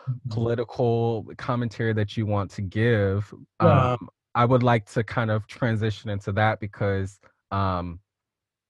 Mhm. 0.09 0.29
political 0.31 1.25
commentary 1.37 1.93
that 1.93 2.17
you 2.17 2.25
want 2.25 2.49
to 2.51 2.61
give, 2.63 3.31
um, 3.59 4.09
I 4.35 4.45
would 4.45 4.63
like 4.63 4.85
to 4.93 5.03
kind 5.03 5.29
of 5.31 5.45
transition 5.47 6.09
into 6.09 6.31
that 6.33 6.59
because, 6.59 7.19
um, 7.51 7.99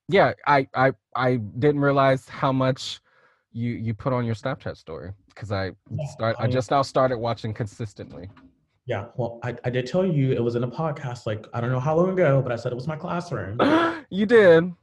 yeah, 0.09 0.33
I 0.47 0.67
I 0.73 0.91
I 1.15 1.35
didn't 1.35 1.81
realize 1.81 2.27
how 2.27 2.51
much 2.51 2.99
you 3.51 3.71
you 3.71 3.93
put 3.93 4.11
on 4.13 4.25
your 4.25 4.35
Snapchat 4.35 4.77
story 4.77 5.13
because 5.27 5.51
I 5.51 5.71
Yeah. 5.89 6.05
start 6.05 6.35
I 6.39 6.45
I 6.45 6.47
just 6.47 6.71
now 6.71 6.81
started 6.81 7.17
watching 7.17 7.53
consistently. 7.53 8.29
Yeah, 8.85 9.05
well, 9.17 9.39
I, 9.43 9.55
I 9.63 9.69
did 9.69 9.85
tell 9.85 10.03
you 10.03 10.31
it 10.31 10.43
was 10.43 10.55
in 10.55 10.63
a 10.63 10.67
podcast 10.67 11.27
like 11.27 11.45
I 11.53 11.61
don't 11.61 11.71
know 11.71 11.79
how 11.79 11.95
long 11.95 12.09
ago, 12.09 12.41
but 12.41 12.51
I 12.51 12.55
said 12.55 12.71
it 12.71 12.75
was 12.75 12.87
my 12.87 12.95
classroom. 12.95 13.59
you 14.09 14.25
did. 14.25 14.73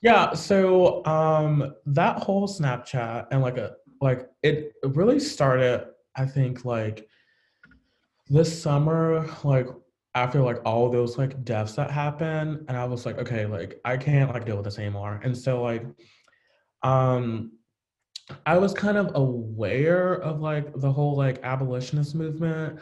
Yeah, 0.00 0.32
so 0.32 1.04
um 1.04 1.74
that 1.86 2.18
whole 2.18 2.48
Snapchat 2.48 3.28
and 3.30 3.42
like 3.42 3.58
a 3.58 3.74
like 4.00 4.28
it 4.42 4.72
really 4.82 5.20
started, 5.20 5.86
I 6.16 6.24
think, 6.26 6.64
like 6.64 7.06
this 8.28 8.62
summer, 8.62 9.28
like 9.44 9.68
after 10.14 10.40
like 10.40 10.58
all 10.64 10.90
those 10.90 11.18
like 11.18 11.44
deaths 11.44 11.74
that 11.74 11.90
happened, 11.90 12.64
and 12.68 12.76
I 12.76 12.84
was 12.84 13.06
like, 13.06 13.18
okay, 13.18 13.46
like 13.46 13.80
I 13.84 13.96
can't 13.96 14.32
like 14.32 14.44
deal 14.44 14.56
with 14.56 14.64
this 14.64 14.78
anymore. 14.78 15.20
And 15.22 15.36
so 15.36 15.62
like 15.62 15.84
um 16.82 17.52
I 18.46 18.58
was 18.58 18.72
kind 18.72 18.96
of 18.96 19.12
aware 19.14 20.14
of 20.14 20.40
like 20.40 20.72
the 20.80 20.90
whole 20.90 21.16
like 21.16 21.42
abolitionist 21.42 22.14
movement. 22.14 22.78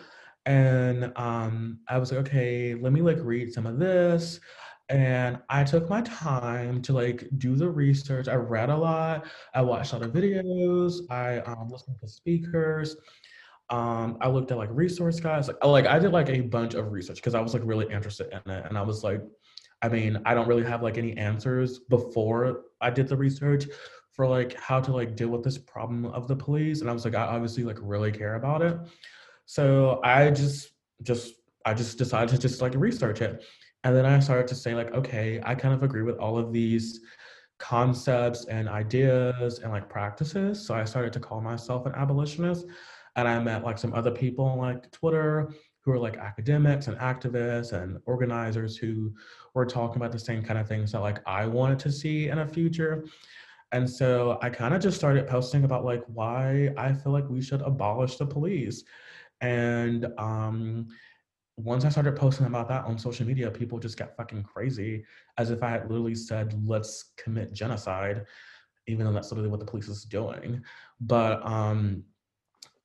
And 0.47 1.12
um, 1.16 1.81
I 1.88 1.99
was 1.99 2.12
like, 2.12 2.21
okay, 2.27 2.75
let 2.75 2.93
me 2.93 3.03
like 3.03 3.19
read 3.21 3.53
some 3.53 3.66
of 3.66 3.79
this. 3.79 4.40
And 4.88 5.38
I 5.49 5.62
took 5.62 5.88
my 5.88 6.03
time 6.03 6.83
to 6.83 6.93
like 6.93 7.29
do 7.38 7.55
the 7.55 7.69
research. 7.69 8.27
I 8.27 8.35
read 8.35 8.71
a 8.71 8.77
lot. 8.77 9.27
I 9.55 9.62
watched 9.62 9.93
a 9.93 9.99
lot 9.99 10.07
of 10.07 10.12
videos. 10.12 11.11
I 11.11 11.38
um, 11.40 11.69
listened 11.71 11.97
to 12.01 12.09
speakers. 12.09 12.97
Um, 13.70 14.18
I 14.20 14.28
looked 14.28 14.50
at 14.50 14.59
like 14.59 14.68
resource 14.72 15.20
guides. 15.20 15.48
Like, 15.48 15.64
like 15.64 15.87
I 15.87 15.98
did 15.98 16.12
like 16.12 16.28
a 16.28 16.40
bunch 16.40 16.74
of 16.74 16.90
research 16.90 17.16
because 17.16 17.35
I 17.35 17.40
was 17.40 17.54
like 17.54 17.62
really 17.64 17.92
interested 17.92 18.28
in 18.33 18.52
it. 18.52 18.66
And 18.66 18.76
I 18.76 18.83
was 18.83 19.04
like, 19.04 19.22
I 19.83 19.88
mean, 19.88 20.20
I 20.26 20.35
don't 20.35 20.48
really 20.48 20.64
have 20.64 20.83
like 20.83 20.98
any 20.98 21.16
answers 21.16 21.78
before 21.78 22.62
I 22.80 22.90
did 22.90 23.09
the 23.09 23.16
research 23.16 23.66
for 24.12 24.26
like 24.26 24.54
how 24.59 24.80
to 24.80 24.92
like 24.92 25.16
deal 25.16 25.28
with 25.28 25.44
this 25.44 25.56
problem 25.56 26.06
of 26.06 26.28
the 26.28 26.37
police. 26.37 26.80
And 26.80 26.90
I 26.90 26.92
was 26.92 27.04
like, 27.04 27.14
I 27.14 27.22
obviously 27.22 27.64
like 27.64 27.78
really 27.80 28.12
care 28.12 28.35
about 28.35 28.61
it. 28.61 28.76
So 29.46 30.00
I 30.04 30.30
just 30.30 30.70
just 31.02 31.35
I 31.64 31.74
just 31.74 31.96
decided 31.96 32.28
to 32.30 32.38
just 32.38 32.61
like 32.61 32.74
research 32.74 33.20
it. 33.20 33.44
And 33.85 33.96
then 33.96 34.04
I 34.04 34.18
started 34.20 34.48
to 34.48 34.54
say 34.54 34.74
like, 34.74 34.92
okay, 34.92 35.40
I 35.44 35.54
kind 35.54 35.72
of 35.72 35.83
agree 35.83 36.02
with 36.02 36.18
all 36.18 36.37
of 36.37 36.52
these 36.52 37.00
concepts 37.59 38.46
and 38.46 38.68
ideas 38.68 39.61
and 39.61 39.70
like 39.70 39.88
practices. 39.88 40.66
So 40.66 40.74
I 40.74 40.85
started 40.85 41.12
to 41.14 41.20
call 41.20 41.40
myself 41.40 41.87
an 41.87 41.94
abolitionist. 41.94 42.66
And 43.16 43.27
I 43.27 43.38
met 43.40 43.64
like 43.64 43.79
some 43.79 43.94
other 43.94 44.11
people 44.11 44.44
on 44.44 44.59
like 44.59 44.90
Twitter 44.90 45.53
who 45.83 45.92
are 45.92 45.99
like 45.99 46.16
academics 46.16 46.88
and 46.88 46.96
activists 46.99 47.73
and 47.73 47.99
organizers 48.07 48.77
who 48.77 49.12
were 49.55 49.66
talking 49.66 49.96
about 49.96 50.12
the 50.12 50.18
same 50.18 50.42
kind 50.42 50.59
of 50.59 50.68
things 50.68 50.92
that 50.92 51.01
like 51.01 51.18
I 51.27 51.46
wanted 51.46 51.79
to 51.81 51.92
see 51.92 52.29
in 52.29 52.38
a 52.38 52.46
future. 52.46 53.05
And 53.73 53.88
so 53.88 54.38
I 54.42 54.51
kind 54.51 54.75
of 54.75 54.83
just 54.83 54.99
started 54.99 55.27
posting 55.27 55.64
about 55.64 55.85
like 55.85 56.03
why 56.07 56.70
I 56.77 56.92
feel 56.92 57.12
like 57.12 57.29
we 57.29 57.40
should 57.40 57.62
abolish 57.62 58.16
the 58.16 58.27
police. 58.27 58.85
And 59.40 60.07
um, 60.18 60.88
once 61.57 61.85
I 61.85 61.88
started 61.88 62.16
posting 62.16 62.46
about 62.46 62.68
that 62.68 62.85
on 62.85 62.99
social 62.99 63.27
media, 63.27 63.51
people 63.51 63.79
just 63.79 63.96
got 63.96 64.16
fucking 64.16 64.42
crazy 64.42 65.05
as 65.38 65.51
if 65.51 65.62
I 65.62 65.70
had 65.70 65.83
literally 65.88 66.14
said, 66.14 66.61
let's 66.66 67.12
commit 67.16 67.53
genocide, 67.53 68.27
even 68.87 69.07
though 69.07 69.12
that's 69.12 69.31
literally 69.31 69.51
what 69.51 69.61
the 69.61 69.66
police 69.66 69.88
is 69.88 70.05
doing. 70.05 70.62
But 71.01 71.44
um, 71.46 72.05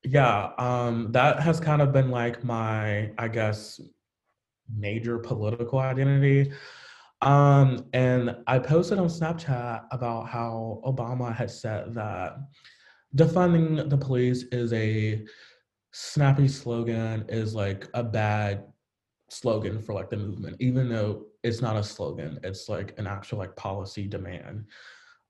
yeah, 0.06 0.50
um, 0.58 1.10
that 1.12 1.40
has 1.40 1.58
kind 1.58 1.82
of 1.82 1.92
been 1.92 2.10
like 2.10 2.44
my, 2.44 3.10
I 3.18 3.28
guess, 3.28 3.80
major 4.72 5.18
political 5.18 5.80
identity. 5.80 6.52
Um, 7.22 7.86
and 7.92 8.36
I 8.46 8.58
posted 8.60 8.98
on 8.98 9.08
Snapchat 9.08 9.86
about 9.90 10.28
how 10.28 10.80
Obama 10.84 11.34
had 11.34 11.50
said 11.50 11.94
that 11.94 12.36
defunding 13.16 13.88
the 13.90 13.96
police 13.96 14.44
is 14.52 14.72
a 14.72 15.24
snappy 15.92 16.46
slogan, 16.46 17.24
is 17.28 17.54
like 17.54 17.88
a 17.94 18.04
bad 18.04 18.64
slogan 19.28 19.80
for 19.80 19.92
like 19.92 20.10
the 20.10 20.16
movement, 20.16 20.56
even 20.60 20.88
though 20.88 21.26
it's 21.42 21.60
not 21.60 21.76
a 21.76 21.82
slogan, 21.82 22.38
it's 22.44 22.68
like 22.68 22.96
an 22.98 23.08
actual 23.08 23.38
like 23.38 23.56
policy 23.56 24.06
demand. 24.06 24.66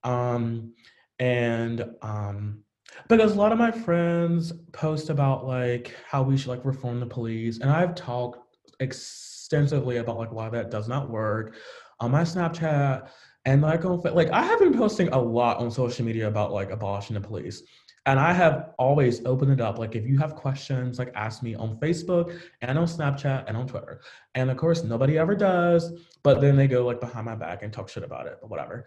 Um, 0.04 0.74
and 1.18 1.88
um, 2.02 2.62
because 3.08 3.32
a 3.32 3.38
lot 3.38 3.52
of 3.52 3.58
my 3.58 3.70
friends 3.70 4.52
post 4.72 5.10
about 5.10 5.46
like 5.46 5.94
how 6.08 6.22
we 6.22 6.36
should 6.36 6.48
like 6.48 6.64
reform 6.64 7.00
the 7.00 7.06
police, 7.06 7.60
and 7.60 7.70
I've 7.70 7.94
talked 7.94 8.38
extensively 8.80 9.98
about 9.98 10.18
like 10.18 10.32
why 10.32 10.48
that 10.50 10.70
does 10.70 10.88
not 10.88 11.10
work 11.10 11.56
on 12.00 12.10
my 12.10 12.22
Snapchat 12.22 13.08
and 13.44 13.62
like 13.62 13.84
on 13.84 14.00
like 14.00 14.30
I 14.30 14.42
have 14.42 14.58
been 14.58 14.76
posting 14.76 15.08
a 15.08 15.18
lot 15.18 15.58
on 15.58 15.70
social 15.70 16.04
media 16.04 16.28
about 16.28 16.52
like 16.52 16.70
abolishing 16.70 17.14
the 17.14 17.20
police. 17.20 17.62
And 18.06 18.20
I 18.20 18.32
have 18.32 18.70
always 18.78 19.24
opened 19.26 19.50
it 19.50 19.60
up. 19.60 19.80
Like, 19.80 19.96
if 19.96 20.06
you 20.06 20.16
have 20.18 20.36
questions, 20.36 20.96
like 20.96 21.10
ask 21.16 21.42
me 21.42 21.56
on 21.56 21.76
Facebook 21.80 22.38
and 22.62 22.78
on 22.78 22.86
Snapchat 22.86 23.44
and 23.48 23.56
on 23.56 23.66
Twitter. 23.66 24.00
And 24.36 24.48
of 24.48 24.56
course, 24.56 24.84
nobody 24.84 25.18
ever 25.18 25.34
does. 25.34 25.92
But 26.22 26.40
then 26.40 26.54
they 26.54 26.68
go 26.68 26.86
like 26.86 27.00
behind 27.00 27.26
my 27.26 27.34
back 27.34 27.64
and 27.64 27.72
talk 27.72 27.88
shit 27.88 28.04
about 28.04 28.28
it, 28.28 28.38
but 28.40 28.48
whatever. 28.48 28.86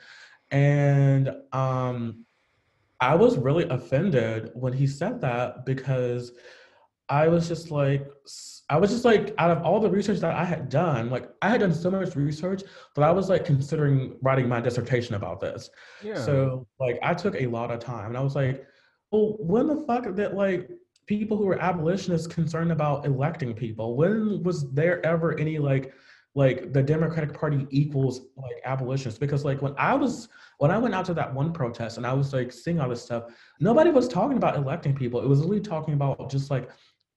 And 0.51 1.31
um, 1.51 2.23
I 3.01 3.15
was 3.15 3.37
really 3.37 3.67
offended 3.69 4.51
when 4.53 4.73
he 4.73 4.85
said 4.87 5.21
that 5.21 5.65
because 5.65 6.33
I 7.07 7.27
was 7.27 7.47
just 7.47 7.71
like, 7.71 8.07
I 8.69 8.77
was 8.77 8.91
just 8.91 9.05
like, 9.05 9.33
out 9.37 9.49
of 9.49 9.63
all 9.63 9.79
the 9.79 9.89
research 9.89 10.19
that 10.19 10.35
I 10.35 10.45
had 10.45 10.69
done, 10.69 11.09
like 11.09 11.29
I 11.41 11.49
had 11.49 11.61
done 11.61 11.73
so 11.73 11.89
much 11.89 12.15
research 12.15 12.63
that 12.95 13.03
I 13.03 13.11
was 13.11 13.29
like 13.29 13.45
considering 13.45 14.17
writing 14.21 14.47
my 14.47 14.61
dissertation 14.61 15.15
about 15.15 15.39
this. 15.39 15.69
Yeah. 16.03 16.21
So 16.23 16.67
like 16.79 16.99
I 17.01 17.13
took 17.13 17.35
a 17.35 17.47
lot 17.47 17.71
of 17.71 17.79
time 17.79 18.07
and 18.07 18.17
I 18.17 18.21
was 18.21 18.35
like, 18.35 18.65
well, 19.11 19.37
when 19.39 19.67
the 19.67 19.83
fuck 19.87 20.15
that 20.15 20.35
like 20.35 20.69
people 21.09 21.35
who 21.35 21.45
were 21.45 21.59
abolitionists 21.59 22.27
concerned 22.27 22.71
about 22.71 23.05
electing 23.07 23.55
people? 23.55 23.97
When 23.97 24.43
was 24.43 24.71
there 24.73 25.03
ever 25.03 25.37
any 25.39 25.57
like 25.57 25.91
like 26.35 26.73
the 26.73 26.81
Democratic 26.81 27.33
Party 27.33 27.67
equals 27.69 28.21
like 28.37 28.61
abolitionists? 28.65 29.19
Because 29.19 29.45
like 29.45 29.61
when 29.61 29.73
I 29.77 29.95
was 29.95 30.29
when 30.59 30.71
I 30.71 30.77
went 30.77 30.93
out 30.93 31.05
to 31.05 31.13
that 31.15 31.33
one 31.33 31.53
protest 31.53 31.97
and 31.97 32.05
I 32.05 32.13
was 32.13 32.33
like 32.33 32.51
seeing 32.51 32.79
all 32.79 32.89
this 32.89 33.03
stuff, 33.03 33.23
nobody 33.59 33.89
was 33.91 34.07
talking 34.07 34.37
about 34.37 34.55
electing 34.55 34.95
people. 34.95 35.21
It 35.21 35.27
was 35.27 35.41
really 35.41 35.61
talking 35.61 35.93
about 35.93 36.29
just 36.29 36.51
like 36.51 36.69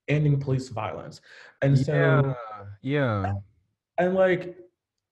ending 0.08 0.38
police 0.38 0.68
violence. 0.68 1.20
And 1.60 1.78
so 1.78 2.34
Yeah, 2.82 3.22
yeah. 3.22 3.32
and 3.98 4.14
like 4.14 4.56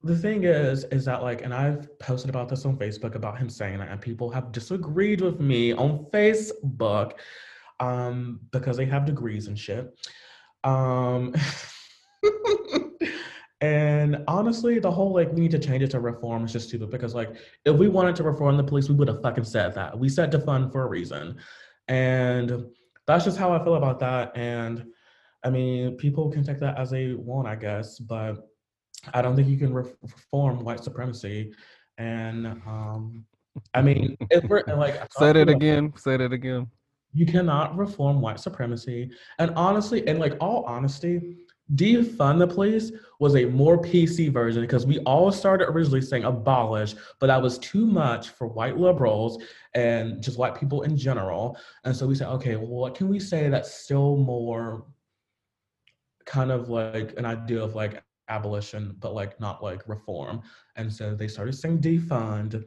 the 0.03 0.17
thing 0.17 0.45
is, 0.45 0.85
is 0.85 1.05
that 1.05 1.23
like, 1.23 1.43
and 1.43 1.53
I've 1.53 1.99
posted 1.99 2.31
about 2.31 2.49
this 2.49 2.65
on 2.65 2.77
Facebook 2.77 3.15
about 3.15 3.39
him 3.39 3.51
saying 3.51 3.79
that, 3.79 3.89
and 3.89 4.01
people 4.01 4.31
have 4.31 4.51
disagreed 4.51 5.21
with 5.21 5.41
me 5.41 5.73
on 5.73 6.07
Facebook 6.13 7.13
um, 7.81 8.41
because 8.51 8.77
they 8.77 8.87
have 8.87 9.05
degrees 9.05 9.47
and 9.47 9.59
shit. 9.59 9.95
Um, 10.65 11.35
and 13.61 14.25
honestly, 14.27 14.79
the 14.79 14.90
whole 14.90 15.12
like 15.12 15.33
we 15.33 15.42
need 15.42 15.51
to 15.51 15.59
change 15.59 15.83
it 15.83 15.90
to 15.90 16.01
reform 16.01 16.44
is 16.44 16.53
just 16.53 16.68
stupid 16.68 16.90
because 16.90 17.14
like 17.14 17.37
if 17.66 17.77
we 17.77 17.88
wanted 17.88 18.16
to 18.16 18.23
reform 18.23 18.57
the 18.57 18.64
police, 18.64 18.88
we 18.88 18.94
would 18.94 19.09
have 19.09 19.20
fucking 19.20 19.44
said 19.44 19.75
that. 19.75 19.99
We 19.99 20.09
said 20.09 20.33
defund 20.33 20.73
for 20.73 20.83
a 20.85 20.88
reason, 20.88 21.37
and 21.88 22.66
that's 23.07 23.25
just 23.25 23.37
how 23.37 23.53
I 23.53 23.62
feel 23.62 23.75
about 23.75 24.01
that. 24.01 24.35
And 24.35 24.87
I 25.44 25.51
mean, 25.51 25.96
people 25.96 26.31
can 26.31 26.42
take 26.42 26.59
that 26.61 26.79
as 26.79 26.90
they 26.90 27.12
want, 27.12 27.49
I 27.49 27.55
guess, 27.55 27.99
but 27.99 28.49
I 29.12 29.20
don't 29.20 29.37
think 29.37 29.49
you 29.49 29.59
can 29.59 29.75
re- 29.75 29.92
reform 30.03 30.61
white 30.61 30.83
supremacy. 30.83 31.53
And 31.99 32.46
um, 32.46 33.27
I 33.75 33.83
mean, 33.83 34.16
if 34.31 34.44
we're 34.44 34.62
like, 34.66 35.01
Said 35.18 35.37
it 35.37 35.51
again. 35.51 35.92
Said 35.96 36.23
it 36.23 36.33
again. 36.33 36.66
You 37.12 37.27
cannot 37.27 37.77
reform 37.77 38.20
white 38.20 38.40
supremacy. 38.40 39.11
And 39.38 39.51
honestly, 39.57 40.07
in 40.07 40.18
like 40.18 40.37
all 40.40 40.64
honesty, 40.64 41.37
defund 41.74 42.38
the 42.38 42.46
police 42.46 42.92
was 43.18 43.37
a 43.37 43.44
more 43.44 43.80
PC 43.80 44.33
version 44.33 44.62
because 44.62 44.87
we 44.87 44.98
all 45.00 45.30
started 45.30 45.68
originally 45.68 46.00
saying 46.00 46.24
abolish, 46.24 46.94
but 47.18 47.26
that 47.26 47.40
was 47.40 47.59
too 47.59 47.87
much 47.87 48.30
for 48.30 48.46
white 48.46 48.76
liberals 48.76 49.42
and 49.74 50.22
just 50.22 50.38
white 50.38 50.59
people 50.59 50.83
in 50.83 50.96
general. 50.96 51.56
And 51.85 51.94
so 51.94 52.06
we 52.06 52.14
said, 52.14 52.28
okay, 52.28 52.56
well, 52.56 52.66
what 52.66 52.94
can 52.94 53.09
we 53.09 53.20
say 53.20 53.48
that's 53.48 53.72
still 53.72 54.16
more 54.16 54.87
kind 56.24 56.50
of 56.50 56.68
like 56.68 57.14
an 57.18 57.24
idea 57.24 57.62
of 57.62 57.74
like 57.74 58.02
abolition, 58.28 58.96
but 59.00 59.14
like 59.14 59.38
not 59.40 59.62
like 59.62 59.87
reform. 59.88 60.40
And 60.76 60.90
so 60.90 61.14
they 61.14 61.28
started 61.28 61.52
saying 61.52 61.80
defund. 61.80 62.64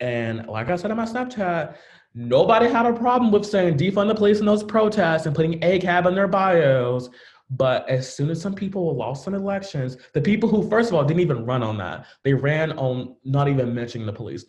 And 0.00 0.46
like 0.48 0.68
I 0.68 0.76
said 0.76 0.90
in 0.90 0.96
my 0.96 1.04
Snapchat, 1.04 1.76
nobody 2.14 2.68
had 2.68 2.86
a 2.86 2.92
problem 2.92 3.30
with 3.30 3.46
saying 3.46 3.76
defund 3.76 4.08
the 4.08 4.14
police 4.14 4.40
in 4.40 4.46
those 4.46 4.64
protests 4.64 5.26
and 5.26 5.36
putting 5.36 5.60
ACAB 5.60 6.06
in 6.06 6.14
their 6.14 6.26
bios. 6.26 7.08
But 7.52 7.88
as 7.88 8.14
soon 8.14 8.30
as 8.30 8.40
some 8.40 8.54
people 8.54 8.96
lost 8.96 9.24
some 9.24 9.34
elections, 9.34 9.96
the 10.14 10.20
people 10.20 10.48
who, 10.48 10.68
first 10.68 10.90
of 10.90 10.94
all, 10.94 11.04
didn't 11.04 11.20
even 11.20 11.44
run 11.44 11.62
on 11.62 11.76
that, 11.78 12.06
they 12.24 12.32
ran 12.34 12.72
on 12.72 13.16
not 13.24 13.48
even 13.48 13.74
mentioning 13.74 14.06
the 14.06 14.12
police. 14.12 14.44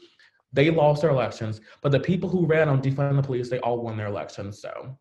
They 0.53 0.69
lost 0.69 1.01
their 1.01 1.11
elections, 1.11 1.61
but 1.81 1.91
the 1.91 1.99
people 1.99 2.29
who 2.29 2.45
ran 2.45 2.69
on 2.69 2.81
defunding 2.81 3.17
the 3.17 3.23
police, 3.23 3.49
they 3.49 3.59
all 3.59 3.81
won 3.81 3.97
their 3.97 4.07
elections. 4.07 4.61
So 4.61 4.97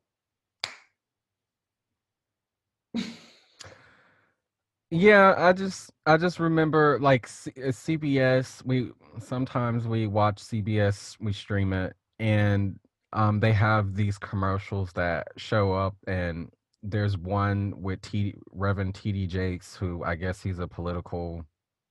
Yeah, 4.91 5.35
I 5.39 5.53
just 5.53 5.91
I 6.07 6.17
just 6.19 6.39
remember 6.39 6.99
like 7.01 7.27
C- 7.27 7.53
uh, 7.57 7.73
CBS. 7.73 8.65
We 8.65 8.91
sometimes 9.19 9.87
we 9.87 10.07
watch 10.07 10.39
CBS, 10.39 11.17
we 11.21 11.33
stream 11.33 11.73
it, 11.73 11.95
and 12.19 12.79
um, 13.13 13.41
they 13.41 13.53
have 13.53 13.95
these 13.95 14.19
commercials 14.19 14.93
that 14.93 15.29
show 15.37 15.73
up, 15.73 15.97
and 16.07 16.51
there's 16.83 17.17
one 17.19 17.75
with 17.77 18.01
T 18.03 18.35
Reverend 18.53 18.95
T.D. 18.95 19.27
Jakes, 19.27 19.77
who 19.77 20.05
I 20.05 20.17
guess 20.17 20.43
he's 20.43 20.59
a 20.59 20.69
political 20.69 21.45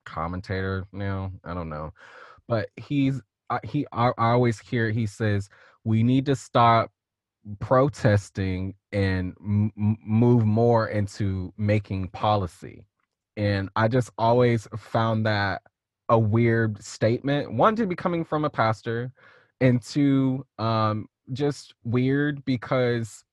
commentator 0.05 0.85
now. 0.91 1.31
I 1.43 1.53
don't 1.53 1.69
know, 1.69 1.91
but 2.47 2.69
he's 2.77 3.21
I, 3.49 3.59
he 3.63 3.85
I, 3.91 4.09
I 4.17 4.31
always 4.31 4.59
hear 4.59 4.91
he 4.91 5.05
says 5.05 5.49
we 5.83 6.03
need 6.03 6.25
to 6.27 6.35
stop 6.35 6.91
protesting 7.59 8.75
and 8.91 9.33
m- 9.41 9.71
move 10.05 10.45
more 10.45 10.89
into 10.89 11.53
making 11.57 12.09
policy 12.09 12.85
and 13.37 13.69
I 13.75 13.87
just 13.87 14.11
always 14.17 14.67
found 14.77 15.25
that 15.25 15.61
a 16.09 16.19
weird 16.19 16.83
statement. 16.83 17.53
One 17.53 17.75
to 17.77 17.87
be 17.87 17.95
coming 17.95 18.25
from 18.25 18.45
a 18.45 18.49
pastor, 18.49 19.11
and 19.61 19.81
two, 19.81 20.45
um, 20.59 21.07
just 21.33 21.73
weird 21.83 22.43
because 22.45 23.23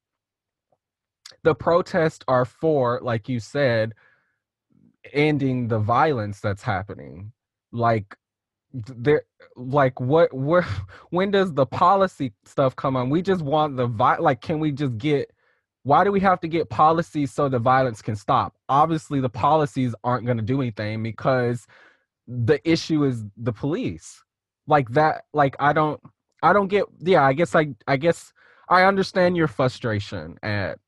the 1.42 1.54
protests 1.54 2.24
are 2.28 2.44
for, 2.44 3.00
like 3.02 3.28
you 3.28 3.40
said, 3.40 3.94
ending 5.12 5.68
the 5.68 5.78
violence 5.78 6.40
that's 6.40 6.62
happening. 6.62 7.32
Like 7.72 8.16
there 8.72 9.22
like 9.56 9.98
what 9.98 10.32
where 10.34 10.66
when 11.10 11.30
does 11.30 11.54
the 11.54 11.64
policy 11.64 12.34
stuff 12.44 12.76
come 12.76 12.96
on 12.96 13.08
we 13.08 13.22
just 13.22 13.40
want 13.40 13.78
the 13.78 13.86
vi- 13.86 14.18
like 14.18 14.42
can 14.42 14.60
we 14.60 14.70
just 14.70 14.98
get 14.98 15.32
why 15.88 16.04
do 16.04 16.12
we 16.12 16.20
have 16.20 16.38
to 16.40 16.48
get 16.48 16.68
policies 16.68 17.32
so 17.32 17.48
the 17.48 17.58
violence 17.58 18.02
can 18.02 18.14
stop? 18.14 18.54
Obviously, 18.68 19.20
the 19.20 19.30
policies 19.30 19.94
aren't 20.04 20.26
going 20.26 20.36
to 20.36 20.42
do 20.42 20.60
anything 20.60 21.02
because 21.02 21.66
the 22.26 22.60
issue 22.70 23.04
is 23.04 23.24
the 23.38 23.54
police. 23.54 24.22
Like 24.66 24.90
that, 24.90 25.24
like 25.32 25.56
I 25.58 25.72
don't, 25.72 25.98
I 26.42 26.52
don't 26.52 26.68
get. 26.68 26.84
Yeah, 26.98 27.24
I 27.24 27.32
guess 27.32 27.54
I, 27.54 27.68
I 27.86 27.96
guess 27.96 28.34
I 28.68 28.82
understand 28.82 29.38
your 29.38 29.48
frustration 29.48 30.38
at 30.42 30.78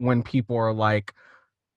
when 0.00 0.22
people 0.22 0.56
are 0.56 0.72
like, 0.72 1.14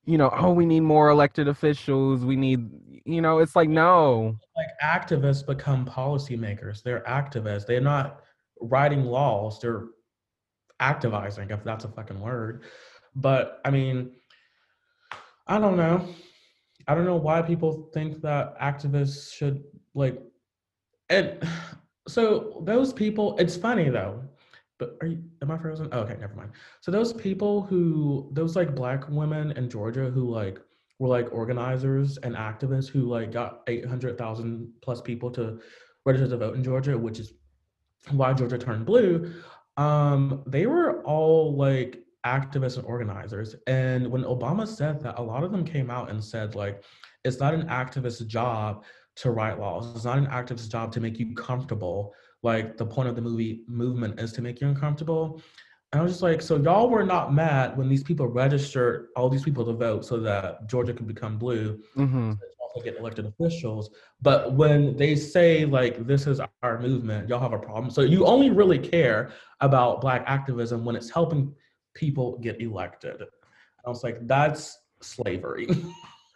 you 0.06 0.18
know, 0.18 0.34
oh, 0.36 0.52
we 0.52 0.66
need 0.66 0.82
more 0.82 1.10
elected 1.10 1.48
officials. 1.48 2.26
We 2.26 2.36
need, 2.36 2.70
you 3.06 3.22
know, 3.22 3.40
it's 3.40 3.56
like 3.56 3.70
no. 3.70 4.38
Like 4.56 4.68
activists 4.84 5.46
become 5.46 5.86
policymakers. 5.86 6.84
They're 6.84 7.04
activists. 7.08 7.66
They're 7.66 7.82
not 7.82 8.22
writing 8.60 9.04
laws. 9.06 9.60
They're 9.60 9.86
activizing, 10.82 11.52
if 11.52 11.64
that's 11.64 11.86
a 11.86 11.90
fucking 11.90 12.20
word. 12.20 12.64
But 13.16 13.62
I 13.64 13.72
mean, 13.72 14.12
I 15.48 15.60
don't 15.60 15.78
know. 15.78 16.08
I 16.88 16.96
don't 16.96 17.06
know 17.06 17.16
why 17.16 17.42
people 17.42 17.90
think 17.94 18.22
that 18.22 18.60
activists 18.60 19.34
should 19.34 19.64
like 19.94 20.22
and 21.10 21.38
so 22.08 22.62
those 22.66 22.92
people 22.92 23.38
it's 23.38 23.56
funny 23.56 23.90
though 23.90 24.22
but 24.84 24.98
are 25.02 25.08
you 25.08 25.24
am 25.42 25.52
i 25.52 25.58
frozen 25.58 25.88
oh, 25.92 26.00
okay 26.00 26.18
never 26.20 26.34
mind 26.36 26.52
so 26.82 26.92
those 26.92 27.14
people 27.14 27.62
who 27.62 28.30
those 28.34 28.56
like 28.56 28.76
black 28.76 29.08
women 29.10 29.52
in 29.52 29.70
georgia 29.70 30.10
who 30.10 30.30
like 30.30 30.60
were 31.00 31.08
like 31.08 31.32
organizers 31.32 32.18
and 32.18 32.36
activists 32.36 32.88
who 32.88 33.02
like 33.02 33.32
got 33.32 33.62
800000 33.68 34.72
plus 34.82 35.02
people 35.02 35.32
to 35.32 35.60
register 36.06 36.30
to 36.30 36.38
vote 36.38 36.56
in 36.56 36.64
georgia 36.64 36.98
which 36.98 37.20
is 37.20 37.34
why 38.12 38.34
georgia 38.34 38.58
turned 38.58 38.86
blue 38.86 39.34
um, 39.76 40.44
they 40.46 40.68
were 40.68 41.02
all 41.04 41.56
like 41.58 42.04
activists 42.26 42.78
and 42.78 42.86
organizers. 42.86 43.56
And 43.68 44.08
when 44.08 44.24
Obama 44.24 44.68
said 44.68 45.02
that, 45.02 45.20
a 45.20 45.22
lot 45.22 45.44
of 45.44 45.52
them 45.52 45.66
came 45.66 45.90
out 45.90 46.10
and 46.10 46.24
said, 46.24 46.56
like, 46.56 46.84
it's 47.24 47.40
not 47.40 47.54
an 47.54 47.68
activist's 47.70 48.22
job 48.22 48.84
to 49.16 49.32
write 49.32 49.60
laws. 49.60 49.96
It's 49.96 50.06
not 50.06 50.18
an 50.18 50.28
activist's 50.28 50.68
job 50.68 50.92
to 50.94 51.00
make 51.00 51.20
you 51.20 51.34
comfortable. 51.36 52.14
Like 52.44 52.78
the 52.78 52.86
point 52.86 53.10
of 53.10 53.16
the 53.16 53.22
movie 53.22 53.64
movement 53.68 54.20
is 54.20 54.32
to 54.34 54.42
make 54.42 54.62
you 54.62 54.68
uncomfortable. 54.68 55.42
And 55.92 56.00
I 56.00 56.04
was 56.04 56.14
just 56.14 56.24
like, 56.24 56.42
so 56.42 56.58
y'all 56.58 56.90
were 56.90 57.04
not 57.04 57.34
mad 57.34 57.78
when 57.78 57.88
these 57.88 58.04
people 58.04 58.28
registered 58.28 59.08
all 59.16 59.30
these 59.30 59.44
people 59.44 59.66
to 59.66 59.74
vote 59.74 60.06
so 60.06 60.20
that 60.20 60.68
Georgia 60.68 60.94
could 60.94 61.08
become 61.08 61.38
blue. 61.38 61.82
Mm-hmm 61.96 62.34
get 62.82 62.98
elected 62.98 63.26
officials. 63.26 63.92
But 64.22 64.54
when 64.54 64.96
they 64.98 65.16
say 65.16 65.66
like 65.66 66.08
this 66.08 66.28
is 66.28 66.42
our 66.62 66.80
movement, 66.80 67.30
y'all 67.30 67.40
have 67.40 67.54
a 67.54 67.60
problem. 67.60 67.92
So 67.92 68.02
you 68.02 68.26
only 68.26 68.50
really 68.50 68.80
care 68.80 69.32
about 69.60 70.02
black 70.02 70.24
activism 70.26 70.86
when 70.86 70.96
it's 70.96 71.10
helping 71.10 71.54
people 71.94 72.38
get 72.40 72.62
elected. 72.62 73.22
I 73.86 73.90
was 73.90 74.04
like, 74.04 74.26
that's 74.28 74.80
slavery. 75.02 75.68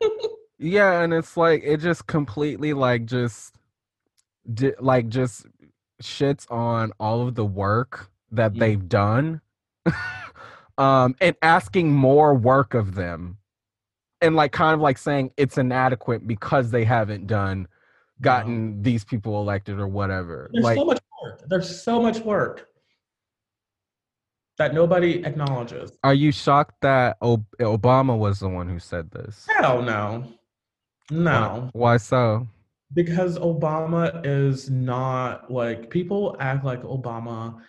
yeah, 0.60 1.02
and 1.02 1.14
it's 1.14 1.38
like 1.38 1.64
it 1.64 1.78
just 1.78 2.06
completely 2.08 2.74
like 2.74 3.06
just 3.06 3.56
di- 4.54 4.76
like 4.80 5.08
just 5.08 5.46
shits 6.02 6.50
on 6.52 6.92
all 7.00 7.28
of 7.28 7.36
the 7.36 7.46
work 7.46 8.10
that 8.32 8.56
yeah. 8.56 8.60
they've 8.60 8.90
done. 8.90 9.42
um 10.78 11.16
and 11.22 11.36
asking 11.42 11.92
more 11.94 12.36
work 12.36 12.74
of 12.74 12.94
them 12.96 13.38
and 14.22 14.36
like 14.36 14.52
kind 14.52 14.74
of 14.74 14.80
like 14.80 14.98
saying 14.98 15.32
it's 15.38 15.58
inadequate 15.58 16.28
because 16.28 16.72
they 16.72 16.84
haven't 16.84 17.26
done 17.28 17.68
gotten 18.22 18.82
these 18.82 19.04
people 19.04 19.40
elected 19.40 19.80
or 19.80 19.88
whatever. 19.88 20.50
There's 20.52 20.64
like 20.64 20.78
so 20.78 20.86
much 20.86 21.00
work. 21.24 21.42
There's 21.48 21.84
so 21.84 22.02
much 22.02 22.20
work 22.20 22.68
that 24.58 24.74
nobody 24.74 25.24
acknowledges. 25.24 25.92
Are 26.04 26.14
you 26.14 26.32
shocked 26.32 26.82
that 26.82 27.18
Ob- 27.22 27.46
Obama 27.60 28.18
was 28.18 28.40
the 28.40 28.50
one 28.50 28.68
who 28.68 28.80
said 28.80 29.12
this? 29.12 29.48
Hell 29.56 29.82
no. 29.82 30.24
No. 31.12 31.70
Why, 31.74 31.92
why 31.92 31.98
so? 31.98 32.48
Because 32.94 33.38
Obama 33.38 34.26
is 34.26 34.70
not 34.70 35.52
like 35.52 35.90
people 35.90 36.38
act 36.40 36.64
like 36.64 36.84
Obama 36.84 37.60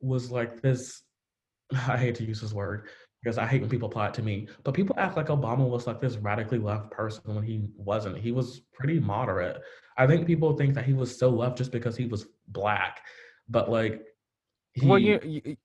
was 0.00 0.30
like 0.30 0.60
this 0.60 1.02
I 1.72 1.96
hate 1.96 2.14
to 2.16 2.24
use 2.24 2.40
this 2.40 2.52
word, 2.52 2.88
because 3.22 3.38
I 3.38 3.46
hate 3.46 3.60
when 3.60 3.70
people 3.70 3.88
apply 3.88 4.08
it 4.08 4.14
to 4.14 4.22
me. 4.22 4.48
But 4.62 4.74
people 4.74 4.94
act 4.98 5.16
like 5.16 5.26
Obama 5.26 5.68
was 5.68 5.86
like 5.86 6.00
this 6.00 6.16
radically 6.16 6.58
left 6.58 6.90
person 6.90 7.34
when 7.34 7.44
he 7.44 7.64
wasn't. 7.76 8.18
He 8.18 8.32
was 8.32 8.60
pretty 8.72 9.00
moderate. 9.00 9.60
I 9.96 10.06
think 10.06 10.26
people 10.26 10.56
think 10.56 10.74
that 10.74 10.84
he 10.84 10.92
was 10.92 11.16
so 11.16 11.30
left 11.30 11.58
just 11.58 11.72
because 11.72 11.96
he 11.96 12.06
was 12.06 12.26
black, 12.48 13.00
but 13.48 13.70
like, 13.70 14.02
he, 14.74 14.86
well, 14.86 14.98
you, 14.98 15.18
you 15.24 15.56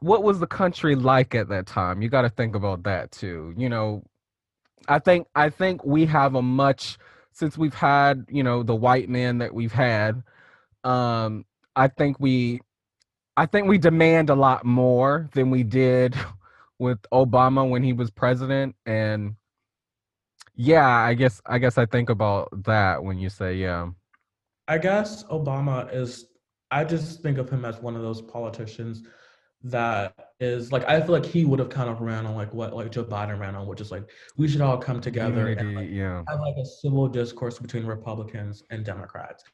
what 0.00 0.22
was 0.22 0.40
the 0.40 0.46
country 0.46 0.94
like 0.94 1.34
at 1.34 1.48
that 1.48 1.66
time? 1.66 2.02
You 2.02 2.08
got 2.08 2.22
to 2.22 2.30
think 2.30 2.54
about 2.54 2.82
that 2.84 3.12
too. 3.12 3.54
You 3.56 3.68
know, 3.68 4.02
I 4.88 4.98
think 4.98 5.28
I 5.34 5.50
think 5.50 5.84
we 5.84 6.06
have 6.06 6.34
a 6.34 6.42
much 6.42 6.98
since 7.36 7.58
we've 7.58 7.74
had 7.74 8.24
you 8.30 8.42
know 8.42 8.62
the 8.62 8.74
white 8.74 9.08
men 9.10 9.38
that 9.38 9.52
we've 9.52 9.72
had. 9.72 10.22
Um, 10.84 11.44
I 11.74 11.88
think 11.88 12.18
we, 12.18 12.60
I 13.36 13.44
think 13.44 13.68
we 13.68 13.76
demand 13.76 14.30
a 14.30 14.34
lot 14.34 14.64
more 14.64 15.28
than 15.34 15.50
we 15.50 15.62
did 15.62 16.16
with 16.78 16.98
Obama 17.12 17.68
when 17.68 17.82
he 17.82 17.92
was 17.92 18.10
president, 18.10 18.74
and 18.86 19.36
yeah, 20.54 20.88
I 20.88 21.12
guess 21.12 21.42
I 21.44 21.58
guess 21.58 21.76
I 21.76 21.84
think 21.84 22.08
about 22.08 22.64
that 22.64 23.04
when 23.04 23.18
you 23.18 23.28
say 23.28 23.54
yeah. 23.56 23.90
I 24.66 24.78
guess 24.78 25.24
Obama 25.24 25.94
is. 25.94 26.26
I 26.72 26.82
just 26.82 27.22
think 27.22 27.38
of 27.38 27.48
him 27.48 27.64
as 27.64 27.80
one 27.80 27.94
of 27.94 28.02
those 28.02 28.20
politicians 28.20 29.04
that 29.64 30.14
is 30.38 30.70
like 30.70 30.84
I 30.88 31.00
feel 31.00 31.12
like 31.12 31.24
he 31.24 31.44
would 31.44 31.58
have 31.58 31.70
kind 31.70 31.88
of 31.88 32.00
ran 32.00 32.26
on 32.26 32.34
like 32.34 32.52
what 32.52 32.74
like 32.74 32.90
Joe 32.90 33.04
Biden 33.04 33.38
ran 33.38 33.54
on, 33.54 33.66
which 33.66 33.80
is 33.80 33.90
like 33.90 34.08
we 34.36 34.48
should 34.48 34.60
all 34.60 34.78
come 34.78 35.00
together 35.00 35.48
Unity, 35.48 35.60
and 35.60 35.74
like, 35.74 35.90
yeah. 35.90 36.22
have 36.28 36.40
like 36.40 36.56
a 36.56 36.64
civil 36.64 37.08
discourse 37.08 37.58
between 37.58 37.86
Republicans 37.86 38.62
and 38.70 38.84
Democrats. 38.84 39.44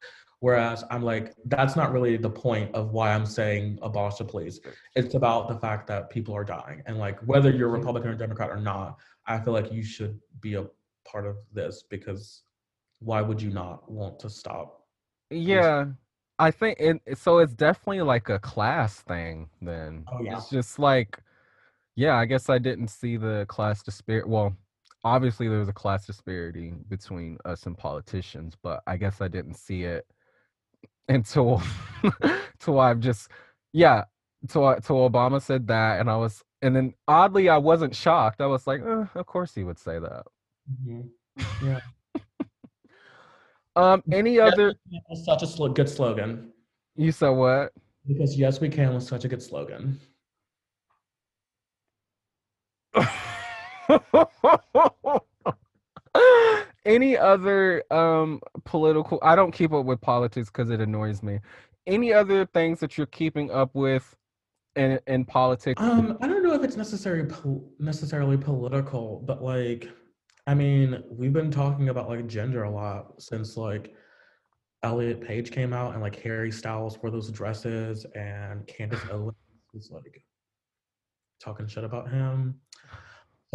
Whereas 0.41 0.83
I'm 0.91 1.05
like, 1.05 1.35
that's 1.45 1.77
not 1.77 1.93
really 1.93 2.17
the 2.17 2.29
point 2.29 2.75
of 2.75 2.91
why 2.91 3.13
I'm 3.13 3.25
saying 3.25 3.79
abolish 3.81 4.17
the 4.17 4.25
police. 4.25 4.59
It's 4.97 5.15
about 5.15 5.47
the 5.47 5.55
fact 5.55 5.87
that 5.87 6.11
people 6.11 6.35
are 6.35 6.43
dying. 6.43 6.83
And 6.87 6.99
like 6.99 7.21
whether 7.21 7.51
you're 7.51 7.69
Republican 7.69 8.11
or 8.11 8.17
Democrat 8.17 8.51
or 8.51 8.57
not, 8.57 8.99
I 9.27 9.39
feel 9.39 9.53
like 9.53 9.73
you 9.73 9.85
should 9.85 10.19
be 10.41 10.55
a 10.55 10.67
part 11.07 11.27
of 11.27 11.37
this 11.53 11.85
because 11.89 12.43
why 12.99 13.23
would 13.23 13.41
you 13.41 13.51
not 13.51 13.89
want 13.89 14.19
to 14.19 14.29
stop? 14.29 14.85
Yeah, 15.31 15.87
I 16.39 16.51
think 16.51 16.79
it. 16.81 17.19
So 17.19 17.39
it's 17.39 17.55
definitely 17.55 18.03
like 18.03 18.29
a 18.29 18.39
class 18.39 19.01
thing. 19.03 19.49
Then 19.61 20.05
Oh 20.13 20.23
yeah. 20.23 20.37
it's 20.37 20.51
just 20.51 20.79
like, 20.79 21.19
yeah. 21.95 22.17
I 22.17 22.25
guess 22.25 22.49
I 22.49 22.59
didn't 22.59 22.89
see 22.89 23.17
the 23.17 23.45
class 23.49 23.83
disparity. 23.83 24.29
Well, 24.29 24.57
obviously 25.05 25.49
there 25.49 25.59
was 25.59 25.69
a 25.69 25.73
class 25.73 26.07
disparity 26.07 26.73
between 26.89 27.39
us 27.45 27.67
and 27.67 27.77
politicians, 27.77 28.55
but 28.63 28.83
I 28.87 28.97
guess 28.97 29.21
I 29.21 29.29
didn't 29.29 29.55
see 29.55 29.83
it 29.85 30.07
until, 31.09 31.63
until 32.23 32.81
I've 32.81 33.01
just, 33.01 33.29
yeah. 33.73 34.05
Till 34.49 34.75
till 34.81 35.09
Obama 35.09 35.41
said 35.41 35.69
that, 35.69 36.01
and 36.01 36.11
I 36.11 36.17
was, 36.17 36.43
and 36.63 36.75
then 36.75 36.95
oddly 37.07 37.49
I 37.49 37.59
wasn't 37.59 37.95
shocked. 37.95 38.41
I 38.41 38.47
was 38.47 38.67
like, 38.67 38.81
eh, 38.81 39.05
of 39.15 39.25
course 39.27 39.55
he 39.55 39.63
would 39.63 39.79
say 39.79 40.01
that. 40.01 40.25
Mhm. 40.85 41.11
Yeah. 41.65 41.79
Um, 43.77 44.03
any 44.13 44.35
Yes, 44.37 44.53
other? 44.53 44.75
such 45.25 45.43
a 45.43 45.47
slo- 45.47 45.69
good 45.69 45.89
slogan. 45.89 46.53
You 46.97 47.11
said 47.13 47.31
what? 47.31 47.73
Because 48.07 48.37
yes, 48.37 48.61
we 48.61 48.69
can 48.69 48.93
was 48.95 49.07
such 49.07 49.25
a 49.25 49.29
good 49.29 49.43
slogan. 49.43 49.99
Any 56.85 57.17
other 57.17 57.85
um 57.93 58.41
political 58.65 59.19
I 59.23 59.37
don't 59.37 59.53
keep 59.53 59.73
up 59.73 59.87
with 59.87 60.01
politics 60.01 60.49
because 60.51 60.69
it 60.71 60.81
annoys 60.81 61.23
me. 61.23 61.39
Any 61.87 62.13
other 62.13 62.45
things 62.47 62.81
that 62.81 62.99
you're 62.99 63.07
keeping 63.07 63.51
up 63.51 63.71
with 63.75 64.15
in 64.77 64.99
in 65.07 65.25
politics? 65.25 65.81
Um, 65.81 66.19
I 66.21 66.27
don't 66.27 66.43
know 66.43 66.55
if 66.55 66.63
it's 66.65 66.77
necessarily 66.77 67.29
pol- 67.29 67.71
necessarily 67.79 68.37
political, 68.37 69.23
but 69.25 69.43
like, 69.43 69.89
I 70.47 70.55
mean, 70.55 71.03
we've 71.09 71.33
been 71.33 71.51
talking 71.51 71.89
about 71.89 72.09
like 72.09 72.27
gender 72.27 72.65
a 72.65 72.71
lot 72.71 73.23
since 73.23 73.57
like 73.57 73.95
Elliot 74.83 75.21
Page 75.21 75.53
came 75.53 75.73
out 75.73 75.93
and 75.93 76.03
like 76.03 76.21
Harry 76.23 76.51
Styles 76.51 76.99
wore 77.01 77.11
those 77.11 77.31
dresses 77.31 78.05
and 78.15 78.67
Candace 78.67 79.03
Owens 79.11 79.37
was 79.73 79.91
like 79.91 80.23
talking 81.41 81.67
shit 81.67 81.85
about 81.85 82.11
him. 82.11 82.61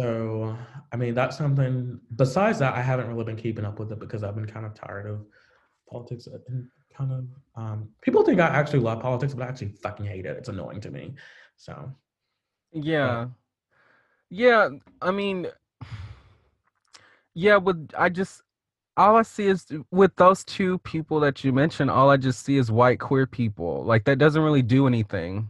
So, 0.00 0.56
I 0.92 0.96
mean, 0.96 1.14
that's 1.14 1.36
something. 1.36 2.00
Besides 2.16 2.60
that, 2.60 2.74
I 2.74 2.82
haven't 2.82 3.08
really 3.08 3.24
been 3.24 3.36
keeping 3.36 3.64
up 3.64 3.78
with 3.78 3.90
it 3.92 3.98
because 3.98 4.22
I've 4.22 4.36
been 4.36 4.46
kind 4.46 4.64
of 4.64 4.72
tired 4.72 5.06
of 5.06 5.26
politics 5.90 6.28
and 6.28 6.68
kind 6.96 7.12
of. 7.12 7.26
Um, 7.56 7.88
people 8.00 8.22
think 8.22 8.40
I 8.40 8.46
actually 8.46 8.78
love 8.78 9.00
politics, 9.00 9.34
but 9.34 9.44
I 9.44 9.48
actually 9.48 9.72
fucking 9.82 10.06
hate 10.06 10.24
it. 10.24 10.36
It's 10.36 10.48
annoying 10.48 10.80
to 10.82 10.90
me. 10.90 11.16
So, 11.56 11.92
Yeah. 12.72 13.26
Yeah, 14.30 14.68
I 15.02 15.10
mean 15.10 15.48
yeah, 17.38 17.56
with 17.56 17.90
I 17.96 18.08
just 18.08 18.42
all 18.96 19.16
I 19.16 19.22
see 19.22 19.46
is 19.46 19.64
with 19.92 20.14
those 20.16 20.44
two 20.44 20.78
people 20.78 21.20
that 21.20 21.44
you 21.44 21.52
mentioned, 21.52 21.88
all 21.90 22.10
I 22.10 22.16
just 22.16 22.44
see 22.44 22.56
is 22.56 22.70
white 22.70 22.98
queer 22.98 23.26
people. 23.26 23.84
Like 23.84 24.04
that 24.04 24.18
doesn't 24.18 24.42
really 24.42 24.62
do 24.62 24.86
anything. 24.88 25.48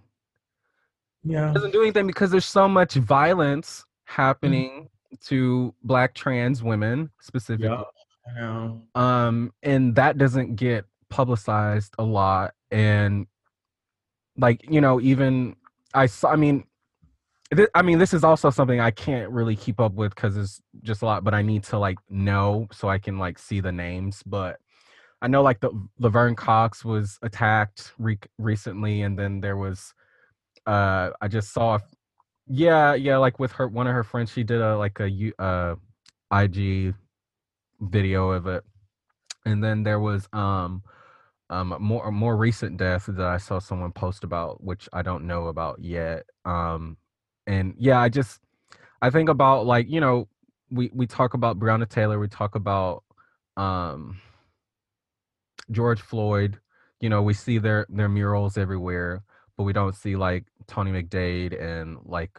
yeah. 1.24 1.51
It 1.51 1.55
doesn't 1.55 1.72
do 1.72 1.81
anything 1.83 2.07
because 2.07 2.31
there's 2.31 2.44
so 2.44 2.68
much 2.68 2.94
violence 2.94 3.87
happening 4.05 4.88
to 5.24 5.74
black 5.83 6.14
trans 6.14 6.62
women 6.62 7.11
specifically 7.20 7.68
Yeah, 7.68 7.83
know. 8.37 8.83
um 8.94 9.53
and 9.62 9.94
that 9.94 10.18
doesn't 10.18 10.57
get 10.57 10.85
publicized 11.09 11.94
a 11.98 12.05
lot 12.05 12.53
and 12.70 13.27
like 14.37 14.61
you 14.70 14.81
know 14.83 15.01
even 15.01 15.57
i 15.94 16.05
saw 16.05 16.31
i 16.31 16.37
mean 16.37 16.64
i 17.75 17.83
mean 17.83 17.99
this 17.99 18.13
is 18.13 18.25
also 18.25 18.51
something 18.51 18.81
i 18.81 18.91
can't 18.91 19.31
really 19.31 19.57
keep 19.57 19.81
up 19.81 19.93
with 19.95 20.15
because 20.15 20.37
it's 20.37 20.61
just 20.83 21.03
a 21.03 21.05
lot 21.05 21.25
but 21.25 21.35
i 21.35 21.43
need 21.43 21.63
to 21.63 21.79
like 21.79 21.99
know 22.11 22.67
so 22.73 22.89
i 22.89 22.99
can 22.99 23.19
like 23.19 23.39
see 23.39 23.61
the 23.61 23.73
names 23.73 24.23
but 24.25 24.59
i 25.23 25.27
know 25.27 25.43
like 25.43 25.61
the 25.61 25.71
laverne 25.99 26.35
cox 26.35 26.85
was 26.85 27.19
attacked 27.23 27.93
re- 27.99 28.19
recently 28.39 29.03
and 29.03 29.19
then 29.19 29.41
there 29.41 29.57
was 29.57 29.95
uh 30.67 31.11
i 31.21 31.29
just 31.29 31.53
saw 31.53 31.79
yeah 32.47 32.95
yeah 32.95 33.17
like 33.17 33.39
with 33.39 33.53
her 33.53 33.69
one 33.69 33.87
of 33.87 33.95
her 33.95 34.05
friends 34.05 34.31
she 34.31 34.43
did 34.43 34.61
a 34.61 34.77
like 34.77 35.01
a 35.01 35.33
uh 35.39 35.75
ig 36.43 36.95
video 37.81 38.31
of 38.31 38.47
it 38.47 38.65
and 39.47 39.63
then 39.63 39.83
there 39.83 40.01
was 40.01 40.29
um 40.33 40.83
um 41.51 41.75
more 41.81 42.11
more 42.13 42.37
recent 42.37 42.77
death 42.77 43.07
that 43.07 43.27
I 43.27 43.39
saw 43.39 43.59
someone 43.59 43.93
post 43.93 44.25
about 44.25 44.63
which 44.63 44.89
I 44.93 45.03
don't 45.03 45.27
know 45.27 45.47
about 45.47 45.81
yet 45.81 46.25
um 46.45 46.97
and 47.49 47.75
yeah 47.79 47.99
I 47.99 48.09
just 48.09 48.41
I 49.03 49.11
think 49.11 49.29
about 49.29 49.67
like 49.67 49.89
you 49.89 50.01
know 50.01 50.29
we 50.71 50.91
we 50.95 51.07
talk 51.07 51.35
about 51.35 51.59
Breonna 51.59 51.89
Taylor 51.89 52.19
we 52.21 52.29
talk 52.29 52.55
about 52.55 53.03
um 53.57 54.21
George 55.71 56.01
Floyd 56.01 56.61
you 57.01 57.09
know 57.09 57.23
we 57.23 57.35
see 57.35 57.59
their 57.59 57.87
their 57.89 58.09
murals 58.09 58.57
everywhere 58.59 59.23
but 59.57 59.65
we 59.65 59.73
don't 59.73 59.97
see 59.97 60.15
like 60.15 60.45
Tony 60.67 60.93
McDade 60.93 61.61
and 61.61 61.99
like 62.05 62.39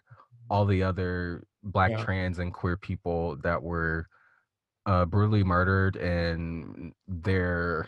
all 0.49 0.65
the 0.65 0.83
other 0.83 1.43
black 1.63 1.91
Yeah. 1.91 2.03
trans 2.03 2.39
and 2.39 2.53
queer 2.53 2.77
people 2.77 3.35
that 3.37 3.61
were 3.61 4.07
uh, 4.85 5.05
brutally 5.05 5.43
murdered 5.43 5.97
and 5.97 6.93
their 7.07 7.87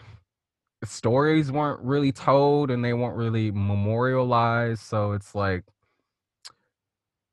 stories 0.84 1.52
weren't 1.52 1.80
really 1.82 2.12
told 2.12 2.70
and 2.72 2.84
they 2.84 2.94
weren't 2.94 3.16
really 3.16 3.52
memorialized 3.52 4.82
so 4.82 5.14
it's 5.14 5.34
like 5.34 5.64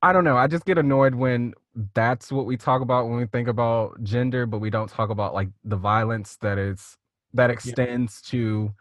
i 0.01 0.13
don't 0.13 0.23
know 0.23 0.37
i 0.37 0.47
just 0.47 0.65
get 0.65 0.77
annoyed 0.77 1.15
when 1.15 1.53
that's 1.93 2.31
what 2.31 2.45
we 2.45 2.57
talk 2.57 2.81
about 2.81 3.07
when 3.07 3.17
we 3.17 3.25
think 3.25 3.47
about 3.47 4.01
gender 4.03 4.45
but 4.45 4.59
we 4.59 4.69
don't 4.69 4.89
talk 4.89 5.09
about 5.09 5.33
like 5.33 5.49
the 5.63 5.75
violence 5.77 6.37
that 6.41 6.57
is 6.57 6.97
that 7.33 7.49
extends 7.49 8.21
to 8.21 8.73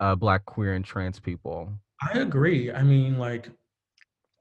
uh 0.00 0.14
black 0.14 0.44
queer 0.44 0.74
and 0.74 0.84
trans 0.84 1.20
people 1.20 1.72
I 2.02 2.18
agree. 2.18 2.72
I 2.72 2.82
mean, 2.82 3.18
like, 3.18 3.48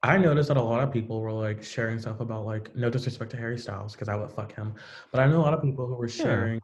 I 0.03 0.17
noticed 0.17 0.47
that 0.47 0.57
a 0.57 0.61
lot 0.61 0.81
of 0.81 0.91
people 0.91 1.21
were 1.21 1.31
like 1.31 1.63
sharing 1.63 1.99
stuff 1.99 2.19
about 2.21 2.43
like 2.43 2.75
no 2.75 2.89
disrespect 2.89 3.29
to 3.31 3.37
Harry 3.37 3.59
Styles 3.59 3.93
because 3.93 4.09
I 4.09 4.15
would 4.15 4.31
fuck 4.31 4.55
him, 4.55 4.73
but 5.11 5.21
I 5.21 5.27
know 5.27 5.37
a 5.37 5.43
lot 5.43 5.53
of 5.53 5.61
people 5.61 5.85
who 5.85 5.93
were 5.93 6.09
sharing 6.09 6.59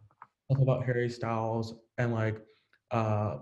stuff 0.49 0.59
about 0.59 0.85
Harry 0.85 1.07
Styles 1.07 1.75
and 1.99 2.13
like 2.13 2.41
uh 2.89 3.37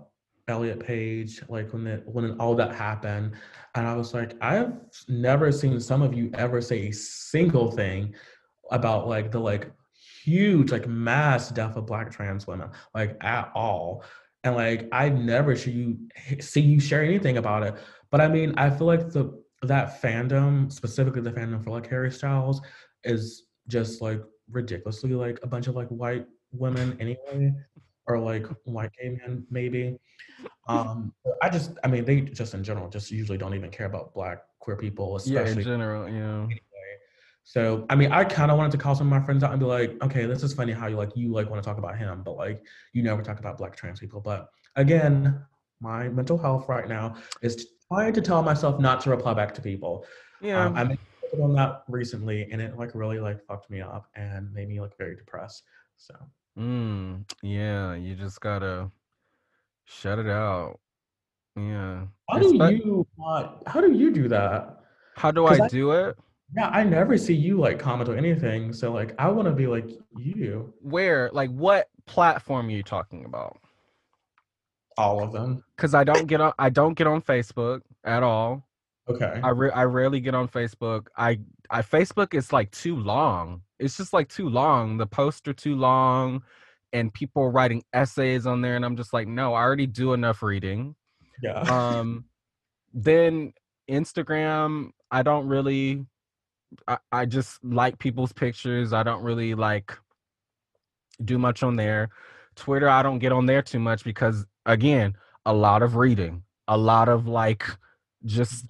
Elliot 0.48 0.80
Page, 0.80 1.42
like 1.48 1.72
when 1.72 1.86
it 1.86 2.02
when 2.06 2.38
all 2.40 2.54
that 2.54 2.74
happened, 2.74 3.32
and 3.74 3.86
I 3.86 3.94
was 3.94 4.14
like, 4.14 4.34
I've 4.40 4.72
never 5.08 5.50
seen 5.50 5.80
some 5.80 6.02
of 6.02 6.14
you 6.14 6.30
ever 6.34 6.60
say 6.60 6.88
a 6.88 6.92
single 6.92 7.70
thing 7.70 8.14
about 8.70 9.08
like 9.08 9.30
the 9.30 9.40
like 9.40 9.70
huge 10.22 10.72
like 10.72 10.88
mass 10.88 11.50
death 11.50 11.76
of 11.76 11.86
black 11.86 12.10
trans 12.10 12.46
women 12.46 12.70
like 12.94 13.16
at 13.22 13.50
all. 13.54 14.04
And 14.44 14.54
like 14.54 14.88
i 14.92 15.08
never 15.08 15.56
see 15.56 15.72
you 15.72 15.98
see 16.40 16.60
you 16.60 16.80
share 16.80 17.02
anything 17.02 17.38
about 17.38 17.62
it. 17.62 17.74
But 18.10 18.20
i 18.20 18.28
mean 18.28 18.54
i 18.56 18.70
feel 18.70 18.86
like 18.86 19.10
the 19.10 19.42
that 19.62 20.00
fandom 20.00 20.70
specifically 20.70 21.22
the 21.22 21.32
fandom 21.32 21.62
for 21.64 21.70
like 21.70 21.88
harry 21.88 22.12
styles 22.12 22.60
is 23.04 23.44
just 23.68 24.00
like 24.02 24.22
ridiculously 24.50 25.12
like 25.14 25.40
a 25.42 25.46
bunch 25.46 25.66
of 25.66 25.74
like 25.74 25.88
white 25.88 26.26
women 26.52 26.96
anyway 27.00 27.52
or 28.06 28.18
like 28.18 28.46
white 28.64 28.90
gay 29.00 29.10
men 29.10 29.46
maybe 29.50 29.98
um 30.68 31.12
i 31.42 31.48
just 31.48 31.72
i 31.84 31.88
mean 31.88 32.04
they 32.04 32.20
just 32.20 32.54
in 32.54 32.62
general 32.64 32.88
just 32.88 33.10
usually 33.10 33.38
don't 33.38 33.54
even 33.54 33.70
care 33.70 33.86
about 33.86 34.12
black 34.14 34.42
queer 34.58 34.76
people 34.76 35.20
yeah 35.24 35.40
especially 35.40 35.62
in 35.62 35.68
general 35.68 36.08
yeah 36.08 36.44
anyway. 36.44 36.60
So 37.48 37.86
I 37.88 37.94
mean, 37.94 38.10
I 38.10 38.24
kind 38.24 38.50
of 38.50 38.58
wanted 38.58 38.72
to 38.72 38.78
call 38.78 38.96
some 38.96 39.06
of 39.06 39.20
my 39.20 39.24
friends 39.24 39.44
out 39.44 39.52
and 39.52 39.60
be 39.60 39.66
like, 39.66 39.96
okay, 40.02 40.26
this 40.26 40.42
is 40.42 40.52
funny 40.52 40.72
how 40.72 40.88
you 40.88 40.96
like 40.96 41.10
you 41.14 41.30
like 41.30 41.48
want 41.48 41.62
to 41.62 41.66
talk 41.66 41.78
about 41.78 41.96
him, 41.96 42.22
but 42.24 42.36
like 42.36 42.60
you 42.92 43.04
never 43.04 43.22
talk 43.22 43.38
about 43.38 43.56
black 43.56 43.76
trans 43.76 44.00
people. 44.00 44.20
But 44.20 44.48
again, 44.74 45.44
my 45.80 46.08
mental 46.08 46.36
health 46.36 46.68
right 46.68 46.88
now 46.88 47.14
is 47.42 47.68
trying 47.86 48.12
to 48.14 48.20
tell 48.20 48.42
myself 48.42 48.80
not 48.80 49.00
to 49.02 49.10
reply 49.10 49.32
back 49.32 49.54
to 49.54 49.62
people. 49.62 50.04
Yeah. 50.40 50.66
Um, 50.66 50.76
I 50.76 50.84
made 50.84 50.98
a 51.32 51.40
on 51.40 51.54
that 51.54 51.84
recently, 51.86 52.48
and 52.50 52.60
it 52.60 52.76
like 52.76 52.96
really 52.96 53.20
like 53.20 53.40
fucked 53.46 53.70
me 53.70 53.80
up 53.80 54.08
and 54.16 54.52
made 54.52 54.68
me 54.68 54.80
like 54.80 54.98
very 54.98 55.14
depressed. 55.14 55.62
So. 55.96 56.16
Mm, 56.58 57.24
yeah, 57.42 57.94
you 57.94 58.14
just 58.14 58.40
gotta 58.40 58.90
shut 59.84 60.18
it 60.18 60.26
out. 60.28 60.78
Yeah. 61.56 62.06
How 62.30 62.38
do 62.38 62.54
you 62.54 63.06
not? 63.18 63.62
How 63.66 63.80
do 63.80 63.92
you 63.92 64.10
do 64.12 64.28
that? 64.28 64.80
How 65.16 65.30
do 65.30 65.46
I 65.46 65.58
I- 65.64 65.68
do 65.68 65.92
it? 65.92 66.16
Yeah, 66.56 66.68
I 66.68 66.84
never 66.84 67.18
see 67.18 67.34
you 67.34 67.58
like 67.58 67.78
comment 67.80 68.08
or 68.08 68.16
anything. 68.16 68.72
So 68.72 68.92
like, 68.92 69.14
I 69.18 69.28
want 69.28 69.48
to 69.48 69.52
be 69.52 69.66
like 69.66 69.88
you. 70.16 70.72
Where? 70.80 71.28
Like, 71.32 71.50
what 71.50 71.88
platform 72.06 72.68
are 72.68 72.70
you 72.70 72.84
talking 72.84 73.24
about? 73.24 73.58
All 74.96 75.22
of 75.22 75.32
them. 75.32 75.64
Because 75.76 75.92
I 75.92 76.04
don't 76.04 76.26
get 76.26 76.40
on. 76.40 76.52
I 76.58 76.70
don't 76.70 76.94
get 76.94 77.06
on 77.08 77.20
Facebook 77.20 77.82
at 78.04 78.22
all. 78.22 78.62
Okay. 79.08 79.40
I 79.42 79.50
re- 79.50 79.72
I 79.72 79.84
rarely 79.84 80.20
get 80.20 80.34
on 80.34 80.46
Facebook. 80.48 81.08
I 81.16 81.40
I 81.68 81.82
Facebook 81.82 82.32
is 82.32 82.52
like 82.52 82.70
too 82.70 82.96
long. 82.96 83.62
It's 83.78 83.96
just 83.96 84.12
like 84.12 84.28
too 84.28 84.48
long. 84.48 84.96
The 84.96 85.06
posts 85.06 85.46
are 85.48 85.52
too 85.52 85.76
long, 85.76 86.42
and 86.92 87.12
people 87.12 87.42
are 87.42 87.50
writing 87.50 87.82
essays 87.92 88.46
on 88.46 88.60
there, 88.60 88.76
and 88.76 88.84
I'm 88.84 88.96
just 88.96 89.12
like, 89.12 89.28
no, 89.28 89.54
I 89.54 89.62
already 89.62 89.86
do 89.86 90.12
enough 90.12 90.42
reading. 90.42 90.94
yeah. 91.42 91.60
Um, 91.60 92.24
then 92.94 93.52
Instagram, 93.90 94.90
I 95.10 95.22
don't 95.22 95.46
really. 95.46 96.06
I, 96.88 96.98
I 97.12 97.26
just 97.26 97.62
like 97.62 97.98
people's 97.98 98.32
pictures. 98.32 98.92
I 98.92 99.02
don't 99.02 99.22
really 99.22 99.54
like 99.54 99.96
do 101.24 101.38
much 101.38 101.62
on 101.62 101.76
there. 101.76 102.10
Twitter, 102.56 102.88
I 102.88 103.02
don't 103.02 103.18
get 103.18 103.32
on 103.32 103.46
there 103.46 103.62
too 103.62 103.78
much 103.78 104.02
because 104.02 104.46
again, 104.64 105.14
a 105.44 105.52
lot 105.52 105.82
of 105.82 105.96
reading, 105.96 106.42
a 106.66 106.76
lot 106.76 107.08
of 107.08 107.28
like 107.28 107.64
just 108.24 108.66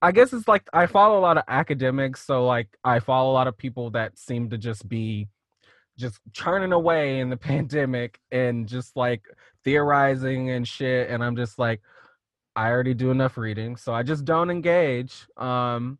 I 0.00 0.12
guess 0.12 0.32
it's 0.32 0.46
like 0.48 0.64
I 0.72 0.86
follow 0.86 1.18
a 1.18 1.20
lot 1.22 1.38
of 1.38 1.44
academics, 1.48 2.24
so 2.24 2.46
like 2.46 2.68
I 2.84 3.00
follow 3.00 3.30
a 3.32 3.34
lot 3.34 3.48
of 3.48 3.56
people 3.56 3.90
that 3.90 4.18
seem 4.18 4.48
to 4.50 4.58
just 4.58 4.88
be 4.88 5.28
just 5.98 6.20
churning 6.32 6.72
away 6.72 7.20
in 7.20 7.30
the 7.30 7.36
pandemic 7.38 8.20
and 8.32 8.68
just 8.68 8.96
like 8.96 9.22
theorizing 9.64 10.50
and 10.50 10.66
shit 10.68 11.10
and 11.10 11.24
I'm 11.24 11.36
just 11.36 11.58
like 11.58 11.82
I 12.56 12.70
already 12.70 12.94
do 12.94 13.10
enough 13.12 13.38
reading, 13.38 13.76
so 13.76 13.94
I 13.94 14.02
just 14.04 14.24
don't 14.24 14.50
engage. 14.50 15.26
Um 15.38 15.98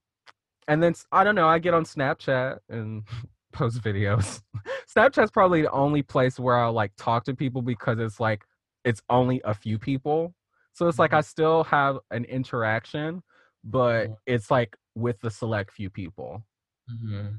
and 0.68 0.82
then 0.82 0.94
I 1.12 1.24
don't 1.24 1.34
know, 1.34 1.48
I 1.48 1.58
get 1.58 1.74
on 1.74 1.84
Snapchat 1.84 2.58
and 2.68 3.04
post 3.52 3.80
videos. 3.82 4.42
Snapchat's 4.96 5.30
probably 5.30 5.62
the 5.62 5.70
only 5.70 6.02
place 6.02 6.38
where 6.38 6.58
I'll 6.58 6.72
like 6.72 6.92
talk 6.96 7.24
to 7.24 7.34
people 7.34 7.62
because 7.62 7.98
it's 7.98 8.20
like 8.20 8.44
it's 8.84 9.02
only 9.10 9.40
a 9.44 9.54
few 9.54 9.78
people. 9.78 10.34
So 10.74 10.88
it's 10.88 10.98
like 10.98 11.10
Mhm. 11.12 11.18
I 11.18 11.20
still 11.22 11.64
have 11.64 11.98
an 12.10 12.24
interaction, 12.26 13.22
but 13.70 14.08
Mhm. 14.08 14.16
it's 14.26 14.50
like 14.50 14.76
with 14.94 15.20
the 15.20 15.30
select 15.30 15.72
few 15.72 15.90
people. 15.90 16.42
hmm 16.88 17.36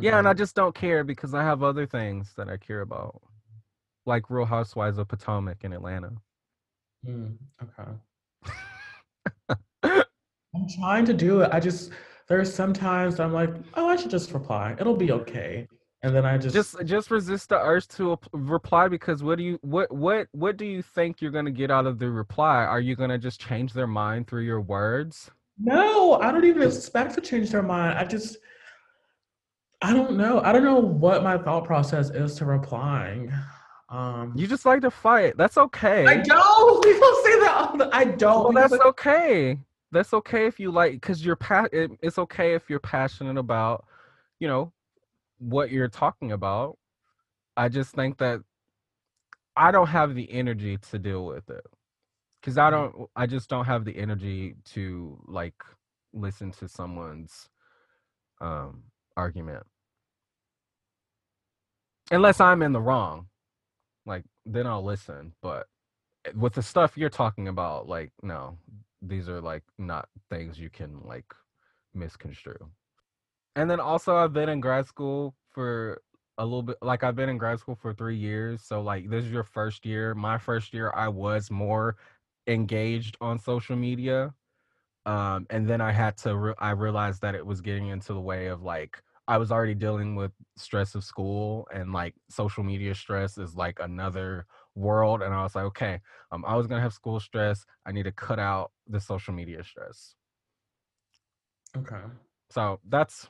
Yeah, 0.00 0.18
and 0.18 0.28
I 0.28 0.34
just 0.34 0.54
don't 0.54 0.74
care 0.74 1.04
because 1.04 1.34
I 1.34 1.42
have 1.42 1.62
other 1.62 1.84
things 1.86 2.32
that 2.34 2.48
I 2.48 2.56
care 2.56 2.80
about. 2.80 3.20
Like 4.06 4.30
Real 4.30 4.46
Housewives 4.46 4.98
of 4.98 5.08
Potomac 5.08 5.64
in 5.64 5.72
Atlanta. 5.72 6.12
Mm, 7.04 7.36
okay. 7.62 7.90
I'm 10.54 10.68
trying 10.78 11.04
to 11.06 11.12
do 11.14 11.42
it. 11.42 11.50
I 11.52 11.60
just 11.60 11.90
there's 12.28 12.52
sometimes 12.54 13.20
I'm 13.20 13.32
like, 13.32 13.50
oh, 13.74 13.88
I 13.88 13.96
should 13.96 14.10
just 14.10 14.32
reply. 14.32 14.76
It'll 14.78 14.96
be 14.96 15.12
okay. 15.12 15.66
And 16.02 16.16
then 16.16 16.24
I 16.24 16.38
just, 16.38 16.54
just 16.54 16.86
just 16.86 17.10
resist 17.10 17.50
the 17.50 17.58
urge 17.58 17.86
to 17.88 18.18
reply 18.32 18.88
because 18.88 19.22
what 19.22 19.36
do 19.36 19.44
you 19.44 19.58
what 19.60 19.92
what 19.92 20.28
what 20.32 20.56
do 20.56 20.64
you 20.64 20.80
think 20.80 21.20
you're 21.20 21.30
going 21.30 21.44
to 21.44 21.50
get 21.50 21.70
out 21.70 21.86
of 21.86 21.98
the 21.98 22.10
reply? 22.10 22.64
Are 22.64 22.80
you 22.80 22.96
going 22.96 23.10
to 23.10 23.18
just 23.18 23.38
change 23.38 23.74
their 23.74 23.86
mind 23.86 24.26
through 24.26 24.42
your 24.44 24.60
words? 24.60 25.30
no, 25.62 26.14
I 26.20 26.32
don't 26.32 26.44
even 26.44 26.62
expect 26.62 27.14
to 27.16 27.20
change 27.20 27.50
their 27.50 27.62
mind. 27.62 27.98
I 27.98 28.04
just 28.04 28.38
I 29.82 29.92
don't 29.92 30.16
know. 30.16 30.40
I 30.40 30.52
don't 30.52 30.64
know 30.64 30.80
what 30.80 31.22
my 31.22 31.36
thought 31.38 31.64
process 31.64 32.10
is 32.10 32.34
to 32.36 32.46
replying. 32.46 33.30
Um 33.90 34.32
You 34.34 34.46
just 34.46 34.64
like 34.64 34.80
to 34.82 34.90
fight. 34.90 35.36
That's 35.36 35.58
okay. 35.58 36.06
I 36.06 36.16
don't. 36.16 36.82
People 36.90 37.14
say 37.24 37.40
that 37.40 37.90
I 37.92 38.04
don't. 38.04 38.44
well, 38.44 38.52
because 38.52 38.70
that's 38.70 38.84
okay. 38.84 39.58
That's 39.92 40.14
okay 40.14 40.46
if 40.46 40.60
you 40.60 40.70
like, 40.70 40.92
because 40.92 41.24
you're 41.24 41.36
pa- 41.36 41.68
it, 41.72 41.90
It's 42.00 42.18
okay 42.18 42.54
if 42.54 42.70
you're 42.70 42.78
passionate 42.78 43.36
about, 43.36 43.84
you 44.38 44.46
know, 44.48 44.72
what 45.40 45.72
you're 45.72 45.88
talking 45.90 46.32
about. 46.32 46.78
I 47.56 47.70
just 47.70 47.94
think 47.94 48.18
that 48.18 48.42
I 49.56 49.72
don't 49.72 49.88
have 49.88 50.14
the 50.16 50.30
energy 50.32 50.78
to 50.90 50.98
deal 51.00 51.26
with 51.26 51.50
it, 51.50 51.66
because 52.40 52.58
I 52.58 52.70
Mhm. 52.70 52.72
don't. 52.72 53.10
I 53.16 53.26
just 53.26 53.50
don't 53.50 53.66
have 53.66 53.84
the 53.86 53.96
energy 53.98 54.56
to 54.74 55.20
like 55.26 55.56
listen 56.14 56.52
to 56.52 56.68
someone's 56.68 57.50
um 58.40 58.84
argument, 59.16 59.66
unless 62.12 62.40
I'm 62.40 62.62
in 62.62 62.72
the 62.72 62.80
wrong. 62.82 63.28
Like 64.06 64.24
then 64.46 64.66
I'll 64.66 64.84
listen, 64.84 65.34
but 65.42 65.68
eh, 66.26 66.32
with 66.36 66.54
the 66.54 66.62
stuff 66.62 66.98
you're 66.98 67.10
talking 67.10 67.48
about, 67.48 67.88
like 67.88 68.12
no, 68.22 68.58
these 69.02 69.28
are 69.30 69.40
like 69.42 69.64
not 69.78 70.08
things 70.30 70.60
you 70.60 70.70
can 70.70 71.00
like 71.04 71.26
misconstrue. 71.94 72.70
And 73.56 73.70
then 73.70 73.80
also 73.80 74.16
I've 74.16 74.32
been 74.32 74.48
in 74.48 74.60
grad 74.60 74.86
school 74.86 75.34
for 75.50 76.00
a 76.38 76.44
little 76.44 76.62
bit 76.62 76.78
like 76.80 77.04
I've 77.04 77.16
been 77.16 77.28
in 77.28 77.38
grad 77.38 77.58
school 77.60 77.74
for 77.74 77.92
3 77.92 78.16
years, 78.16 78.62
so 78.62 78.80
like 78.80 79.10
this 79.10 79.24
is 79.24 79.32
your 79.32 79.44
first 79.44 79.84
year. 79.84 80.14
My 80.14 80.38
first 80.38 80.72
year 80.72 80.92
I 80.94 81.08
was 81.08 81.50
more 81.50 81.96
engaged 82.46 83.16
on 83.20 83.38
social 83.38 83.76
media. 83.76 84.34
Um 85.06 85.46
and 85.50 85.68
then 85.68 85.80
I 85.80 85.92
had 85.92 86.16
to 86.18 86.36
re- 86.36 86.54
I 86.58 86.70
realized 86.70 87.22
that 87.22 87.34
it 87.34 87.44
was 87.46 87.60
getting 87.60 87.88
into 87.88 88.14
the 88.14 88.20
way 88.20 88.46
of 88.46 88.62
like 88.62 89.02
I 89.28 89.38
was 89.38 89.52
already 89.52 89.74
dealing 89.74 90.16
with 90.16 90.32
stress 90.56 90.94
of 90.94 91.04
school 91.04 91.68
and 91.72 91.92
like 91.92 92.14
social 92.30 92.64
media 92.64 92.94
stress 92.94 93.38
is 93.38 93.54
like 93.56 93.78
another 93.80 94.46
world 94.74 95.22
and 95.22 95.34
I 95.34 95.42
was 95.42 95.54
like 95.54 95.64
okay 95.66 96.00
um, 96.32 96.44
I 96.46 96.56
was 96.56 96.66
gonna 96.66 96.80
have 96.82 96.92
school 96.92 97.20
stress. 97.20 97.66
I 97.86 97.92
need 97.92 98.04
to 98.04 98.12
cut 98.12 98.38
out 98.38 98.72
the 98.88 99.00
social 99.00 99.34
media 99.34 99.62
stress. 99.64 100.14
Okay. 101.76 102.02
So 102.50 102.80
that's 102.88 103.28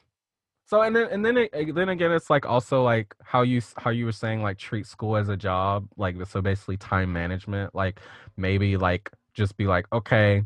so, 0.70 0.82
and 0.82 0.94
then 0.94 1.08
and 1.10 1.26
then 1.26 1.36
it, 1.36 1.74
then 1.74 1.88
again, 1.88 2.12
it's 2.12 2.30
like 2.30 2.46
also 2.46 2.84
like 2.84 3.12
how 3.24 3.42
you 3.42 3.60
how 3.76 3.90
you 3.90 4.04
were 4.04 4.12
saying 4.12 4.40
like 4.40 4.56
treat 4.56 4.86
school 4.86 5.16
as 5.16 5.28
a 5.28 5.36
job, 5.36 5.88
like 5.96 6.14
so 6.28 6.40
basically 6.40 6.76
time 6.76 7.12
management. 7.12 7.74
Like 7.74 7.98
maybe 8.36 8.76
like 8.76 9.10
just 9.34 9.56
be 9.56 9.66
like, 9.66 9.86
okay, 9.92 10.44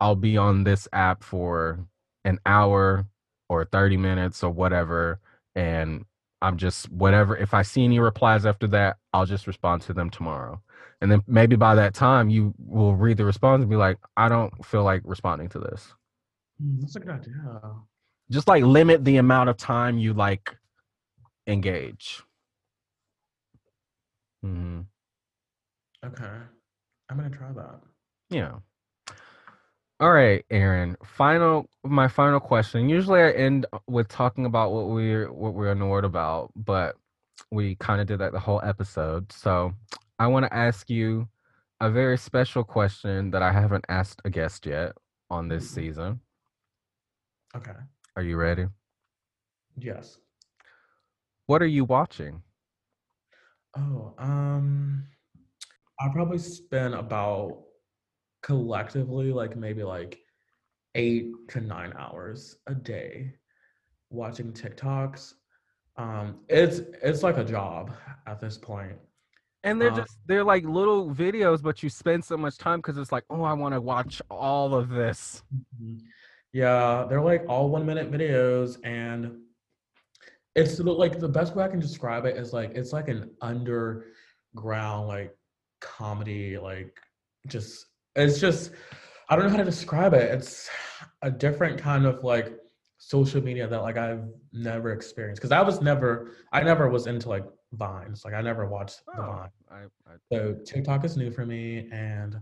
I'll 0.00 0.16
be 0.16 0.36
on 0.36 0.64
this 0.64 0.88
app 0.92 1.22
for 1.22 1.78
an 2.24 2.40
hour 2.44 3.06
or 3.48 3.64
thirty 3.64 3.96
minutes 3.96 4.42
or 4.42 4.50
whatever, 4.50 5.20
and 5.54 6.04
I'm 6.42 6.56
just 6.56 6.90
whatever. 6.90 7.36
If 7.36 7.54
I 7.54 7.62
see 7.62 7.84
any 7.84 8.00
replies 8.00 8.44
after 8.46 8.66
that, 8.68 8.96
I'll 9.12 9.24
just 9.24 9.46
respond 9.46 9.82
to 9.82 9.92
them 9.92 10.10
tomorrow. 10.10 10.60
And 11.00 11.12
then 11.12 11.22
maybe 11.28 11.54
by 11.54 11.76
that 11.76 11.94
time, 11.94 12.28
you 12.28 12.54
will 12.58 12.96
read 12.96 13.18
the 13.18 13.24
response 13.24 13.60
and 13.60 13.70
be 13.70 13.76
like, 13.76 13.98
I 14.16 14.28
don't 14.28 14.66
feel 14.66 14.82
like 14.82 15.02
responding 15.04 15.48
to 15.50 15.60
this. 15.60 15.94
Mm, 16.60 16.80
that's 16.80 16.96
a 16.96 16.98
good 16.98 17.10
idea. 17.10 17.60
Just 18.30 18.48
like 18.48 18.64
limit 18.64 19.04
the 19.04 19.16
amount 19.18 19.50
of 19.50 19.56
time 19.56 19.98
you 19.98 20.14
like 20.14 20.56
engage. 21.46 22.22
hmm 24.42 24.80
Okay. 26.04 26.38
I'm 27.08 27.16
gonna 27.16 27.30
try 27.30 27.52
that. 27.52 27.80
Yeah. 28.30 28.56
All 30.00 30.10
right, 30.12 30.44
Aaron. 30.50 30.96
Final, 31.04 31.66
my 31.84 32.08
final 32.08 32.40
question. 32.40 32.88
Usually, 32.88 33.22
I 33.22 33.30
end 33.30 33.64
with 33.86 34.08
talking 34.08 34.44
about 34.44 34.72
what 34.72 34.88
we're 34.88 35.32
what 35.32 35.54
we're 35.54 35.72
annoyed 35.72 36.04
about, 36.04 36.50
but 36.56 36.96
we 37.50 37.76
kind 37.76 38.00
of 38.00 38.06
did 38.06 38.18
that 38.18 38.32
the 38.32 38.40
whole 38.40 38.60
episode. 38.64 39.30
So, 39.32 39.72
I 40.18 40.26
want 40.26 40.44
to 40.46 40.52
ask 40.54 40.90
you 40.90 41.28
a 41.80 41.90
very 41.90 42.18
special 42.18 42.64
question 42.64 43.30
that 43.30 43.42
I 43.42 43.52
haven't 43.52 43.84
asked 43.88 44.20
a 44.24 44.30
guest 44.30 44.66
yet 44.66 44.92
on 45.30 45.48
this 45.48 45.64
Mhm. 45.64 45.74
season. 45.74 46.20
Okay. 47.56 47.76
Are 48.16 48.22
you 48.22 48.36
ready? 48.36 48.66
Yes. 49.76 50.18
What 51.46 51.62
are 51.62 51.66
you 51.66 51.84
watching? 51.86 52.42
Oh, 53.76 54.14
um, 54.18 55.04
I 56.00 56.08
probably 56.12 56.38
spend 56.38 56.94
about 56.94 57.64
collectively 58.42 59.32
like 59.32 59.56
maybe 59.56 59.82
like 59.82 60.18
eight 60.94 61.32
to 61.48 61.60
nine 61.60 61.92
hours 61.98 62.56
a 62.66 62.74
day 62.74 63.34
watching 64.10 64.52
TikToks. 64.52 65.34
Um, 65.96 66.40
it's 66.48 66.80
it's 67.02 67.22
like 67.22 67.38
a 67.38 67.44
job 67.44 67.92
at 68.26 68.40
this 68.40 68.58
point. 68.58 68.96
And 69.64 69.80
they're 69.80 69.90
Uh, 69.90 69.96
just 69.96 70.18
they're 70.26 70.44
like 70.44 70.64
little 70.64 71.10
videos, 71.10 71.62
but 71.62 71.82
you 71.82 71.88
spend 71.88 72.24
so 72.24 72.36
much 72.36 72.58
time 72.58 72.78
because 72.78 72.98
it's 72.98 73.12
like, 73.12 73.24
oh, 73.30 73.42
I 73.42 73.54
want 73.54 73.74
to 73.74 73.80
watch 73.80 74.20
all 74.30 74.74
of 74.74 74.90
this. 74.90 75.42
Mhm. 75.52 76.00
Yeah, 76.54 77.04
they're 77.08 77.20
like 77.20 77.44
all 77.48 77.68
one 77.68 77.84
minute 77.84 78.12
videos, 78.12 78.78
and 78.84 79.40
it's 80.54 80.78
like 80.78 81.18
the 81.18 81.28
best 81.28 81.56
way 81.56 81.64
I 81.64 81.68
can 81.68 81.80
describe 81.80 82.26
it 82.26 82.36
is 82.36 82.52
like 82.52 82.76
it's 82.76 82.92
like 82.92 83.08
an 83.08 83.32
underground 83.40 85.08
like 85.08 85.36
comedy, 85.80 86.56
like 86.56 86.96
just 87.48 87.86
it's 88.14 88.38
just 88.38 88.70
I 89.28 89.34
don't 89.34 89.46
know 89.46 89.50
how 89.50 89.56
to 89.56 89.64
describe 89.64 90.14
it. 90.14 90.30
It's 90.30 90.70
a 91.22 91.30
different 91.30 91.76
kind 91.80 92.06
of 92.06 92.22
like 92.22 92.56
social 92.98 93.42
media 93.42 93.66
that 93.66 93.82
like 93.82 93.96
I've 93.96 94.22
never 94.52 94.92
experienced 94.92 95.42
because 95.42 95.50
I 95.50 95.60
was 95.60 95.80
never 95.80 96.36
I 96.52 96.62
never 96.62 96.88
was 96.88 97.08
into 97.08 97.28
like 97.28 97.44
vines. 97.72 98.24
Like 98.24 98.34
I 98.34 98.42
never 98.42 98.68
watched 98.68 99.04
the 99.06 99.20
Oh, 99.20 99.26
vine. 99.26 99.48
I, 99.72 99.74
I 100.08 100.16
So 100.32 100.54
TikTok 100.64 101.04
is 101.04 101.16
new 101.16 101.32
for 101.32 101.44
me 101.44 101.88
and 101.90 102.36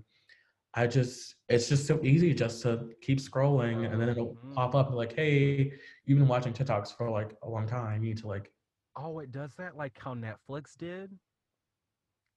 I 0.75 0.87
just 0.87 1.35
it's 1.49 1.68
just 1.68 1.87
so 1.87 2.01
easy 2.03 2.33
just 2.33 2.62
to 2.62 2.89
keep 3.03 3.18
scrolling 3.18 3.91
and 3.91 4.01
then 4.01 4.09
it'll 4.09 4.37
Mhm. 4.37 4.55
pop 4.55 4.75
up 4.75 4.91
like, 4.91 5.12
hey, 5.12 5.73
you've 6.07 6.18
been 6.18 6.29
watching 6.29 6.53
TikToks 6.55 6.97
for 6.97 7.11
like 7.11 7.37
a 7.43 7.49
long 7.49 7.66
time. 7.66 8.03
You 8.03 8.11
need 8.11 8.18
to 8.18 8.27
like 8.29 8.51
oh, 8.97 9.18
it 9.20 9.33
does 9.33 9.55
that 9.57 9.77
like 9.77 9.99
how 9.99 10.14
Netflix 10.14 10.77
did. 10.77 11.18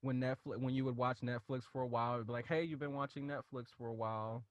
When 0.01 0.19
Netflix, 0.21 0.59
when 0.59 0.73
you 0.73 0.85
would 0.85 0.95
watch 0.97 1.21
Netflix 1.21 1.63
for 1.63 1.81
a 1.81 1.87
while, 1.87 2.15
it'd 2.15 2.27
be 2.27 2.33
like, 2.33 2.45
"Hey, 2.47 2.63
you've 2.63 2.79
been 2.79 2.93
watching 2.93 3.27
Netflix 3.27 3.69
for 3.77 3.87
a 3.87 3.93
while." 3.93 4.45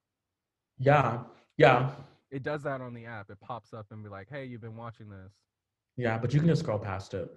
yeah, 0.79 1.23
yeah, 1.57 1.95
It 2.31 2.43
does 2.43 2.63
that 2.65 2.81
on 2.81 2.95
the 2.95 3.05
app. 3.07 3.31
It 3.31 3.39
pops 3.41 3.73
up 3.73 3.87
and 3.91 4.03
be 4.03 4.09
like, 4.11 4.29
"Hey, 4.29 4.45
you've 4.47 4.61
been 4.63 4.77
watching 4.77 5.09
this." 5.09 5.33
yeah, 5.97 6.19
but 6.19 6.33
you 6.35 6.41
can 6.41 6.49
just 6.49 6.63
scroll 6.63 6.79
past 6.79 7.15
it. 7.15 7.31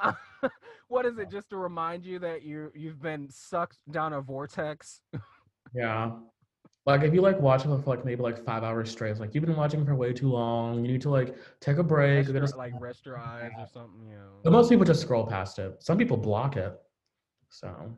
what 0.88 1.06
is 1.06 1.18
it? 1.18 1.30
Just 1.30 1.50
to 1.50 1.56
remind 1.56 2.04
you 2.04 2.18
that 2.20 2.42
you 2.42 2.70
you've 2.74 3.00
been 3.02 3.28
sucked 3.30 3.78
down 3.90 4.12
a 4.12 4.20
vortex. 4.20 5.00
Yeah. 5.74 6.12
Like 6.86 7.02
if 7.02 7.14
you 7.14 7.22
like 7.22 7.40
watch 7.40 7.62
for 7.62 7.76
like 7.86 8.04
maybe 8.04 8.22
like 8.22 8.44
five 8.44 8.62
hours 8.62 8.90
straight, 8.90 9.10
it's 9.10 9.20
like 9.20 9.34
you've 9.34 9.44
been 9.44 9.56
watching 9.56 9.84
for 9.86 9.94
way 9.94 10.12
too 10.12 10.30
long. 10.30 10.84
You 10.84 10.92
need 10.92 11.00
to 11.02 11.10
like 11.10 11.34
take 11.60 11.78
a 11.78 11.82
break. 11.82 12.28
Rest 12.28 12.32
go 12.32 12.46
to 12.46 12.56
like 12.56 12.74
rest 12.78 13.06
your 13.06 13.18
eyes 13.18 13.52
or 13.58 13.66
something. 13.66 14.06
You 14.06 14.18
But 14.42 14.52
most 14.52 14.68
people 14.68 14.84
just 14.84 15.00
scroll 15.00 15.26
past 15.26 15.58
it. 15.58 15.82
Some 15.82 15.96
people 15.96 16.18
block 16.18 16.56
it. 16.56 16.78
So 17.48 17.96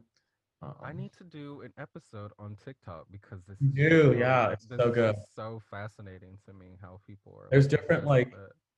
I 0.62 0.90
um, 0.90 0.96
need 0.96 1.12
to 1.18 1.24
do 1.24 1.62
an 1.62 1.72
episode 1.78 2.30
on 2.38 2.56
TikTok 2.64 3.06
because 3.10 3.44
this 3.46 3.60
is 3.60 3.72
do, 3.74 4.02
so- 4.02 4.10
yeah, 4.12 4.50
it's 4.50 4.68
so 4.68 4.90
good. 4.90 5.16
so 5.34 5.60
fascinating 5.70 6.38
to 6.46 6.52
me 6.52 6.76
how 6.80 7.00
people 7.06 7.36
are. 7.40 7.48
There's 7.50 7.66
obsessed 7.66 7.82
different, 7.82 8.06
like, 8.06 8.32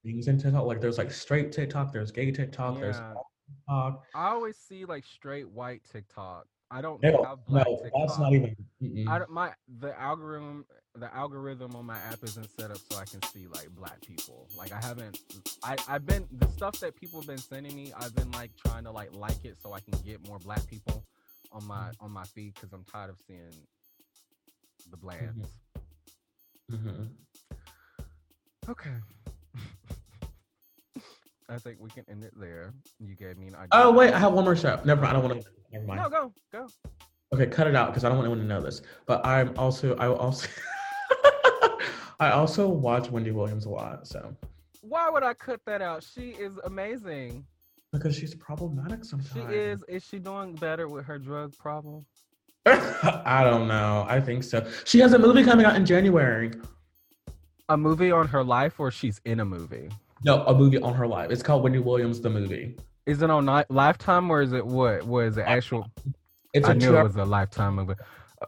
things 0.04 0.28
in 0.28 0.38
TikTok. 0.38 0.64
Like 0.64 0.80
there's 0.80 0.98
like 0.98 1.10
straight 1.10 1.52
TikTok, 1.52 1.92
there's 1.92 2.10
gay 2.10 2.30
TikTok, 2.30 2.80
there's 2.80 2.96
TikTok. 2.96 4.04
I 4.14 4.28
always 4.28 4.56
see 4.56 4.84
like 4.84 5.04
straight 5.04 5.48
white 5.48 5.82
TikTok. 5.90 6.46
I 6.70 6.82
don't 6.82 7.02
No, 7.02 7.24
have 7.24 7.44
black 7.46 7.66
no, 7.66 7.76
TikTok. 7.82 8.00
that's 8.08 8.18
not 8.18 8.32
even. 8.34 8.54
mm-mm. 8.82 9.08
I 9.08 9.18
don't, 9.18 9.30
my 9.30 9.52
the 9.80 9.98
algorithm 9.98 10.66
the 10.94 11.14
algorithm 11.14 11.74
on 11.76 11.86
my 11.86 11.96
app 11.98 12.22
isn't 12.24 12.48
set 12.58 12.70
up 12.70 12.78
so 12.90 12.98
I 12.98 13.04
can 13.04 13.22
see 13.22 13.46
like 13.46 13.68
black 13.70 14.00
people. 14.06 14.48
Like 14.56 14.72
I 14.72 14.80
haven't 14.84 15.18
I 15.62 15.76
I've 15.88 16.04
been 16.04 16.26
the 16.32 16.48
stuff 16.48 16.78
that 16.80 16.94
people 16.96 17.20
have 17.20 17.26
been 17.28 17.38
sending 17.38 17.74
me. 17.74 17.92
I've 17.96 18.14
been 18.14 18.30
like 18.32 18.50
trying 18.66 18.84
to 18.84 18.90
like 18.90 19.14
like 19.14 19.44
it 19.44 19.56
so 19.62 19.72
I 19.72 19.80
can 19.80 19.98
get 20.04 20.26
more 20.28 20.38
black 20.38 20.66
people 20.66 21.04
on 21.52 21.64
my 21.66 21.90
on 22.00 22.10
my 22.10 22.24
feed 22.24 22.54
because 22.54 22.72
I'm 22.72 22.84
tired 22.84 23.10
of 23.10 23.18
seeing 23.26 23.54
the 24.90 24.96
blands. 24.96 25.48
Mhm. 26.70 27.08
Okay. 28.68 28.90
I 31.48 31.56
think 31.58 31.78
we 31.80 31.88
can 31.88 32.04
end 32.10 32.24
it 32.24 32.32
there. 32.36 32.74
You 33.00 33.14
gave 33.14 33.38
me 33.38 33.48
an 33.48 33.54
idea. 33.54 33.68
Oh 33.72 33.90
wait, 33.90 34.12
I 34.12 34.18
have 34.18 34.32
one 34.32 34.44
more 34.44 34.56
show. 34.56 34.78
Never 34.84 35.00
mind. 35.00 35.16
I 35.16 35.20
don't 35.20 35.30
want 35.30 35.42
to. 35.42 35.48
Never 35.72 35.86
mind. 35.86 36.00
No, 36.02 36.08
go 36.10 36.32
go. 36.52 36.68
Okay, 37.32 37.46
cut 37.46 37.66
it 37.66 37.74
out 37.74 37.88
because 37.88 38.04
I 38.04 38.08
don't 38.08 38.18
want 38.18 38.26
anyone 38.26 38.46
to 38.46 38.54
know 38.54 38.60
this. 38.60 38.82
But 39.06 39.24
I'm 39.26 39.56
also 39.56 39.96
I 39.96 40.08
also 40.08 40.48
I 42.20 42.30
also 42.30 42.68
watch 42.68 43.10
Wendy 43.10 43.30
Williams 43.30 43.64
a 43.64 43.70
lot. 43.70 44.06
So 44.06 44.34
Why 44.82 45.08
would 45.08 45.22
I 45.22 45.34
cut 45.34 45.60
that 45.66 45.80
out? 45.80 46.02
She 46.02 46.30
is 46.30 46.58
amazing. 46.64 47.46
because 47.92 48.14
she's 48.14 48.34
problematic 48.34 49.04
sometimes. 49.04 49.32
She 49.32 49.56
is. 49.56 49.82
Is 49.88 50.04
she 50.04 50.18
doing 50.18 50.54
better 50.54 50.86
with 50.86 51.06
her 51.06 51.18
drug 51.18 51.56
problem? 51.56 52.04
I 52.66 53.42
don't 53.44 53.68
know. 53.68 54.04
I 54.06 54.20
think 54.20 54.44
so. 54.44 54.66
She 54.84 54.98
has 54.98 55.14
a 55.14 55.18
movie 55.18 55.44
coming 55.44 55.64
out 55.64 55.76
in 55.76 55.86
January. 55.86 56.50
A 57.70 57.76
movie 57.76 58.10
on 58.10 58.28
her 58.28 58.44
life, 58.44 58.78
or 58.78 58.90
she's 58.90 59.20
in 59.24 59.40
a 59.40 59.44
movie? 59.44 59.88
No, 60.24 60.44
a 60.46 60.54
movie 60.54 60.78
on 60.78 60.94
her 60.94 61.06
life. 61.06 61.30
It's 61.30 61.42
called 61.42 61.62
Wendy 61.62 61.78
Williams 61.78 62.20
the 62.20 62.30
movie. 62.30 62.76
Is 63.06 63.22
it 63.22 63.30
on 63.30 63.46
Lifetime, 63.70 64.30
or 64.30 64.42
is 64.42 64.52
it 64.52 64.64
what? 64.66 65.04
Was 65.04 65.38
it? 65.38 65.42
Actual? 65.42 65.90
It's 66.52 66.68
I 66.68 66.72
a 66.72 66.74
knew 66.74 66.96
it 66.96 67.02
was 67.02 67.16
a 67.16 67.24
Lifetime 67.24 67.76
movie. 67.76 67.94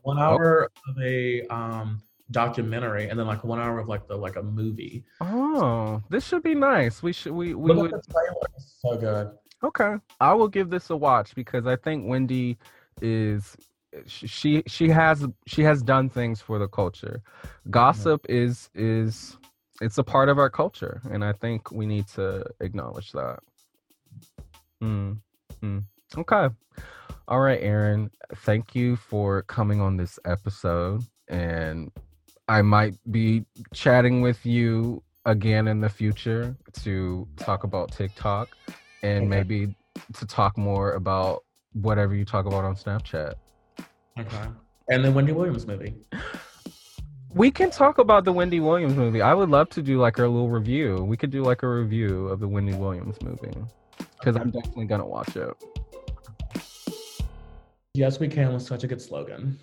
one 0.02 0.18
hour 0.18 0.70
of 0.88 1.02
a 1.02 1.42
um 1.48 2.02
documentary 2.30 3.08
and 3.08 3.18
then 3.18 3.26
like 3.26 3.42
one 3.42 3.58
hour 3.58 3.78
of 3.78 3.88
like 3.88 4.06
the 4.06 4.16
like 4.16 4.36
a 4.36 4.42
movie. 4.42 5.04
Oh, 5.20 6.02
this 6.10 6.26
should 6.26 6.42
be 6.42 6.54
nice. 6.54 7.02
We 7.02 7.12
should. 7.12 7.32
We 7.32 7.54
we 7.54 7.72
Look 7.72 7.82
would. 7.82 7.94
at 7.94 8.06
the 8.06 8.12
trailer. 8.12 8.46
It's 8.56 8.76
so 8.80 8.96
good. 8.96 9.30
Okay, 9.62 9.94
I 10.20 10.32
will 10.34 10.48
give 10.48 10.70
this 10.70 10.90
a 10.90 10.96
watch 10.96 11.34
because 11.34 11.66
I 11.66 11.76
think 11.76 12.06
Wendy 12.08 12.56
is 13.02 13.56
she 14.06 14.62
she 14.66 14.88
has 14.88 15.26
she 15.46 15.62
has 15.62 15.82
done 15.82 16.08
things 16.08 16.40
for 16.40 16.58
the 16.58 16.68
culture. 16.68 17.22
Gossip 17.70 18.24
is 18.28 18.70
is 18.74 19.36
it's 19.80 19.98
a 19.98 20.04
part 20.04 20.28
of 20.28 20.38
our 20.38 20.50
culture, 20.50 21.00
and 21.10 21.24
I 21.24 21.32
think 21.32 21.70
we 21.70 21.86
need 21.86 22.06
to 22.08 22.44
acknowledge 22.60 23.12
that. 23.12 23.38
Hmm. 24.80 25.12
Hmm. 25.60 25.78
Okay. 26.16 26.48
All 27.28 27.40
right, 27.40 27.60
Aaron. 27.62 28.10
Thank 28.36 28.74
you 28.74 28.96
for 28.96 29.42
coming 29.42 29.80
on 29.80 29.96
this 29.96 30.18
episode, 30.24 31.02
and 31.28 31.90
I 32.48 32.62
might 32.62 32.94
be 33.10 33.44
chatting 33.72 34.20
with 34.20 34.44
you 34.44 35.02
again 35.26 35.68
in 35.68 35.80
the 35.80 35.88
future 35.88 36.56
to 36.82 37.28
talk 37.36 37.64
about 37.64 37.92
TikTok 37.92 38.56
and 39.02 39.26
Okay. 39.26 39.28
maybe 39.28 39.74
to 40.14 40.26
talk 40.26 40.56
more 40.58 40.92
about 40.94 41.44
whatever 41.72 42.14
you 42.14 42.24
talk 42.24 42.46
about 42.46 42.64
on 42.64 42.74
Snapchat. 42.74 43.34
Okay. 44.18 44.46
And 44.88 45.04
then 45.04 45.14
Wendy 45.14 45.32
Williams 45.32 45.66
movie. 45.66 45.94
We 47.32 47.52
can 47.52 47.70
talk 47.70 47.98
about 47.98 48.24
the 48.24 48.32
Wendy 48.32 48.58
Williams 48.58 48.96
movie. 48.96 49.22
I 49.22 49.34
would 49.34 49.50
love 49.50 49.68
to 49.70 49.82
do 49.82 50.00
like 50.00 50.18
a 50.18 50.22
little 50.22 50.48
review. 50.48 51.04
We 51.04 51.16
could 51.16 51.30
do 51.30 51.42
like 51.42 51.62
a 51.62 51.68
review 51.68 52.26
of 52.26 52.40
the 52.40 52.48
Wendy 52.48 52.74
Williams 52.74 53.22
movie 53.22 53.54
because 54.18 54.34
I'm 54.34 54.50
definitely 54.50 54.86
gonna 54.86 55.06
watch 55.06 55.36
it. 55.36 55.54
Yes, 57.94 58.18
we 58.18 58.26
can 58.26 58.52
was 58.52 58.66
such 58.66 58.82
a 58.82 58.88
good 58.88 59.00
slogan. 59.00 59.60